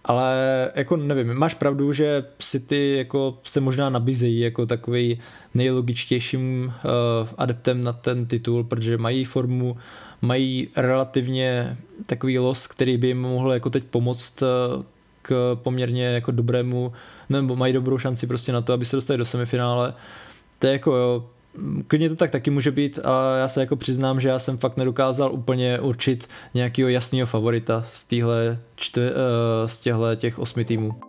Ale 0.05 0.35
jako 0.75 0.97
nevím, 0.97 1.33
máš 1.33 1.53
pravdu, 1.53 1.93
že 1.93 2.23
City 2.39 2.97
jako 2.97 3.37
se 3.43 3.59
možná 3.59 3.89
nabízejí 3.89 4.39
jako 4.39 4.65
takový 4.65 5.19
nejlogičtějším 5.53 6.65
uh, 6.65 7.29
adeptem 7.37 7.83
na 7.83 7.93
ten 7.93 8.25
titul, 8.25 8.63
protože 8.63 8.97
mají 8.97 9.25
formu, 9.25 9.77
mají 10.21 10.67
relativně 10.75 11.77
takový 12.05 12.39
los, 12.39 12.67
který 12.67 12.97
by 12.97 13.07
jim 13.07 13.21
mohl 13.21 13.53
jako 13.53 13.69
teď 13.69 13.83
pomoct 13.83 14.41
uh, 14.41 14.83
k 15.21 15.57
poměrně 15.63 16.05
jako 16.05 16.31
dobrému, 16.31 16.93
nebo 17.29 17.55
mají 17.55 17.73
dobrou 17.73 17.97
šanci 17.97 18.27
prostě 18.27 18.51
na 18.51 18.61
to, 18.61 18.73
aby 18.73 18.85
se 18.85 18.95
dostali 18.95 19.17
do 19.17 19.25
semifinále. 19.25 19.93
To 20.59 20.67
je 20.67 20.73
jako 20.73 20.95
jo, 20.95 21.29
klidně 21.87 22.09
to 22.09 22.15
tak 22.15 22.31
taky 22.31 22.51
může 22.51 22.71
být, 22.71 22.99
ale 23.03 23.39
já 23.39 23.47
se 23.47 23.59
jako 23.59 23.75
přiznám, 23.75 24.19
že 24.19 24.29
já 24.29 24.39
jsem 24.39 24.57
fakt 24.57 24.77
nedokázal 24.77 25.33
úplně 25.33 25.79
určit 25.79 26.27
nějakého 26.53 26.89
jasného 26.89 27.27
favorita 27.27 27.81
z, 27.81 28.03
týhle, 28.03 28.59
čtve, 28.75 29.11
uh, 29.11 29.17
z 29.65 29.79
těchhle 29.79 30.15
těch 30.15 30.39
osmi 30.39 30.65
týmů. 30.65 31.08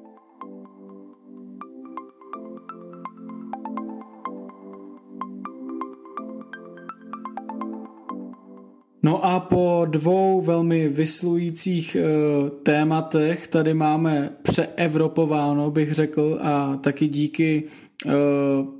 No 9.02 9.24
a 9.24 9.40
po 9.40 9.86
dvou 9.90 10.40
velmi 10.40 10.88
vyslujících 10.88 11.96
e, 11.96 12.00
tématech 12.62 13.46
tady 13.46 13.74
máme 13.74 14.30
přeevropováno, 14.42 15.70
bych 15.70 15.94
řekl, 15.94 16.38
a 16.42 16.76
taky 16.76 17.08
díky 17.08 17.64
e, 18.06 18.10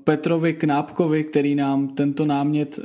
Petrovi 0.05 0.53
Knápkovi, 0.53 1.25
který 1.25 1.55
nám 1.55 1.89
tento 1.89 2.25
námět 2.25 2.79
e, 2.79 2.83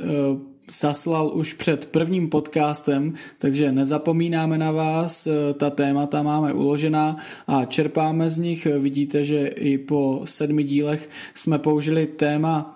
zaslal 0.72 1.30
už 1.34 1.52
před 1.52 1.86
prvním 1.86 2.30
podcastem, 2.30 3.14
takže 3.38 3.72
nezapomínáme 3.72 4.58
na 4.58 4.70
vás, 4.70 5.28
ta 5.54 5.70
témata 5.70 6.22
máme 6.22 6.52
uložená 6.52 7.16
a 7.46 7.64
čerpáme 7.64 8.30
z 8.30 8.38
nich. 8.38 8.66
Vidíte, 8.78 9.24
že 9.24 9.46
i 9.46 9.78
po 9.78 10.22
sedmi 10.24 10.64
dílech 10.64 11.10
jsme 11.34 11.58
použili 11.58 12.06
téma 12.06 12.75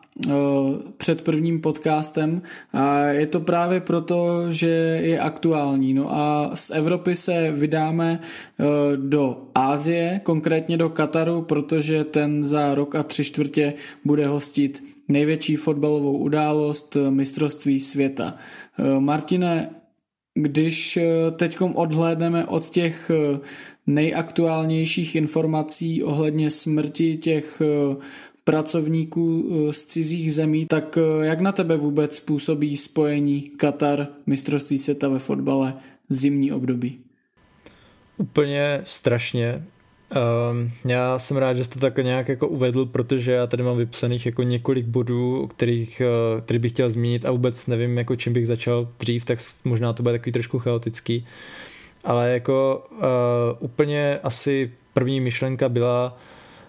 před 0.97 1.23
prvním 1.23 1.61
podcastem 1.61 2.43
a 2.73 3.05
je 3.05 3.27
to 3.27 3.41
právě 3.41 3.81
proto, 3.81 4.53
že 4.53 4.69
je 5.03 5.21
aktuální. 5.21 5.95
No 5.95 6.15
a 6.15 6.51
z 6.55 6.71
Evropy 6.71 7.15
se 7.15 7.53
vydáme 7.53 8.21
eh, 8.21 8.65
do 8.97 9.43
Ázie, 9.55 10.21
konkrétně 10.25 10.77
do 10.77 10.89
Kataru, 10.89 11.43
protože 11.43 12.05
ten 12.05 12.45
za 12.45 12.75
rok 12.75 12.95
a 12.95 13.03
tři 13.03 13.25
čtvrtě 13.25 13.75
bude 14.05 14.27
hostit 14.27 14.85
největší 15.09 15.57
fotbalovou 15.57 16.19
událost 16.19 16.97
eh, 16.97 17.11
mistrovství 17.11 17.81
světa. 17.81 18.37
Martine, 18.99 19.71
když 20.35 20.99
teďkom 21.37 21.77
odhlédneme 21.77 22.47
od 22.47 22.71
těch 22.71 23.11
nejaktuálnějších 23.87 25.17
informací 25.17 26.03
ohledně 26.03 26.51
smrti 26.51 27.17
těch 27.17 27.63
pracovníků 28.51 29.51
eh, 29.69 29.73
z 29.73 29.85
cizích 29.85 30.35
zemí, 30.35 30.67
tak 30.67 30.99
eh, 30.99 31.27
jak 31.27 31.41
na 31.41 31.53
tebe 31.53 31.77
vůbec 31.77 32.21
působí 32.21 32.77
spojení 32.77 33.41
Katar, 33.43 34.07
mistrovství 34.27 34.79
světa 34.79 35.09
ve 35.09 35.19
fotbale, 35.19 35.75
zimní 36.09 36.53
období? 36.53 36.99
Úplně 38.19 38.81
strašně. 38.85 39.67
Um, 40.51 40.71
já 40.85 41.19
jsem 41.19 41.37
rád, 41.37 41.55
že 41.55 41.65
jsi 41.65 41.71
to 41.71 41.79
tak 41.79 41.99
nějak 41.99 42.29
jako 42.29 42.49
uvedl, 42.49 42.87
protože 42.87 43.33
já 43.33 43.47
tady 43.47 43.63
mám 43.63 43.77
vypsaných 43.77 44.27
jako 44.27 44.43
několik 44.43 44.87
bodů, 44.87 45.47
kterých, 45.47 46.03
uh, 46.35 46.41
který 46.41 46.59
bych 46.59 46.73
chtěl 46.73 46.91
zmínit 46.91 47.25
a 47.25 47.31
vůbec 47.31 47.67
nevím, 47.67 47.99
jako 47.99 48.17
čím 48.17 48.33
bych 48.33 48.47
začal 48.47 48.89
dřív, 48.99 49.25
tak 49.25 49.39
možná 49.65 49.93
to 49.93 50.03
bude 50.03 50.19
takový 50.19 50.33
trošku 50.33 50.59
chaotický. 50.59 51.27
Ale 52.05 52.31
jako 52.31 52.87
uh, 52.91 52.99
úplně 53.59 54.19
asi 54.23 54.73
první 54.93 55.21
myšlenka 55.21 55.69
byla 55.69 56.17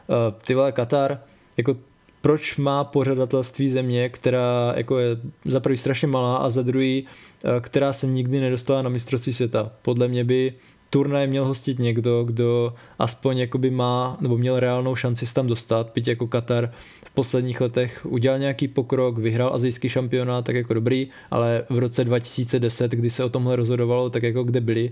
uh, 0.08 0.16
ty 0.46 0.56
vole 0.56 0.72
Katar, 0.72 1.20
jako 1.58 1.76
proč 2.22 2.58
má 2.58 2.84
pořadatelství 2.84 3.70
země, 3.70 4.10
která 4.10 4.74
jako 4.78 5.00
je 5.00 5.18
za 5.46 5.60
prvý 5.60 5.78
strašně 5.78 6.08
malá 6.08 6.38
a 6.38 6.50
za 6.50 6.62
druhý, 6.62 7.06
eh, 7.06 7.60
která 7.60 7.94
se 7.94 8.08
nikdy 8.08 8.40
nedostala 8.40 8.82
na 8.82 8.90
mistrovství 8.90 9.34
světa. 9.34 9.72
Podle 9.82 10.08
mě 10.08 10.24
by 10.24 10.54
turnaj 10.90 11.28
měl 11.28 11.46
hostit 11.46 11.80
někdo, 11.80 12.24
kdo 12.24 12.74
aspoň 13.00 13.38
jakoby 13.38 13.70
má, 13.72 14.18
nebo 14.22 14.38
měl 14.38 14.60
reálnou 14.60 14.96
šanci 14.96 15.28
se 15.28 15.34
tam 15.34 15.48
dostat, 15.48 15.92
byť 15.96 16.08
jako 16.08 16.28
Katar 16.28 16.72
v 17.06 17.12
posledních 17.12 17.62
letech 17.62 18.06
udělal 18.10 18.40
nějaký 18.40 18.68
pokrok, 18.68 19.18
vyhrál 19.18 19.54
azijský 19.54 19.90
šampionát, 19.90 20.46
tak 20.46 20.56
jako 20.56 20.74
dobrý, 20.74 21.08
ale 21.32 21.64
v 21.70 21.80
roce 21.80 22.04
2010, 22.04 22.92
kdy 22.92 23.10
se 23.10 23.24
o 23.24 23.30
tomhle 23.30 23.56
rozhodovalo, 23.56 24.10
tak 24.10 24.24
jako 24.24 24.44
kde 24.44 24.62
byli. 24.62 24.92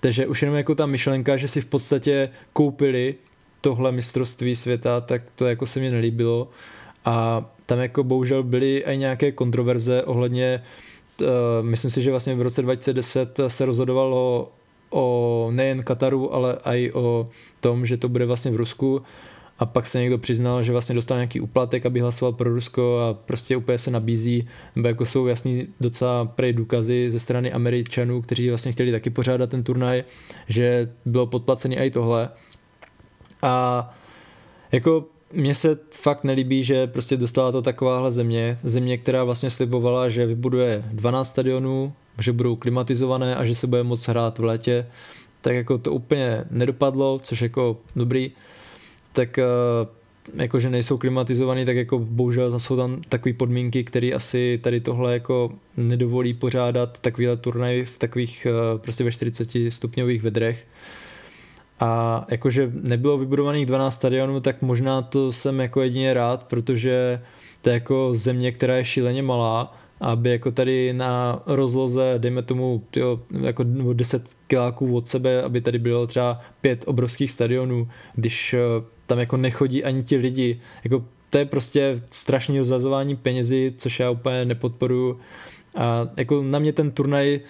Takže 0.00 0.26
už 0.26 0.42
jenom 0.42 0.56
jako 0.56 0.74
ta 0.74 0.86
myšlenka, 0.86 1.36
že 1.36 1.48
si 1.48 1.60
v 1.60 1.66
podstatě 1.66 2.30
koupili 2.52 3.14
tohle 3.60 3.92
mistrovství 3.92 4.56
světa, 4.56 5.00
tak 5.00 5.22
to 5.34 5.46
jako 5.46 5.66
se 5.66 5.80
mi 5.80 5.90
nelíbilo 5.90 6.48
a 7.04 7.44
tam 7.66 7.78
jako 7.78 8.04
bohužel 8.04 8.42
byly 8.42 8.84
i 8.86 8.96
nějaké 8.98 9.32
kontroverze 9.32 10.02
ohledně 10.02 10.62
uh, 11.22 11.28
myslím 11.62 11.90
si, 11.90 12.02
že 12.02 12.10
vlastně 12.10 12.34
v 12.34 12.42
roce 12.42 12.62
2010 12.62 13.40
se 13.48 13.64
rozhodovalo 13.64 14.52
o 14.90 15.48
nejen 15.50 15.82
Kataru, 15.82 16.34
ale 16.34 16.58
i 16.64 16.92
o 16.92 17.28
tom, 17.60 17.86
že 17.86 17.96
to 17.96 18.08
bude 18.08 18.26
vlastně 18.26 18.50
v 18.50 18.56
Rusku 18.56 19.02
a 19.60 19.66
pak 19.66 19.86
se 19.86 20.00
někdo 20.00 20.18
přiznal, 20.18 20.62
že 20.62 20.72
vlastně 20.72 20.94
dostal 20.94 21.18
nějaký 21.18 21.40
uplatek, 21.40 21.86
aby 21.86 22.00
hlasoval 22.00 22.32
pro 22.32 22.50
Rusko 22.50 22.98
a 22.98 23.14
prostě 23.14 23.56
úplně 23.56 23.78
se 23.78 23.90
nabízí, 23.90 24.48
nebo 24.76 24.88
jako 24.88 25.06
jsou 25.06 25.26
jasný 25.26 25.66
docela 25.80 26.24
prej 26.24 26.52
důkazy 26.52 27.10
ze 27.10 27.20
strany 27.20 27.52
Američanů, 27.52 28.22
kteří 28.22 28.48
vlastně 28.48 28.72
chtěli 28.72 28.92
taky 28.92 29.10
pořádat 29.10 29.50
ten 29.50 29.62
turnaj, 29.62 30.04
že 30.48 30.92
bylo 31.04 31.26
podplacený 31.26 31.78
i 31.78 31.90
tohle. 31.90 32.28
A 33.42 33.94
jako 34.72 35.04
mně 35.32 35.54
se 35.54 35.78
fakt 36.00 36.24
nelíbí, 36.24 36.64
že 36.64 36.86
prostě 36.86 37.16
dostala 37.16 37.52
to 37.52 37.62
takováhle 37.62 38.12
země, 38.12 38.58
země, 38.62 38.98
která 38.98 39.24
vlastně 39.24 39.50
slibovala, 39.50 40.08
že 40.08 40.26
vybuduje 40.26 40.84
12 40.92 41.28
stadionů, 41.28 41.92
že 42.18 42.32
budou 42.32 42.56
klimatizované 42.56 43.36
a 43.36 43.44
že 43.44 43.54
se 43.54 43.66
bude 43.66 43.82
moc 43.82 44.08
hrát 44.08 44.38
v 44.38 44.44
létě, 44.44 44.86
tak 45.40 45.54
jako 45.54 45.78
to 45.78 45.92
úplně 45.92 46.44
nedopadlo, 46.50 47.20
což 47.22 47.42
jako 47.42 47.76
dobrý, 47.96 48.32
tak 49.12 49.38
eh, 49.38 49.44
jako 50.34 50.60
že 50.60 50.70
nejsou 50.70 50.98
klimatizovaný, 50.98 51.64
tak 51.64 51.76
jako 51.76 51.98
bohužel 51.98 52.58
jsou 52.58 52.76
tam 52.76 53.00
takové 53.08 53.32
podmínky, 53.32 53.84
které 53.84 54.12
asi 54.12 54.60
tady 54.62 54.80
tohle 54.80 55.12
jako 55.12 55.52
nedovolí 55.76 56.34
pořádat 56.34 57.00
takovýhle 57.00 57.36
turnaj 57.36 57.84
v 57.84 57.98
takových 57.98 58.46
eh, 58.46 58.78
prostě 58.78 59.04
ve 59.04 59.12
40 59.12 59.48
stupňových 59.68 60.22
vedrech. 60.22 60.66
A 61.80 62.24
jakože 62.30 62.70
nebylo 62.82 63.18
vybudovaných 63.18 63.66
12 63.66 63.94
stadionů, 63.94 64.40
tak 64.40 64.62
možná 64.62 65.02
to 65.02 65.32
jsem 65.32 65.60
jako 65.60 65.82
jedině 65.82 66.14
rád, 66.14 66.44
protože 66.44 67.22
to 67.60 67.70
je 67.70 67.74
jako 67.74 68.08
země, 68.14 68.52
která 68.52 68.76
je 68.76 68.84
šíleně 68.84 69.22
malá, 69.22 69.76
aby 70.00 70.30
jako 70.30 70.50
tady 70.50 70.92
na 70.92 71.42
rozloze, 71.46 72.14
dejme 72.18 72.42
tomu 72.42 72.82
jo, 72.96 73.20
jako 73.40 73.64
10 73.92 74.30
kiláků 74.46 74.96
od 74.96 75.08
sebe, 75.08 75.42
aby 75.42 75.60
tady 75.60 75.78
bylo 75.78 76.06
třeba 76.06 76.40
pět 76.60 76.84
obrovských 76.86 77.30
stadionů, 77.30 77.88
když 78.14 78.54
eh, 78.54 78.58
tam 79.06 79.18
jako 79.18 79.36
nechodí 79.36 79.84
ani 79.84 80.02
ti 80.02 80.16
lidi, 80.16 80.60
jako 80.84 81.04
to 81.30 81.38
je 81.38 81.44
prostě 81.44 82.00
strašný 82.10 82.58
rozazování 82.58 83.16
penězi, 83.16 83.72
což 83.76 84.00
já 84.00 84.10
úplně 84.10 84.44
nepodporuju. 84.44 85.20
A 85.76 86.08
jako 86.16 86.42
na 86.42 86.58
mě 86.58 86.72
ten 86.72 86.90
turnaj 86.90 87.40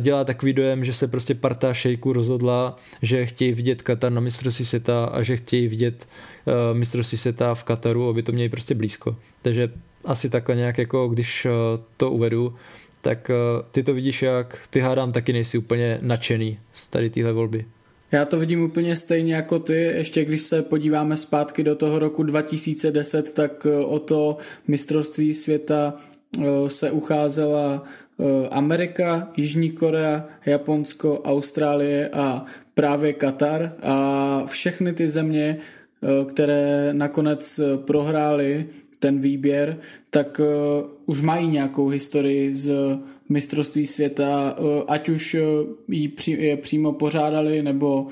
dělá 0.00 0.24
takový 0.24 0.52
dojem, 0.52 0.84
že 0.84 0.92
se 0.92 1.08
prostě 1.08 1.34
parta 1.34 1.74
šejků 1.74 2.12
rozhodla, 2.12 2.76
že 3.02 3.26
chtějí 3.26 3.52
vidět 3.52 3.82
Katar 3.82 4.12
na 4.12 4.20
mistrovství 4.20 4.66
světa 4.66 5.04
a 5.04 5.22
že 5.22 5.36
chtějí 5.36 5.68
vidět 5.68 6.08
uh, 6.44 6.78
mistrovství 6.78 7.18
světa 7.18 7.54
v 7.54 7.64
Kataru, 7.64 8.08
aby 8.08 8.22
to 8.22 8.32
měli 8.32 8.48
prostě 8.48 8.74
blízko. 8.74 9.16
Takže 9.42 9.70
asi 10.04 10.30
takhle 10.30 10.56
nějak 10.56 10.78
jako, 10.78 11.08
když 11.08 11.44
uh, 11.44 11.50
to 11.96 12.10
uvedu, 12.10 12.54
tak 13.00 13.30
ty 13.70 13.82
to 13.82 13.94
vidíš 13.94 14.22
jak, 14.22 14.58
ty 14.70 14.80
hádám 14.80 15.12
taky 15.12 15.32
nejsi 15.32 15.58
úplně 15.58 15.98
nadšený 16.02 16.58
z 16.72 16.88
tady 16.88 17.10
téhle 17.10 17.32
volby. 17.32 17.64
Já 18.12 18.24
to 18.24 18.38
vidím 18.38 18.62
úplně 18.62 18.96
stejně 18.96 19.34
jako 19.34 19.58
ty, 19.58 19.74
ještě 19.74 20.24
když 20.24 20.40
se 20.40 20.62
podíváme 20.62 21.16
zpátky 21.16 21.62
do 21.62 21.74
toho 21.74 21.98
roku 21.98 22.22
2010, 22.22 23.34
tak 23.34 23.66
o 23.84 23.98
to 23.98 24.36
mistrovství 24.68 25.34
světa 25.34 25.94
se 26.68 26.90
ucházela 26.90 27.82
Eh, 28.22 28.48
Amerika, 28.48 29.28
Jižní 29.36 29.70
Korea, 29.70 30.26
Japonsko, 30.46 31.20
Austrálie 31.24 32.08
a 32.08 32.44
právě 32.74 33.12
Katar. 33.12 33.72
A 33.82 34.42
všechny 34.46 34.92
ty 34.92 35.08
země, 35.08 35.56
eh, 35.58 36.24
které 36.24 36.88
nakonec 36.92 37.58
eh, 37.58 37.78
prohrály 37.78 38.66
ten 38.98 39.18
výběr, 39.18 39.78
tak 40.10 40.40
už 41.06 41.20
mají 41.20 41.48
nějakou 41.48 41.88
historii 41.88 42.54
z 42.54 42.72
mistrovství 43.28 43.86
světa, 43.86 44.56
ať 44.88 45.08
už 45.08 45.36
ji 45.88 46.12
je 46.26 46.56
přímo 46.56 46.92
pořádali, 46.92 47.62
nebo 47.62 48.06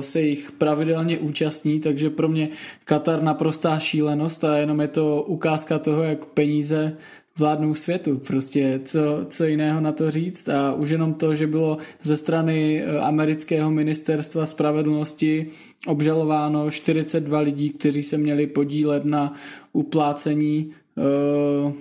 se 0.00 0.20
jich 0.20 0.52
pravidelně 0.52 1.18
účastní, 1.18 1.80
takže 1.80 2.10
pro 2.10 2.28
mě 2.28 2.48
Katar 2.84 3.22
naprostá 3.22 3.78
šílenost 3.78 4.44
a 4.44 4.56
jenom 4.56 4.80
je 4.80 4.88
to 4.88 5.22
ukázka 5.22 5.78
toho, 5.78 6.02
jak 6.02 6.24
peníze 6.24 6.96
vládnou 7.38 7.74
světu. 7.74 8.18
Prostě 8.18 8.80
co, 8.84 9.26
co 9.28 9.44
jiného 9.44 9.80
na 9.80 9.92
to 9.92 10.10
říct 10.10 10.48
a 10.48 10.74
už 10.74 10.90
jenom 10.90 11.14
to, 11.14 11.34
že 11.34 11.46
bylo 11.46 11.78
ze 12.02 12.16
strany 12.16 12.82
eh, 12.82 12.98
amerického 12.98 13.70
ministerstva 13.70 14.46
spravedlnosti 14.46 15.46
obžalováno 15.86 16.70
42 16.70 17.40
lidí, 17.40 17.70
kteří 17.70 18.02
se 18.02 18.18
měli 18.18 18.46
podílet 18.46 19.04
na 19.04 19.34
uplácení 19.72 20.72
uh, 20.96 21.72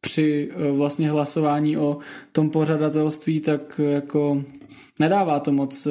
při 0.00 0.50
uh, 0.70 0.76
vlastně 0.76 1.10
hlasování 1.10 1.76
o 1.76 1.98
tom 2.32 2.50
pořadatelství, 2.50 3.40
tak 3.40 3.80
jako 3.84 4.42
nedává 5.00 5.40
to 5.40 5.52
moc 5.52 5.88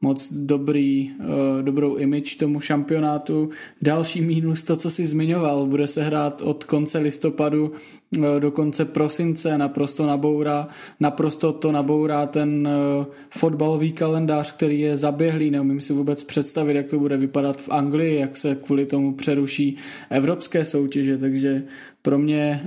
moc 0.00 0.32
dobrý, 0.32 1.10
uh, 1.10 1.26
dobrou 1.62 1.96
image 1.96 2.36
tomu 2.36 2.60
šampionátu. 2.60 3.50
Další 3.82 4.20
mínus, 4.20 4.64
to, 4.64 4.76
co 4.76 4.90
si 4.90 5.06
zmiňoval, 5.06 5.66
bude 5.66 5.86
se 5.88 6.02
hrát 6.02 6.42
od 6.42 6.64
konce 6.64 6.98
listopadu 6.98 7.72
uh, 8.18 8.24
do 8.38 8.50
konce 8.50 8.84
prosince, 8.84 9.58
naprosto 9.58 10.06
nabourá, 10.06 10.68
naprosto 11.00 11.52
to 11.52 11.72
nabourá 11.72 12.26
ten 12.26 12.68
uh, 12.68 13.06
fotbalový 13.30 13.92
kalendář, 13.92 14.52
který 14.52 14.80
je 14.80 14.96
zaběhlý, 14.96 15.50
neumím 15.50 15.80
si 15.80 15.92
vůbec 15.92 16.24
představit, 16.24 16.76
jak 16.76 16.86
to 16.86 16.98
bude 16.98 17.16
vypadat 17.16 17.62
v 17.62 17.68
Anglii, 17.68 18.20
jak 18.20 18.36
se 18.36 18.54
kvůli 18.54 18.86
tomu 18.86 19.14
přeruší 19.14 19.76
evropské 20.10 20.64
soutěže, 20.64 21.18
takže 21.18 21.64
pro 22.02 22.18
mě 22.18 22.62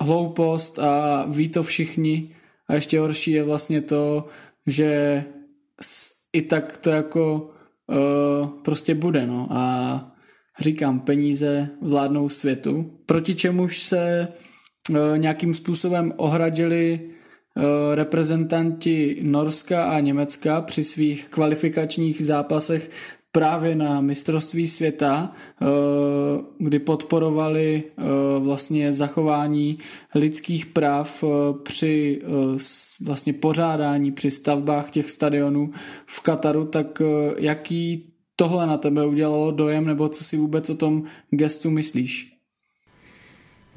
hloupost 0.00 0.78
a 0.78 1.26
ví 1.28 1.48
to 1.48 1.62
všichni. 1.62 2.30
A 2.68 2.74
ještě 2.74 3.00
horší 3.00 3.30
je 3.32 3.42
vlastně 3.42 3.80
to, 3.80 4.26
že 4.66 5.24
i 6.32 6.42
tak 6.42 6.78
to 6.78 6.90
jako 6.90 7.50
uh, 7.86 8.48
prostě 8.62 8.94
bude, 8.94 9.26
no. 9.26 9.48
A 9.50 10.16
říkám, 10.60 11.00
peníze 11.00 11.68
vládnou 11.82 12.28
světu, 12.28 12.90
proti 13.06 13.34
čemuž 13.34 13.78
se 13.78 14.28
uh, 14.90 14.96
nějakým 15.16 15.54
způsobem 15.54 16.12
ohradili 16.16 17.00
uh, 17.02 17.62
reprezentanti 17.94 19.18
Norska 19.22 19.84
a 19.84 20.00
Německa 20.00 20.60
při 20.60 20.84
svých 20.84 21.28
kvalifikačních 21.28 22.24
zápasech 22.24 22.90
právě 23.32 23.74
na 23.74 24.00
mistrovství 24.00 24.66
světa, 24.66 25.32
eh, 25.32 25.66
kdy 26.58 26.78
podporovali 26.78 27.84
eh, 27.84 28.02
vlastně 28.38 28.92
zachování 28.92 29.78
lidských 30.14 30.66
práv 30.66 31.24
eh, 31.24 31.28
při 31.62 32.22
vlastně 33.04 33.32
pořádání, 33.32 34.12
při 34.12 34.30
stavbách 34.30 34.90
těch 34.90 35.10
stadionů 35.10 35.70
v 36.06 36.20
Kataru, 36.20 36.64
tak 36.64 37.02
jaký 37.36 38.12
tohle 38.36 38.66
na 38.66 38.78
tebe 38.78 39.06
udělalo 39.06 39.50
dojem, 39.50 39.86
nebo 39.86 40.08
co 40.08 40.24
si 40.24 40.36
vůbec 40.36 40.70
o 40.70 40.74
tom 40.74 41.02
gestu 41.30 41.70
myslíš? 41.70 42.38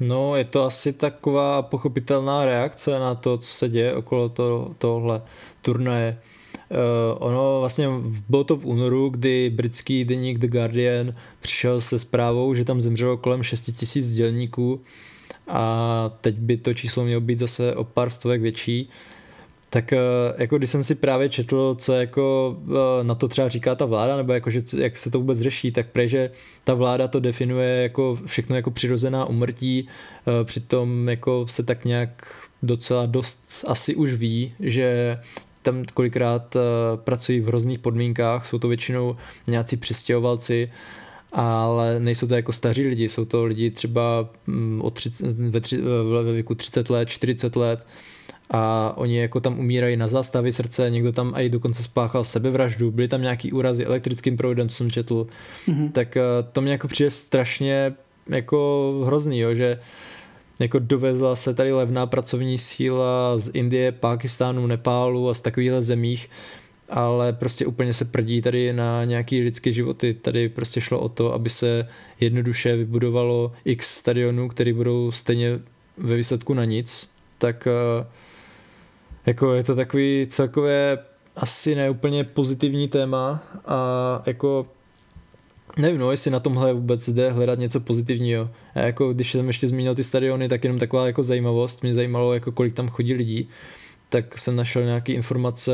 No, 0.00 0.36
je 0.36 0.44
to 0.44 0.64
asi 0.64 0.92
taková 0.92 1.62
pochopitelná 1.62 2.44
reakce 2.44 2.98
na 2.98 3.14
to, 3.14 3.38
co 3.38 3.48
se 3.48 3.68
děje 3.68 3.94
okolo 3.94 4.28
to, 4.28 4.74
tohle 4.78 5.22
turnaje. 5.62 6.18
Uh, 6.72 7.16
ono 7.18 7.60
vlastně 7.60 7.88
bylo 8.28 8.44
to 8.44 8.56
v 8.56 8.66
únoru, 8.66 9.08
kdy 9.08 9.50
britský 9.50 10.04
deník 10.04 10.38
The 10.38 10.46
Guardian 10.46 11.14
přišel 11.40 11.80
se 11.80 11.98
zprávou, 11.98 12.54
že 12.54 12.64
tam 12.64 12.80
zemřelo 12.80 13.16
kolem 13.16 13.42
6 13.42 13.70
tisíc 13.76 14.12
dělníků 14.12 14.80
a 15.48 16.10
teď 16.20 16.34
by 16.34 16.56
to 16.56 16.74
číslo 16.74 17.04
mělo 17.04 17.20
být 17.20 17.38
zase 17.38 17.74
o 17.74 17.84
pár 17.84 18.10
stovek 18.10 18.40
větší. 18.40 18.88
Tak 19.70 19.92
uh, 19.92 19.98
jako 20.38 20.58
když 20.58 20.70
jsem 20.70 20.84
si 20.84 20.94
právě 20.94 21.28
četl, 21.28 21.76
co 21.78 21.92
jako 21.92 22.56
uh, 22.64 22.74
na 23.02 23.14
to 23.14 23.28
třeba 23.28 23.48
říká 23.48 23.74
ta 23.74 23.84
vláda, 23.84 24.16
nebo 24.16 24.32
jako, 24.32 24.50
že, 24.50 24.60
jak 24.78 24.96
se 24.96 25.10
to 25.10 25.18
vůbec 25.18 25.38
řeší, 25.40 25.72
tak 25.72 25.86
prej, 25.86 26.08
že 26.08 26.30
ta 26.64 26.74
vláda 26.74 27.08
to 27.08 27.20
definuje 27.20 27.82
jako 27.82 28.18
všechno 28.26 28.56
jako 28.56 28.70
přirozená 28.70 29.24
umrtí, 29.24 29.88
přitom 30.44 31.08
jako 31.08 31.46
se 31.48 31.62
tak 31.62 31.84
nějak 31.84 32.26
docela 32.62 33.06
dost 33.06 33.64
asi 33.68 33.94
už 33.94 34.14
ví, 34.14 34.54
že 34.60 35.18
tam 35.62 35.84
kolikrát 35.94 36.56
uh, 36.56 36.62
pracují 36.96 37.40
v 37.40 37.46
hrozných 37.46 37.78
podmínkách, 37.78 38.46
jsou 38.46 38.58
to 38.58 38.68
většinou 38.68 39.16
nějací 39.46 39.76
přistěhovalci, 39.76 40.70
ale 41.32 42.00
nejsou 42.00 42.26
to 42.26 42.34
jako 42.34 42.52
staří 42.52 42.86
lidi, 42.86 43.08
jsou 43.08 43.24
to 43.24 43.44
lidi 43.44 43.70
třeba 43.70 44.28
mm, 44.46 44.82
o 44.82 44.90
30, 44.90 45.36
ve, 45.36 45.60
tři, 45.60 45.80
ve 46.24 46.32
věku 46.32 46.54
30 46.54 46.90
let, 46.90 47.08
40 47.08 47.56
let 47.56 47.86
a 48.50 48.92
oni 48.96 49.18
jako 49.18 49.40
tam 49.40 49.58
umírají 49.58 49.96
na 49.96 50.08
zástavy 50.08 50.52
srdce, 50.52 50.90
někdo 50.90 51.12
tam 51.12 51.32
i 51.36 51.48
dokonce 51.48 51.82
spáchal 51.82 52.24
sebevraždu, 52.24 52.90
byly 52.90 53.08
tam 53.08 53.22
nějaký 53.22 53.52
úrazy 53.52 53.84
elektrickým 53.84 54.36
proudem, 54.36 54.68
jsem 54.68 54.90
četl, 54.90 55.26
mm-hmm. 55.68 55.92
tak 55.92 56.16
uh, 56.16 56.48
to 56.52 56.60
mě 56.60 56.72
jako 56.72 56.88
přijde 56.88 57.10
strašně 57.10 57.94
jako 58.28 58.92
hrozný, 59.06 59.38
jo, 59.38 59.54
že 59.54 59.78
uh, 59.80 59.82
jako 60.60 60.78
dovezla 60.78 61.36
se 61.36 61.54
tady 61.54 61.72
levná 61.72 62.06
pracovní 62.06 62.58
síla 62.58 63.38
z 63.38 63.50
Indie, 63.54 63.92
Pakistánu, 63.92 64.66
Nepálu 64.66 65.28
a 65.28 65.34
z 65.34 65.40
takových 65.40 65.72
zemích 65.78 66.28
ale 66.92 67.32
prostě 67.32 67.66
úplně 67.66 67.94
se 67.94 68.04
prdí 68.04 68.42
tady 68.42 68.72
na 68.72 69.04
nějaký 69.04 69.40
lidské 69.40 69.72
životy. 69.72 70.14
Tady 70.14 70.48
prostě 70.48 70.80
šlo 70.80 71.00
o 71.00 71.08
to, 71.08 71.34
aby 71.34 71.50
se 71.50 71.88
jednoduše 72.20 72.76
vybudovalo 72.76 73.52
x 73.64 73.94
stadionů, 73.94 74.48
které 74.48 74.72
budou 74.72 75.10
stejně 75.10 75.60
ve 75.96 76.16
výsledku 76.16 76.54
na 76.54 76.64
nic, 76.64 77.08
tak 77.38 77.68
uh, 78.00 78.06
jako 79.26 79.52
je 79.52 79.64
to 79.64 79.74
takový 79.74 80.26
celkově 80.28 80.98
asi 81.36 81.74
neúplně 81.74 82.24
pozitivní 82.24 82.88
téma 82.88 83.42
a 83.66 84.22
jako 84.26 84.66
nevím, 85.76 86.00
no, 86.00 86.10
jestli 86.10 86.30
na 86.30 86.40
tomhle 86.40 86.72
vůbec 86.72 87.08
jde 87.08 87.30
hledat 87.30 87.58
něco 87.58 87.80
pozitivního. 87.80 88.50
A 88.74 88.78
jako, 88.78 89.12
když 89.12 89.32
jsem 89.32 89.46
ještě 89.46 89.68
zmínil 89.68 89.94
ty 89.94 90.04
stadiony, 90.04 90.48
tak 90.48 90.64
jenom 90.64 90.78
taková 90.78 91.06
jako 91.06 91.22
zajímavost, 91.22 91.82
mě 91.82 91.94
zajímalo, 91.94 92.34
jako 92.34 92.52
kolik 92.52 92.74
tam 92.74 92.88
chodí 92.88 93.14
lidí, 93.14 93.48
tak 94.08 94.38
jsem 94.38 94.56
našel 94.56 94.84
nějaké 94.84 95.12
informace 95.12 95.72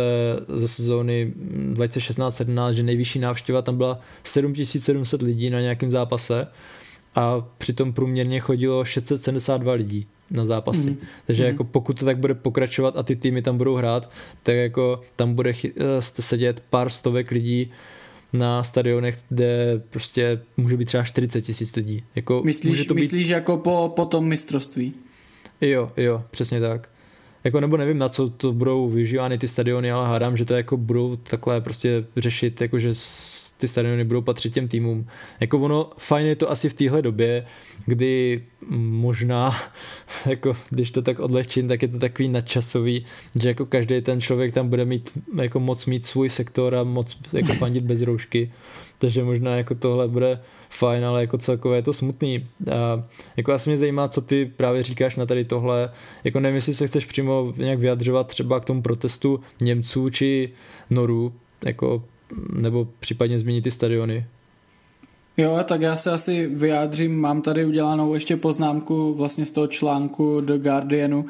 ze 0.49 0.69
sezóny 0.69 1.33
2016-17, 1.73 2.71
že 2.71 2.83
nejvyšší 2.83 3.19
návštěva 3.19 3.63
tam 3.63 3.77
byla 3.77 4.01
7700 4.23 5.23
lidí 5.23 5.51
na 5.51 5.61
nějakém 5.61 5.91
zápase 5.91 6.47
a 7.15 7.47
přitom 7.59 7.93
průměrně 7.93 8.41
chodilo 8.41 8.85
672 8.85 9.73
lidí 9.73 10.07
na 10.31 10.45
zápasy. 10.45 10.91
Mm. 10.91 10.97
Takže 11.27 11.43
mm. 11.43 11.47
jako 11.49 11.65
pokud 11.65 11.99
to 11.99 12.05
tak 12.05 12.19
bude 12.19 12.35
pokračovat 12.35 12.97
a 12.97 13.03
ty 13.03 13.17
týmy 13.17 13.43
tam 13.43 13.59
budou 13.59 13.75
hrát, 13.75 14.11
tak 14.43 14.55
jako 14.55 15.01
tam 15.17 15.35
bude 15.35 15.51
chy- 15.51 15.73
eh, 15.77 16.03
sedět 16.03 16.63
pár 16.71 16.91
stovek 16.91 17.31
lidí 17.31 17.71
na 18.33 18.63
stadionech, 18.63 19.19
kde 19.29 19.83
prostě 19.91 20.41
může 20.57 20.77
být 20.77 20.85
třeba 20.85 21.05
40 21.05 21.41
tisíc 21.41 21.77
lidí. 21.77 22.03
Jako 22.17 22.43
myslíš, 22.45 22.87
to 22.87 22.95
být... 22.95 23.01
myslíš 23.01 23.29
jako 23.29 23.57
po, 23.57 23.93
po 23.97 24.05
tom 24.05 24.29
mistrovství? 24.29 24.95
Jo, 25.61 25.93
jo, 25.97 26.25
přesně 26.31 26.61
tak. 26.61 26.89
Jako 27.45 27.61
nebo 27.61 27.77
nevím, 27.77 27.99
na 27.99 28.09
co 28.09 28.31
to 28.31 28.53
budou 28.53 28.89
využívány 28.89 29.39
ty 29.39 29.49
stadiony, 29.49 29.93
ale 29.93 30.09
hádám, 30.09 30.37
že 30.37 30.45
to 30.45 30.55
jako 30.55 30.77
budou 30.77 31.17
takhle 31.17 31.61
prostě 31.61 32.05
řešit, 32.17 32.61
jakože 32.61 32.95
ty 33.59 33.69
stadiony 33.69 34.05
budou 34.05 34.23
patřit 34.23 34.55
těm 34.55 34.69
týmům. 34.69 35.07
Jako 35.41 35.59
ono, 35.59 35.91
fajn 35.99 36.27
je 36.27 36.37
to 36.37 36.51
asi 36.51 36.69
v 36.69 36.75
téhle 36.75 37.03
době, 37.03 37.47
kdy 37.87 38.43
možná, 38.71 39.57
jako 40.27 40.57
když 40.71 40.91
to 40.91 41.03
tak 41.03 41.21
odlehčím, 41.21 41.69
tak 41.69 41.83
je 41.83 41.89
to 41.89 41.99
takový 41.99 42.29
nadčasový, 42.29 43.05
že 43.43 43.49
jako 43.49 43.67
každý 43.67 44.01
ten 44.01 44.21
člověk 44.21 44.55
tam 44.55 44.69
bude 44.69 44.85
mít, 44.85 45.19
jako 45.41 45.61
moc 45.61 45.87
mít 45.87 46.07
svůj 46.07 46.31
sektor 46.31 46.75
a 46.75 46.85
moc 46.85 47.17
jako 47.33 47.53
fandit 47.53 47.85
bez 47.85 48.01
roušky. 48.01 48.53
Takže 48.99 49.25
možná 49.25 49.57
jako 49.57 49.75
tohle 49.75 50.09
bude 50.09 50.41
fajn, 50.71 51.05
ale 51.05 51.21
jako 51.21 51.39
celkově 51.39 51.79
je 51.79 51.83
to 51.83 51.93
smutný. 51.93 52.47
A 52.73 53.05
jako 53.37 53.53
asi 53.53 53.71
mě 53.71 53.77
zajímá, 53.77 54.09
co 54.09 54.21
ty 54.21 54.53
právě 54.57 54.83
říkáš 54.83 55.17
na 55.17 55.27
tady 55.27 55.45
tohle. 55.45 55.91
Jako 56.25 56.41
nevím, 56.41 56.55
jestli 56.55 56.75
se 56.75 56.87
chceš 56.87 57.05
přímo 57.05 57.53
nějak 57.57 57.79
vyjadřovat 57.79 58.27
třeba 58.27 58.61
k 58.61 58.65
tomu 58.65 58.83
protestu 58.83 59.41
Němců 59.63 60.11
či 60.11 60.53
Norů, 60.91 61.33
jako 61.65 62.05
nebo 62.53 62.89
případně 63.01 63.39
změnit 63.39 63.63
ty 63.63 63.71
stadiony. 63.71 64.27
Jo, 65.37 65.59
tak 65.65 65.81
já 65.81 65.97
se 65.97 66.11
asi 66.11 66.47
vyjádřím, 66.47 67.21
mám 67.21 67.43
tady 67.43 67.65
udělanou 67.65 68.15
ještě 68.15 68.37
poznámku 68.37 69.15
vlastně 69.15 69.47
z 69.47 69.53
toho 69.53 69.67
článku 69.67 70.41
The 70.41 70.59
Guardianu, 70.59 71.25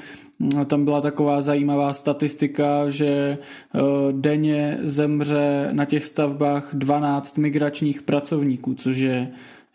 tam 0.67 0.85
byla 0.85 1.01
taková 1.01 1.41
zajímavá 1.41 1.93
statistika, 1.93 2.89
že 2.89 3.39
eh, 3.39 3.79
denně 4.13 4.79
zemře 4.83 5.69
na 5.73 5.85
těch 5.85 6.05
stavbách 6.05 6.71
12 6.73 7.39
migračních 7.39 8.03
pracovníků, 8.03 8.75
což 8.75 8.99
je 8.99 9.29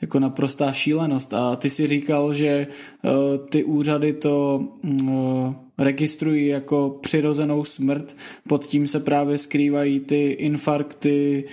jako 0.03 0.19
naprostá 0.19 0.71
šílenost. 0.71 1.33
A 1.33 1.55
ty 1.55 1.69
si 1.69 1.87
říkal, 1.87 2.33
že 2.33 2.47
eh, 2.47 3.09
ty 3.49 3.63
úřady 3.63 4.13
to 4.13 4.63
mm, 4.83 5.09
eh, 5.09 5.53
registrují 5.77 6.47
jako 6.47 6.97
přirozenou 7.01 7.63
smrt, 7.63 8.15
pod 8.47 8.65
tím 8.65 8.87
se 8.87 8.99
právě 8.99 9.37
skrývají 9.37 9.99
ty 9.99 10.29
infarkty, 10.31 11.43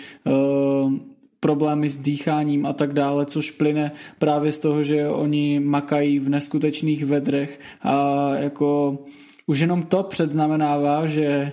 problémy 1.40 1.88
s 1.88 1.98
dýcháním 1.98 2.66
a 2.66 2.72
tak 2.72 2.92
dále, 2.92 3.26
což 3.26 3.50
plyne 3.50 3.92
právě 4.18 4.52
z 4.52 4.58
toho, 4.58 4.82
že 4.82 5.08
oni 5.08 5.60
makají 5.60 6.18
v 6.18 6.28
neskutečných 6.28 7.04
vedrech 7.04 7.60
a 7.82 8.30
jako 8.34 8.98
už 9.46 9.60
jenom 9.60 9.82
to 9.82 10.02
předznamenává, 10.02 11.06
že 11.06 11.52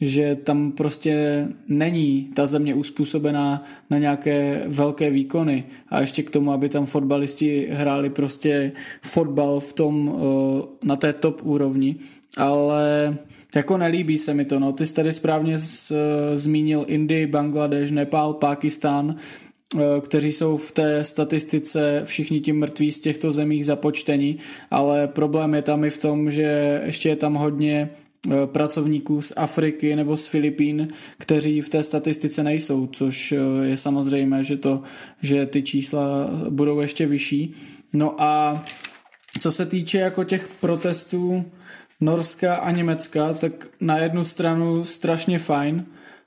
že 0.00 0.36
tam 0.36 0.72
prostě 0.72 1.46
není 1.68 2.30
ta 2.34 2.46
země 2.46 2.74
uspůsobená 2.74 3.64
na 3.90 3.98
nějaké 3.98 4.62
velké 4.66 5.10
výkony. 5.10 5.64
A 5.88 6.00
ještě 6.00 6.22
k 6.22 6.30
tomu, 6.30 6.52
aby 6.52 6.68
tam 6.68 6.86
fotbalisti 6.86 7.68
hráli 7.70 8.10
prostě 8.10 8.72
fotbal 9.02 9.60
v 9.60 9.72
tom, 9.72 10.16
eh, 10.16 10.86
na 10.86 10.96
té 10.96 11.12
top 11.12 11.40
úrovni, 11.44 11.96
ale 12.36 13.16
jako 13.56 13.78
nelíbí 13.78 14.18
se 14.18 14.34
mi 14.34 14.44
to, 14.44 14.58
no. 14.58 14.72
Ty 14.72 14.86
jsi 14.86 14.94
tady 14.94 15.12
správně 15.12 15.58
z, 15.58 15.92
zmínil 16.34 16.84
Indii, 16.88 17.26
Bangladeš, 17.26 17.90
Nepál, 17.90 18.34
Pákistán, 18.34 19.16
eh, 19.76 19.78
kteří 20.00 20.32
jsou 20.32 20.56
v 20.56 20.72
té 20.72 21.04
statistice 21.04 22.02
všichni 22.04 22.40
ti 22.40 22.52
mrtví 22.52 22.92
z 22.92 23.00
těchto 23.00 23.32
zemích 23.32 23.66
započtení, 23.66 24.38
ale 24.70 25.08
problém 25.08 25.54
je 25.54 25.62
tam 25.62 25.84
i 25.84 25.90
v 25.90 25.98
tom, 25.98 26.30
že 26.30 26.82
ještě 26.84 27.08
je 27.08 27.16
tam 27.16 27.34
hodně 27.34 27.90
eh, 27.92 28.07
pracovníků 28.46 29.22
z 29.22 29.32
Afriky 29.36 29.96
nebo 29.96 30.16
z 30.16 30.26
Filipín, 30.26 30.88
kteří 31.18 31.60
v 31.60 31.68
té 31.68 31.82
statistice 31.82 32.42
nejsou, 32.42 32.86
což 32.86 33.32
eh, 33.32 33.66
je 33.66 33.76
samozřejmé, 33.76 34.44
že, 34.44 34.56
to, 34.56 34.82
že 35.22 35.46
ty 35.46 35.62
čísla 35.62 36.30
budou 36.50 36.80
ještě 36.80 37.06
vyšší. 37.06 37.54
No 37.92 38.22
a 38.22 38.64
co 39.38 39.52
se 39.52 39.66
týče 39.66 39.98
jako 39.98 40.24
těch 40.24 40.48
protestů, 40.60 41.44
Norska 42.00 42.56
a 42.56 42.70
Německa, 42.70 43.32
tak 43.32 43.68
na 43.80 43.98
jednu 43.98 44.24
stranu 44.24 44.84
strašně 44.84 45.38
fajn, 45.38 45.86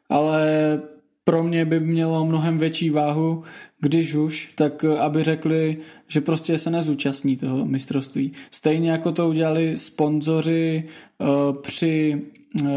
ale 0.10 0.82
pro 1.24 1.44
mě 1.44 1.66
by 1.66 1.80
mělo 1.80 2.26
mnohem 2.26 2.58
větší 2.58 2.89
váhu, 2.89 3.44
když 3.82 4.16
už, 4.16 4.54
tak 4.56 4.84
aby 4.84 5.24
řekli, 5.24 5.78
že 6.08 6.22
prostě 6.22 6.58
se 6.58 6.70
nezúčastní 6.70 7.38
toho 7.38 7.66
mistrovství. 7.66 8.32
Stejně 8.52 8.92
jako 8.92 9.12
to 9.12 9.30
udělali 9.30 9.78
sponzoři 9.78 10.84
uh, 11.20 11.28
při, 11.62 12.22
uh, 12.62 12.68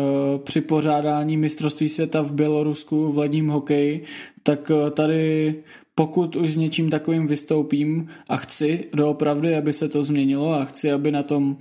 při 0.44 0.60
pořádání 0.60 1.36
mistrovství 1.36 1.88
světa 1.88 2.22
v 2.22 2.32
Bělorusku 2.32 3.12
v 3.12 3.18
ledním 3.18 3.48
hokeji, 3.48 4.04
tak 4.42 4.70
uh, 4.70 4.90
tady 4.90 5.54
pokud 5.94 6.36
už 6.36 6.50
s 6.50 6.56
něčím 6.56 6.90
takovým 6.90 7.26
vystoupím 7.26 8.08
a 8.28 8.36
chci 8.36 8.84
doopravdy, 8.94 9.56
aby 9.56 9.72
se 9.72 9.88
to 9.88 10.02
změnilo 10.02 10.52
a 10.52 10.64
chci, 10.64 10.92
aby 10.92 11.10
na 11.10 11.22
tom 11.22 11.56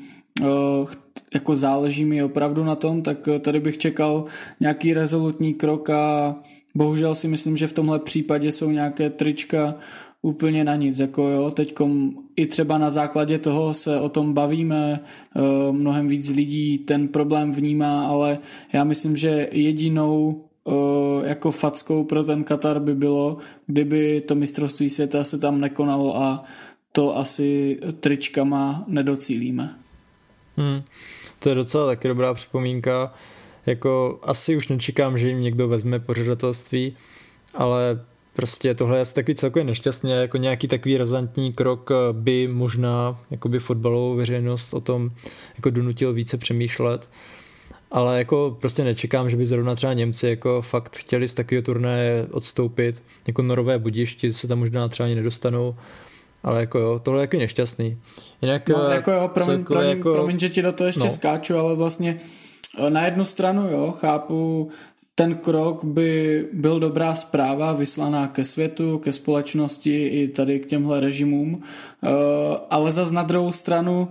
jako 1.34 1.56
záleží 1.56 2.06
mi 2.06 2.24
opravdu 2.24 2.64
na 2.64 2.76
tom, 2.76 3.02
tak 3.02 3.28
eh, 3.28 3.40
tady 3.40 3.60
bych 3.60 3.78
čekal 3.78 4.26
nějaký 4.60 4.94
rezolutní 4.94 5.54
krok 5.54 5.90
a 5.90 6.36
bohužel 6.76 7.16
si 7.16 7.28
myslím, 7.28 7.58
že 7.58 7.68
v 7.68 7.74
tomhle 7.74 8.00
případě 8.00 8.52
jsou 8.52 8.70
nějaké 8.70 9.10
trička 9.10 9.76
úplně 10.22 10.64
na 10.64 10.76
nic, 10.76 11.00
jako 11.00 11.28
jo, 11.28 11.52
teďkom 11.52 12.12
i 12.36 12.46
třeba 12.46 12.78
na 12.78 12.90
základě 12.90 13.40
toho 13.40 13.74
se 13.74 14.00
o 14.00 14.10
tom 14.10 14.34
bavíme, 14.34 15.00
eh, 15.00 15.72
mnohem 15.72 16.08
víc 16.08 16.30
lidí 16.30 16.78
ten 16.78 17.08
problém 17.08 17.52
vnímá, 17.52 18.06
ale 18.06 18.38
já 18.74 18.84
myslím, 18.84 19.18
že 19.18 19.50
jedinou 19.52 20.44
eh, 20.68 21.30
jako 21.30 21.52
fackou 21.52 22.04
pro 22.04 22.24
ten 22.24 22.44
Katar 22.44 22.80
by 22.80 22.96
bylo, 22.96 23.38
kdyby 23.66 24.22
to 24.22 24.36
mistrovství 24.36 24.90
světa 24.90 25.24
se 25.24 25.40
tam 25.40 25.62
nekonalo 25.62 26.18
a 26.18 26.44
to 26.92 27.18
asi 27.18 27.80
tričkama 28.00 28.84
nedocílíme. 28.88 29.76
Hmm. 30.58 30.82
To 31.40 31.50
je 31.50 31.56
docela 31.56 31.86
taky 31.86 32.08
dobrá 32.08 32.34
připomínka. 32.34 33.14
Jako 33.66 34.20
asi 34.24 34.56
už 34.56 34.68
nečekám, 34.68 35.18
že 35.18 35.28
jim 35.28 35.42
někdo 35.42 35.68
vezme 35.68 36.00
pořadatelství, 36.00 36.98
ale 37.54 38.02
prostě 38.34 38.74
tohle 38.74 38.98
je 38.98 39.02
asi 39.02 39.16
takový 39.16 39.36
celkově 39.36 39.64
nešťastný 39.64 40.12
jako 40.12 40.38
nějaký 40.38 40.68
takový 40.68 40.98
razantní 40.98 41.54
krok 41.54 41.90
by 42.12 42.48
možná 42.48 43.20
jakoby 43.32 43.60
fotbalovou 43.60 44.16
veřejnost 44.16 44.74
o 44.74 44.82
tom 44.82 45.12
jako 45.56 45.70
donutil 45.70 46.14
více 46.14 46.38
přemýšlet 46.38 47.10
ale 47.94 48.18
jako 48.18 48.58
prostě 48.60 48.84
nečekám, 48.84 49.30
že 49.30 49.38
by 49.38 49.46
zrovna 49.46 49.76
třeba 49.76 49.94
Němci 49.94 50.28
jako 50.28 50.62
fakt 50.62 50.98
chtěli 50.98 51.28
z 51.28 51.34
takového 51.34 51.62
turné 51.62 52.28
odstoupit, 52.32 53.04
jako 53.28 53.42
norové 53.42 53.80
budišti 53.80 54.34
se 54.34 54.48
tam 54.48 54.60
možná 54.60 54.88
třeba 54.88 55.08
ani 55.08 55.16
nedostanou, 55.16 55.76
ale 56.44 56.60
jako 56.60 56.80
jo, 56.80 57.00
tohle 57.04 57.20
je 57.20 57.24
jako 57.24 57.38
nešťastný. 57.38 57.98
Jinak, 58.42 58.70
no, 58.70 58.84
jako 58.84 59.12
jo, 59.12 59.28
promiň, 59.34 59.64
promiň, 59.64 59.90
jako... 59.90 60.14
promiň, 60.14 60.40
že 60.40 60.50
ti 60.50 60.62
do 60.62 60.72
toho 60.72 60.88
ještě 60.88 61.04
no. 61.04 61.10
skáču, 61.12 61.58
ale 61.58 61.76
vlastně 61.76 62.20
eh, 62.20 62.43
na 62.90 63.06
jednu 63.06 63.26
stranu 63.26 63.70
jo, 63.72 63.92
chápu, 63.92 64.70
ten 65.16 65.36
krok 65.36 65.84
by 65.84 66.46
byl 66.54 66.80
dobrá 66.80 67.16
zpráva 67.16 67.74
vyslaná 67.74 68.28
ke 68.28 68.46
světu, 68.46 68.98
ke 68.98 69.14
společnosti 69.14 70.08
i 70.08 70.28
tady 70.28 70.60
k 70.60 70.66
těmhle 70.66 71.00
režimům, 71.00 71.60
eh, 72.04 72.08
ale 72.70 72.92
za 72.92 73.12
na 73.12 73.24
druhou 73.24 73.52
stranu 73.52 74.10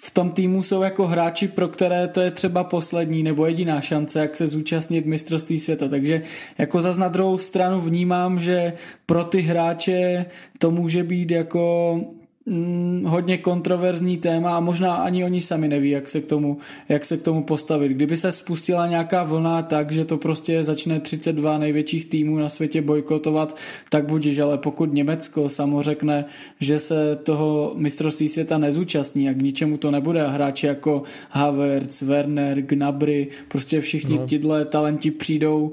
v 0.00 0.10
tom 0.10 0.30
týmu 0.30 0.62
jsou 0.62 0.82
jako 0.82 1.06
hráči, 1.06 1.48
pro 1.48 1.68
které 1.68 2.08
to 2.08 2.20
je 2.20 2.30
třeba 2.30 2.64
poslední 2.64 3.22
nebo 3.22 3.46
jediná 3.46 3.80
šance, 3.80 4.20
jak 4.20 4.36
se 4.36 4.46
zúčastnit 4.46 5.06
mistrovství 5.06 5.60
světa. 5.60 5.88
Takže 5.88 6.22
jako 6.58 6.80
za 6.80 6.92
na 6.92 7.08
druhou 7.08 7.38
stranu 7.38 7.80
vnímám, 7.80 8.38
že 8.38 8.72
pro 9.06 9.24
ty 9.24 9.40
hráče 9.40 10.26
to 10.58 10.70
může 10.70 11.02
být 11.02 11.30
jako 11.30 12.00
mm, 12.48 13.04
hodně 13.04 13.38
kontroverzní 13.38 14.16
téma 14.16 14.56
a 14.56 14.60
možná 14.60 14.94
ani 14.94 15.24
oni 15.24 15.40
sami 15.40 15.68
neví, 15.68 15.90
jak 15.90 16.08
se, 16.08 16.20
k 16.20 16.26
tomu, 16.26 16.58
jak 16.88 17.04
se 17.04 17.16
k 17.16 17.22
tomu 17.22 17.42
postavit. 17.42 17.92
Kdyby 17.92 18.16
se 18.16 18.32
spustila 18.32 18.86
nějaká 18.86 19.22
vlna 19.22 19.62
tak, 19.62 19.92
že 19.92 20.04
to 20.04 20.16
prostě 20.16 20.64
začne 20.64 21.00
32 21.00 21.58
největších 21.58 22.06
týmů 22.06 22.38
na 22.38 22.48
světě 22.48 22.82
bojkotovat, 22.82 23.56
tak 23.90 24.06
budíš, 24.06 24.38
ale 24.38 24.58
pokud 24.58 24.94
Německo 24.94 25.48
samo 25.48 25.82
řekne, 25.82 26.24
že 26.60 26.78
se 26.78 27.16
toho 27.22 27.72
mistrovství 27.76 28.28
světa 28.28 28.58
nezúčastní 28.58 29.28
a 29.28 29.32
k 29.32 29.42
ničemu 29.42 29.76
to 29.76 29.90
nebude 29.90 30.24
a 30.24 30.28
hráči 30.28 30.66
jako 30.66 31.02
Havertz, 31.30 32.02
Werner, 32.02 32.62
Gnabry, 32.62 33.28
prostě 33.48 33.80
všichni 33.80 34.16
no. 34.16 34.26
tyhle 34.26 34.64
talenti 34.64 35.10
přijdou 35.10 35.72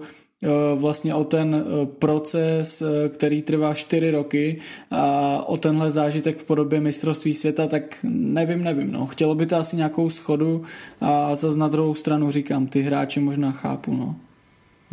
vlastně 0.76 1.16
o 1.16 1.24
ten 1.24 1.56
eh, 1.56 1.86
proces, 1.86 2.82
eh, 2.82 3.10
který 3.10 3.42
trvá 3.42 3.74
4 3.74 4.12
roky 4.12 4.60
a 4.92 5.44
o 5.48 5.58
tenhle 5.58 5.92
zážitek 5.92 6.38
v 6.38 6.46
podobě 6.46 6.82
mistrovství 6.82 7.34
světa, 7.34 7.68
tak 7.68 7.98
nevím, 8.04 8.64
nevím. 8.64 8.92
No. 8.92 9.08
Chtělo 9.08 9.36
by 9.36 9.46
to 9.46 9.56
asi 9.56 9.76
nějakou 9.76 10.10
schodu 10.10 10.64
a 11.02 11.36
zase 11.36 11.58
na 11.58 11.68
druhou 11.68 11.96
stranu 11.96 12.32
říkám, 12.32 12.68
ty 12.68 12.82
hráči 12.82 13.20
možná 13.20 13.52
chápu. 13.52 13.94
No. 13.94 14.16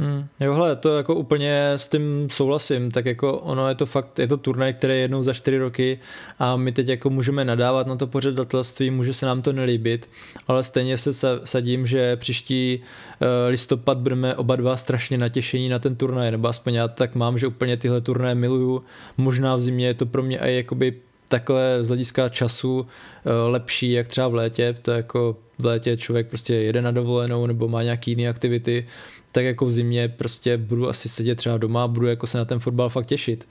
Hmm, 0.03 0.27
jo, 0.41 0.55
hele, 0.55 0.77
to 0.77 0.97
jako 0.97 1.15
úplně 1.15 1.73
s 1.73 1.89
tím 1.89 2.29
souhlasím, 2.31 2.91
tak 2.91 3.07
jako 3.07 3.39
ono 3.39 3.69
je 3.69 3.75
to 3.75 3.87
fakt, 3.87 4.19
je 4.19 4.29
to 4.29 4.37
turnaj, 4.37 4.75
který 4.75 4.95
je 4.95 5.01
jednou 5.01 5.23
za 5.23 5.33
čtyři 5.33 5.59
roky 5.59 5.99
a 6.39 6.57
my 6.57 6.73
teď 6.73 6.89
jako 6.89 7.11
můžeme 7.11 7.45
nadávat 7.45 7.87
na 7.87 7.97
to 7.97 8.07
pořadatelství, 8.07 8.91
může 8.91 9.15
se 9.15 9.27
nám 9.27 9.43
to 9.43 9.53
nelíbit, 9.53 10.11
ale 10.47 10.63
stejně 10.63 10.99
se 10.99 11.13
sadím, 11.45 11.87
že 11.87 12.17
příští 12.17 12.81
eh, 13.21 13.49
listopad 13.49 13.99
budeme 13.99 14.37
oba 14.37 14.57
dva 14.57 14.77
strašně 14.77 15.19
natěšení 15.19 15.69
na 15.69 15.79
ten 15.79 15.97
turnaj, 15.97 16.31
nebo 16.31 16.49
aspoň 16.49 16.75
já 16.75 16.89
tak 16.89 17.15
mám, 17.15 17.39
že 17.39 17.47
úplně 17.47 17.77
tyhle 17.77 18.01
turnaje 18.01 18.35
miluju, 18.35 18.85
možná 19.17 19.57
v 19.57 19.61
zimě 19.61 19.87
je 19.87 19.95
to 19.95 20.07
pro 20.07 20.23
mě 20.23 20.39
i 20.39 20.57
jakoby 20.57 20.95
takhle 21.33 21.79
z 21.81 21.89
hlediska 21.89 22.29
času 22.29 22.87
eh, 22.87 23.31
lepší, 23.49 23.93
jak 23.93 24.09
třeba 24.09 24.29
v 24.29 24.35
létě, 24.35 24.75
to 24.83 24.91
jako 24.91 25.37
v 25.59 25.65
létě 25.67 25.97
člověk 25.97 26.29
prostě 26.29 26.55
jede 26.55 26.83
na 26.83 26.91
dovolenou 26.91 27.47
nebo 27.47 27.69
má 27.69 27.83
nějaký 27.83 28.11
jiné 28.11 28.29
aktivity, 28.29 28.87
tak 29.33 29.45
jako 29.45 29.67
v 29.67 29.71
zimě 29.71 30.09
prostě 30.09 30.57
budu 30.57 30.89
asi 30.89 31.09
sedět 31.09 31.35
třeba 31.35 31.57
doma 31.57 31.85
a 31.85 31.89
budu 31.89 32.07
jako 32.07 32.27
se 32.27 32.39
na 32.39 32.45
ten 32.45 32.59
fotbal 32.59 32.89
fakt 32.89 33.07
těšit. 33.07 33.49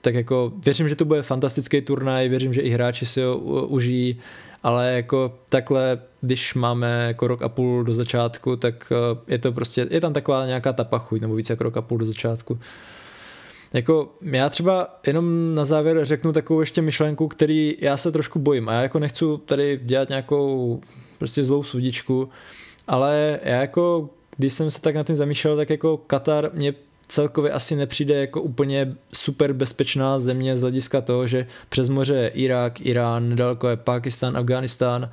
Tak 0.00 0.14
jako 0.14 0.52
věřím, 0.64 0.88
že 0.88 0.96
to 0.96 1.04
bude 1.04 1.22
fantastický 1.22 1.80
turnaj, 1.80 2.28
věřím, 2.28 2.54
že 2.54 2.60
i 2.60 2.70
hráči 2.70 3.06
si 3.06 3.22
ho 3.22 3.38
užijí, 3.66 4.18
ale 4.62 4.92
jako 4.92 5.38
takhle, 5.48 5.98
když 6.20 6.54
máme 6.54 7.06
jako 7.06 7.26
rok 7.26 7.42
a 7.42 7.48
půl 7.48 7.84
do 7.84 7.94
začátku, 7.94 8.56
tak 8.56 8.92
eh, 8.92 9.32
je 9.32 9.38
to 9.38 9.52
prostě, 9.52 9.86
je 9.90 10.00
tam 10.00 10.12
taková 10.12 10.46
nějaká 10.46 10.72
tapa 10.72 10.98
chuť, 10.98 11.20
nebo 11.20 11.34
více 11.34 11.52
jak 11.52 11.60
rok 11.60 11.76
a 11.76 11.82
půl 11.82 11.98
do 11.98 12.06
začátku. 12.06 12.58
Jako 13.72 14.12
já 14.22 14.48
třeba 14.48 15.00
jenom 15.06 15.54
na 15.54 15.64
závěr 15.64 16.04
řeknu 16.04 16.32
takovou 16.32 16.60
ještě 16.60 16.82
myšlenku, 16.82 17.28
který 17.28 17.76
já 17.80 17.96
se 17.96 18.12
trošku 18.12 18.38
bojím 18.38 18.68
a 18.68 18.72
já 18.72 18.82
jako 18.82 18.98
nechci 18.98 19.24
tady 19.46 19.80
dělat 19.82 20.08
nějakou 20.08 20.80
prostě 21.18 21.44
zlou 21.44 21.62
sudičku, 21.62 22.28
ale 22.88 23.40
já 23.42 23.60
jako 23.60 24.10
když 24.36 24.52
jsem 24.52 24.70
se 24.70 24.80
tak 24.80 24.94
na 24.94 25.04
tím 25.04 25.16
zamýšlel, 25.16 25.56
tak 25.56 25.70
jako 25.70 25.96
Katar 25.96 26.50
mě 26.54 26.74
celkově 27.08 27.52
asi 27.52 27.76
nepřijde 27.76 28.14
jako 28.14 28.42
úplně 28.42 28.94
super 29.14 29.52
bezpečná 29.52 30.18
země 30.18 30.56
z 30.56 30.60
hlediska 30.60 31.00
toho, 31.00 31.26
že 31.26 31.46
přes 31.68 31.88
moře 31.88 32.14
je 32.14 32.28
Irák, 32.28 32.80
Irán, 32.80 33.28
nedaleko 33.28 33.68
je 33.68 33.76
Pakistán, 33.76 34.36
Afghánistán. 34.36 35.10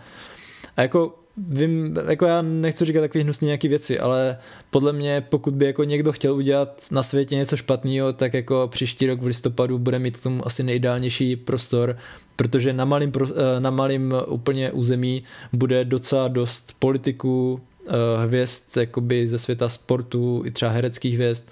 A 0.77 0.81
jako 0.81 1.19
vím, 1.38 1.97
jako 2.07 2.26
já 2.26 2.41
nechci 2.41 2.85
říkat 2.85 3.01
takový 3.01 3.23
hnusný 3.23 3.45
nějaký 3.45 3.68
věci, 3.68 3.99
ale 3.99 4.38
podle 4.69 4.93
mě, 4.93 5.22
pokud 5.30 5.53
by 5.53 5.65
jako 5.65 5.84
někdo 5.84 6.11
chtěl 6.11 6.35
udělat 6.35 6.85
na 6.91 7.03
světě 7.03 7.35
něco 7.35 7.57
špatného, 7.57 8.14
tak 8.14 8.34
jako 8.34 8.68
příští 8.72 9.07
rok 9.07 9.22
v 9.22 9.26
listopadu 9.26 9.80
bude 9.80 9.99
mít 9.99 10.18
k 10.18 10.23
tomu 10.23 10.47
asi 10.47 10.64
nejideálnější 10.64 11.35
prostor, 11.35 11.97
protože 12.35 12.73
na 12.73 12.85
malým, 12.85 13.11
eh, 13.15 13.60
na 13.60 13.69
malým 13.69 14.14
úplně 14.27 14.72
území 14.72 15.23
bude 15.53 15.85
docela 15.85 16.27
dost 16.27 16.76
politiků, 16.80 17.61
Eh, 17.89 18.26
hvězd 18.26 18.77
jakoby 18.77 19.27
ze 19.27 19.39
světa 19.39 19.69
sportu, 19.69 20.41
i 20.45 20.51
třeba 20.51 20.72
hereckých 20.72 21.15
hvězd, 21.15 21.49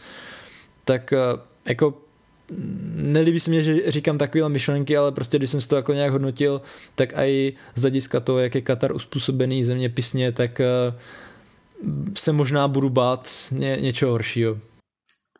tak 0.85 1.13
eh, 1.13 1.17
jako 1.65 1.93
nelíbí 2.95 3.39
se 3.39 3.51
mě, 3.51 3.61
že 3.61 3.91
říkám 3.91 4.17
takovéhle 4.17 4.49
myšlenky, 4.49 4.97
ale 4.97 5.11
prostě 5.11 5.37
když 5.37 5.49
jsem 5.49 5.61
si 5.61 5.67
to 5.67 5.75
jako 5.75 5.93
nějak 5.93 6.11
hodnotil, 6.11 6.61
tak 6.95 7.13
i 7.17 7.53
z 7.75 7.81
hlediska 7.81 8.19
toho, 8.19 8.39
jak 8.39 8.55
je 8.55 8.61
Katar 8.61 8.95
uspůsobený 8.95 9.63
zeměpisně, 9.63 10.31
tak 10.31 10.59
eh, 10.59 10.67
se 12.15 12.31
možná 12.31 12.67
budu 12.67 12.89
bát 12.89 13.29
ně, 13.51 13.77
něčeho 13.81 14.11
horšího. 14.11 14.57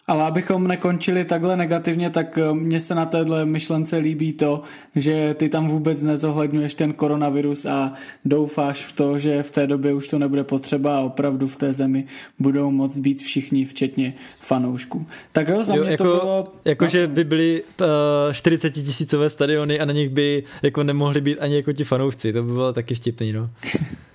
Ale 0.07 0.23
abychom 0.23 0.67
nekončili 0.67 1.25
takhle 1.25 1.57
negativně, 1.57 2.09
tak 2.09 2.37
eh, 2.37 2.53
mně 2.53 2.79
se 2.79 2.95
na 2.95 3.05
téhle 3.05 3.45
myšlence 3.45 3.97
líbí 3.97 4.33
to, 4.33 4.61
že 4.95 5.33
ty 5.33 5.49
tam 5.49 5.67
vůbec 5.67 6.01
nezohledňuješ 6.01 6.73
ten 6.73 6.93
koronavirus 6.93 7.65
a 7.65 7.93
doufáš 8.25 8.85
v 8.85 8.91
to, 8.91 9.17
že 9.17 9.43
v 9.43 9.51
té 9.51 9.67
době 9.67 9.93
už 9.93 10.07
to 10.07 10.19
nebude 10.19 10.43
potřeba 10.43 10.97
a 10.97 11.01
opravdu 11.01 11.47
v 11.47 11.55
té 11.55 11.73
zemi 11.73 12.05
budou 12.39 12.71
moct 12.71 12.97
být 12.97 13.21
všichni, 13.21 13.65
včetně 13.65 14.13
fanoušků. 14.39 15.05
Tak 15.31 15.47
jo, 15.47 15.63
za 15.63 15.75
jo, 15.75 15.83
mě 15.83 15.91
jako, 15.91 16.03
to 16.03 16.09
bylo... 16.09 16.51
Jako, 16.65 16.83
no. 16.83 16.89
že 16.89 17.07
by 17.07 17.23
byly 17.23 17.63
uh, 17.81 17.87
40 18.33 18.69
tisícové 18.69 19.29
stadiony 19.29 19.79
a 19.79 19.85
na 19.85 19.93
nich 19.93 20.09
by 20.09 20.43
jako 20.61 20.83
nemohli 20.83 21.21
být 21.21 21.37
ani 21.39 21.55
jako 21.55 21.73
ti 21.73 21.83
fanoušci, 21.83 22.33
to 22.33 22.43
by 22.43 22.53
bylo 22.53 22.73
taky 22.73 22.95
vtipný, 22.95 23.33
no. 23.33 23.49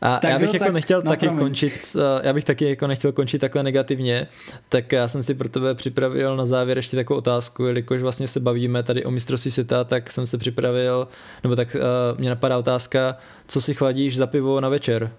A 0.00 0.18
tak 0.18 0.30
já 0.30 0.38
bych 0.38 0.48
jo, 0.48 0.54
jako 0.54 0.64
tak, 0.64 0.74
nechtěl 0.74 1.02
no, 1.04 1.10
taky 1.10 1.26
promiň. 1.26 1.44
končit, 1.44 1.96
já 2.22 2.32
bych 2.32 2.44
taky 2.44 2.68
jako 2.68 2.86
nechtěl 2.86 3.12
končit 3.12 3.38
takhle 3.38 3.62
negativně, 3.62 4.26
tak 4.68 4.92
já 4.92 5.08
jsem 5.08 5.22
si 5.22 5.34
pro 5.34 5.48
tebe 5.48 5.74
připravil 5.74 6.36
na 6.36 6.46
závěr 6.46 6.78
ještě 6.78 6.96
takovou 6.96 7.18
otázku, 7.18 7.64
jelikož 7.64 8.00
vlastně 8.00 8.28
se 8.28 8.40
bavíme 8.40 8.82
tady 8.82 9.04
o 9.04 9.10
mistrovství 9.10 9.50
světa, 9.50 9.84
tak 9.84 10.10
jsem 10.10 10.26
se 10.26 10.38
připravil, 10.38 11.08
nebo 11.42 11.56
tak 11.56 11.74
uh, 11.74 12.20
mě 12.20 12.30
napadá 12.30 12.58
otázka, 12.58 13.16
co 13.48 13.60
si 13.60 13.74
chladíš 13.74 14.16
za 14.16 14.26
pivo 14.26 14.60
na 14.60 14.68
večer? 14.68 15.12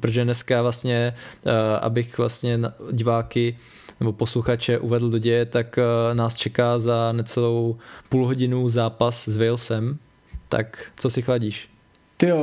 Protože 0.00 0.24
dneska 0.24 0.62
vlastně, 0.62 1.14
uh, 1.46 1.52
abych 1.80 2.18
vlastně 2.18 2.60
diváky 2.92 3.58
nebo 4.00 4.12
posluchače 4.12 4.78
uvedl 4.78 5.10
do 5.10 5.18
děje, 5.18 5.46
tak 5.46 5.78
uh, 5.78 6.14
nás 6.14 6.36
čeká 6.36 6.78
za 6.78 7.12
necelou 7.12 7.76
půl 8.08 8.26
hodinu 8.26 8.68
zápas 8.68 9.28
s 9.28 9.36
Walesem. 9.36 9.98
Tak 10.48 10.86
co 10.96 11.10
si 11.10 11.22
chladíš? 11.22 11.71
Ty 12.22 12.32
uh, 12.32 12.40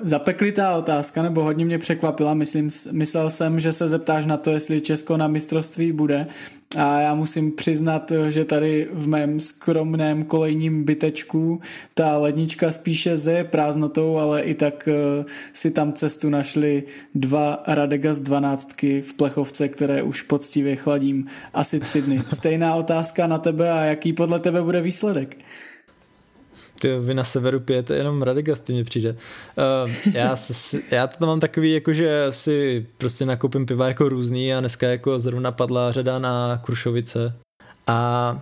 zapeklitá 0.00 0.76
otázka, 0.76 1.22
nebo 1.22 1.42
hodně 1.42 1.64
mě 1.64 1.78
překvapila. 1.78 2.34
Myslím, 2.34 2.68
myslel 2.92 3.30
jsem, 3.30 3.60
že 3.60 3.72
se 3.72 3.88
zeptáš 3.88 4.26
na 4.26 4.36
to, 4.36 4.50
jestli 4.50 4.80
Česko 4.80 5.16
na 5.16 5.28
mistrovství 5.28 5.92
bude. 5.92 6.26
A 6.78 7.00
já 7.00 7.14
musím 7.14 7.52
přiznat, 7.52 8.12
že 8.28 8.44
tady 8.44 8.88
v 8.92 9.08
mém 9.08 9.40
skromném 9.40 10.24
kolejním 10.24 10.84
bytečku 10.84 11.60
ta 11.94 12.18
lednička 12.18 12.72
spíše 12.72 13.16
ze 13.16 13.44
prázdnotou, 13.44 14.16
ale 14.16 14.42
i 14.42 14.54
tak 14.54 14.88
uh, 14.88 15.24
si 15.52 15.70
tam 15.70 15.92
cestu 15.92 16.30
našli 16.30 16.84
dva 17.14 17.62
Radega 17.66 18.14
z 18.14 18.20
dvanáctky 18.20 19.02
v 19.02 19.14
plechovce, 19.14 19.68
které 19.68 20.02
už 20.02 20.22
poctivě 20.22 20.76
chladím 20.76 21.26
asi 21.54 21.80
tři 21.80 22.02
dny. 22.02 22.22
Stejná 22.34 22.74
otázka 22.74 23.26
na 23.26 23.38
tebe 23.38 23.70
a 23.70 23.84
jaký 23.84 24.12
podle 24.12 24.40
tebe 24.40 24.62
bude 24.62 24.80
výsledek? 24.80 25.36
Ty 26.80 26.98
vy 26.98 27.14
na 27.14 27.24
severu 27.24 27.60
pijete 27.60 27.96
jenom 27.96 28.22
Radegast, 28.22 28.68
mi 28.68 28.84
přijde. 28.84 29.10
Uh, 29.14 29.90
já, 30.12 30.36
já 30.90 31.06
to 31.06 31.26
mám 31.26 31.40
takový, 31.40 31.72
jako 31.72 31.92
že 31.92 32.26
si 32.30 32.86
prostě 32.98 33.26
nakoupím 33.26 33.66
piva 33.66 33.88
jako 33.88 34.08
různý 34.08 34.54
a 34.54 34.60
dneska 34.60 34.88
jako 34.88 35.18
zrovna 35.18 35.52
padla 35.52 35.92
řada 35.92 36.18
na 36.18 36.60
Krušovice. 36.64 37.34
A 37.86 38.40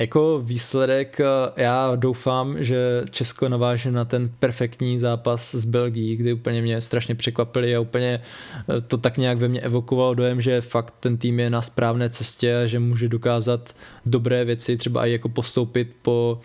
jako 0.00 0.40
výsledek 0.44 1.20
eh, 1.20 1.24
já 1.62 1.96
doufám, 1.96 2.64
že 2.64 3.02
Česko 3.10 3.48
naváže 3.48 3.90
na 3.92 4.04
ten 4.04 4.30
perfektní 4.38 4.98
zápas 4.98 5.54
s 5.54 5.64
Belgií, 5.64 6.16
kdy 6.16 6.32
úplně 6.32 6.62
mě 6.62 6.80
strašně 6.80 7.14
překvapili 7.14 7.76
a 7.76 7.80
úplně 7.80 8.20
eh, 8.20 8.80
to 8.80 8.98
tak 8.98 9.16
nějak 9.16 9.38
ve 9.38 9.48
mně 9.48 9.60
evokovalo 9.60 10.14
dojem, 10.14 10.40
že 10.40 10.60
fakt 10.60 10.94
ten 11.00 11.16
tým 11.16 11.40
je 11.40 11.50
na 11.50 11.62
správné 11.62 12.10
cestě 12.10 12.56
a 12.56 12.66
že 12.66 12.78
může 12.78 13.08
dokázat 13.08 13.74
dobré 14.06 14.44
věci, 14.44 14.76
třeba 14.76 15.06
i 15.06 15.12
jako 15.12 15.28
postoupit 15.28 15.96
po 16.02 16.40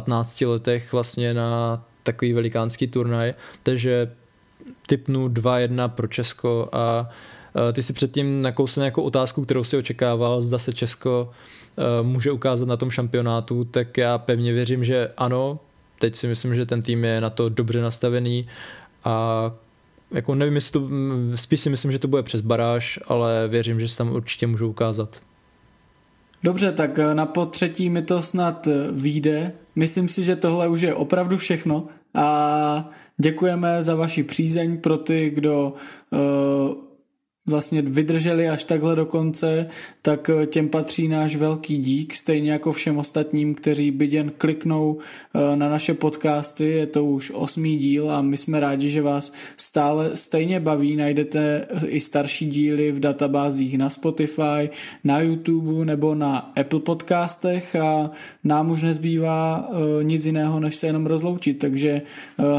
15 0.00 0.40
letech 0.40 0.92
vlastně 0.92 1.34
na 1.34 1.84
takový 2.02 2.32
velikánský 2.32 2.86
turnaj, 2.86 3.34
takže 3.62 4.12
typnu 4.86 5.28
2-1 5.28 5.88
pro 5.88 6.06
Česko 6.06 6.68
a 6.72 7.10
ty 7.72 7.82
si 7.82 7.92
předtím 7.92 8.42
nakousl 8.42 8.80
nějakou 8.80 9.02
otázku, 9.02 9.44
kterou 9.44 9.64
si 9.64 9.76
očekával, 9.76 10.40
zda 10.40 10.58
se 10.58 10.72
Česko 10.72 11.30
může 12.02 12.32
ukázat 12.32 12.68
na 12.68 12.76
tom 12.76 12.90
šampionátu, 12.90 13.64
tak 13.64 13.96
já 13.96 14.18
pevně 14.18 14.52
věřím, 14.52 14.84
že 14.84 15.10
ano, 15.16 15.60
teď 15.98 16.14
si 16.16 16.26
myslím, 16.26 16.54
že 16.54 16.66
ten 16.66 16.82
tým 16.82 17.04
je 17.04 17.20
na 17.20 17.30
to 17.30 17.48
dobře 17.48 17.80
nastavený 17.80 18.46
a 19.04 19.52
jako 20.10 20.34
nevím, 20.34 20.54
jestli 20.54 20.72
to, 20.72 20.88
spíš 21.34 21.60
si 21.60 21.70
myslím, 21.70 21.92
že 21.92 21.98
to 21.98 22.08
bude 22.08 22.22
přes 22.22 22.40
baráž, 22.40 22.98
ale 23.06 23.48
věřím, 23.48 23.80
že 23.80 23.88
se 23.88 23.98
tam 23.98 24.12
určitě 24.12 24.46
můžou 24.46 24.70
ukázat. 24.70 25.20
Dobře, 26.42 26.72
tak 26.72 26.98
na 27.12 27.26
potřetí 27.26 27.90
mi 27.90 28.02
to 28.02 28.22
snad 28.22 28.68
vyjde. 28.92 29.52
Myslím 29.76 30.08
si, 30.08 30.22
že 30.22 30.36
tohle 30.36 30.68
už 30.68 30.80
je 30.80 30.94
opravdu 30.94 31.36
všechno 31.36 31.86
a 32.14 32.90
děkujeme 33.18 33.82
za 33.82 33.94
vaši 33.94 34.22
přízeň 34.22 34.78
pro 34.78 34.98
ty, 34.98 35.30
kdo 35.30 35.74
uh, 36.10 36.87
vlastně 37.48 37.82
vydrželi 37.82 38.48
až 38.48 38.64
takhle 38.64 38.96
do 38.96 39.06
konce, 39.06 39.66
tak 40.02 40.30
eh, 40.30 40.46
těm 40.46 40.68
patří 40.68 41.08
náš 41.08 41.36
velký 41.36 41.78
dík, 41.78 42.14
stejně 42.14 42.52
jako 42.52 42.72
všem 42.72 42.98
ostatním, 42.98 43.54
kteří 43.54 43.90
by 43.90 44.08
jen 44.10 44.32
kliknou 44.38 44.98
eh, 44.98 45.56
na 45.56 45.68
naše 45.68 45.94
podcasty, 45.94 46.64
je 46.64 46.86
to 46.86 47.04
už 47.04 47.30
osmý 47.30 47.76
díl 47.76 48.10
a 48.10 48.22
my 48.22 48.36
jsme 48.36 48.60
rádi, 48.60 48.90
že 48.90 49.02
vás 49.02 49.32
stále 49.56 50.16
stejně 50.16 50.60
baví, 50.60 50.96
najdete 50.96 51.66
i 51.86 52.00
starší 52.00 52.46
díly 52.46 52.92
v 52.92 53.00
databázích 53.00 53.78
na 53.78 53.90
Spotify, 53.90 54.70
na 55.04 55.20
YouTube 55.20 55.84
nebo 55.84 56.14
na 56.14 56.52
Apple 56.60 56.80
podcastech 56.80 57.76
a 57.76 58.10
nám 58.44 58.70
už 58.70 58.82
nezbývá 58.82 59.68
eh, 59.70 60.04
nic 60.04 60.26
jiného, 60.26 60.60
než 60.60 60.76
se 60.76 60.86
jenom 60.86 61.06
rozloučit, 61.06 61.58
takže 61.58 62.02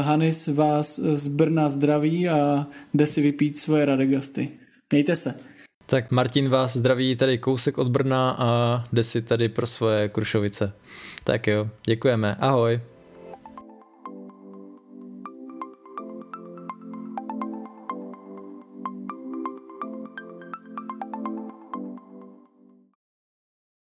Hanis 0.00 0.48
vás 0.48 0.98
z 0.98 1.28
Brna 1.28 1.68
zdraví 1.68 2.28
a 2.28 2.66
jde 2.94 3.06
si 3.06 3.22
vypít 3.22 3.58
svoje 3.58 3.84
radegasty. 3.84 4.48
Mějte 4.92 5.16
se. 5.16 5.34
Tak 5.86 6.10
Martin 6.10 6.48
vás 6.48 6.76
zdraví 6.76 7.16
tady 7.16 7.38
kousek 7.38 7.78
od 7.78 7.88
Brna 7.88 8.36
a 8.38 8.84
jde 8.92 9.04
si 9.04 9.22
tady 9.22 9.48
pro 9.48 9.66
svoje 9.66 10.08
Krušovice. 10.08 10.72
Tak 11.24 11.46
jo, 11.46 11.70
děkujeme. 11.86 12.36
Ahoj. 12.40 12.80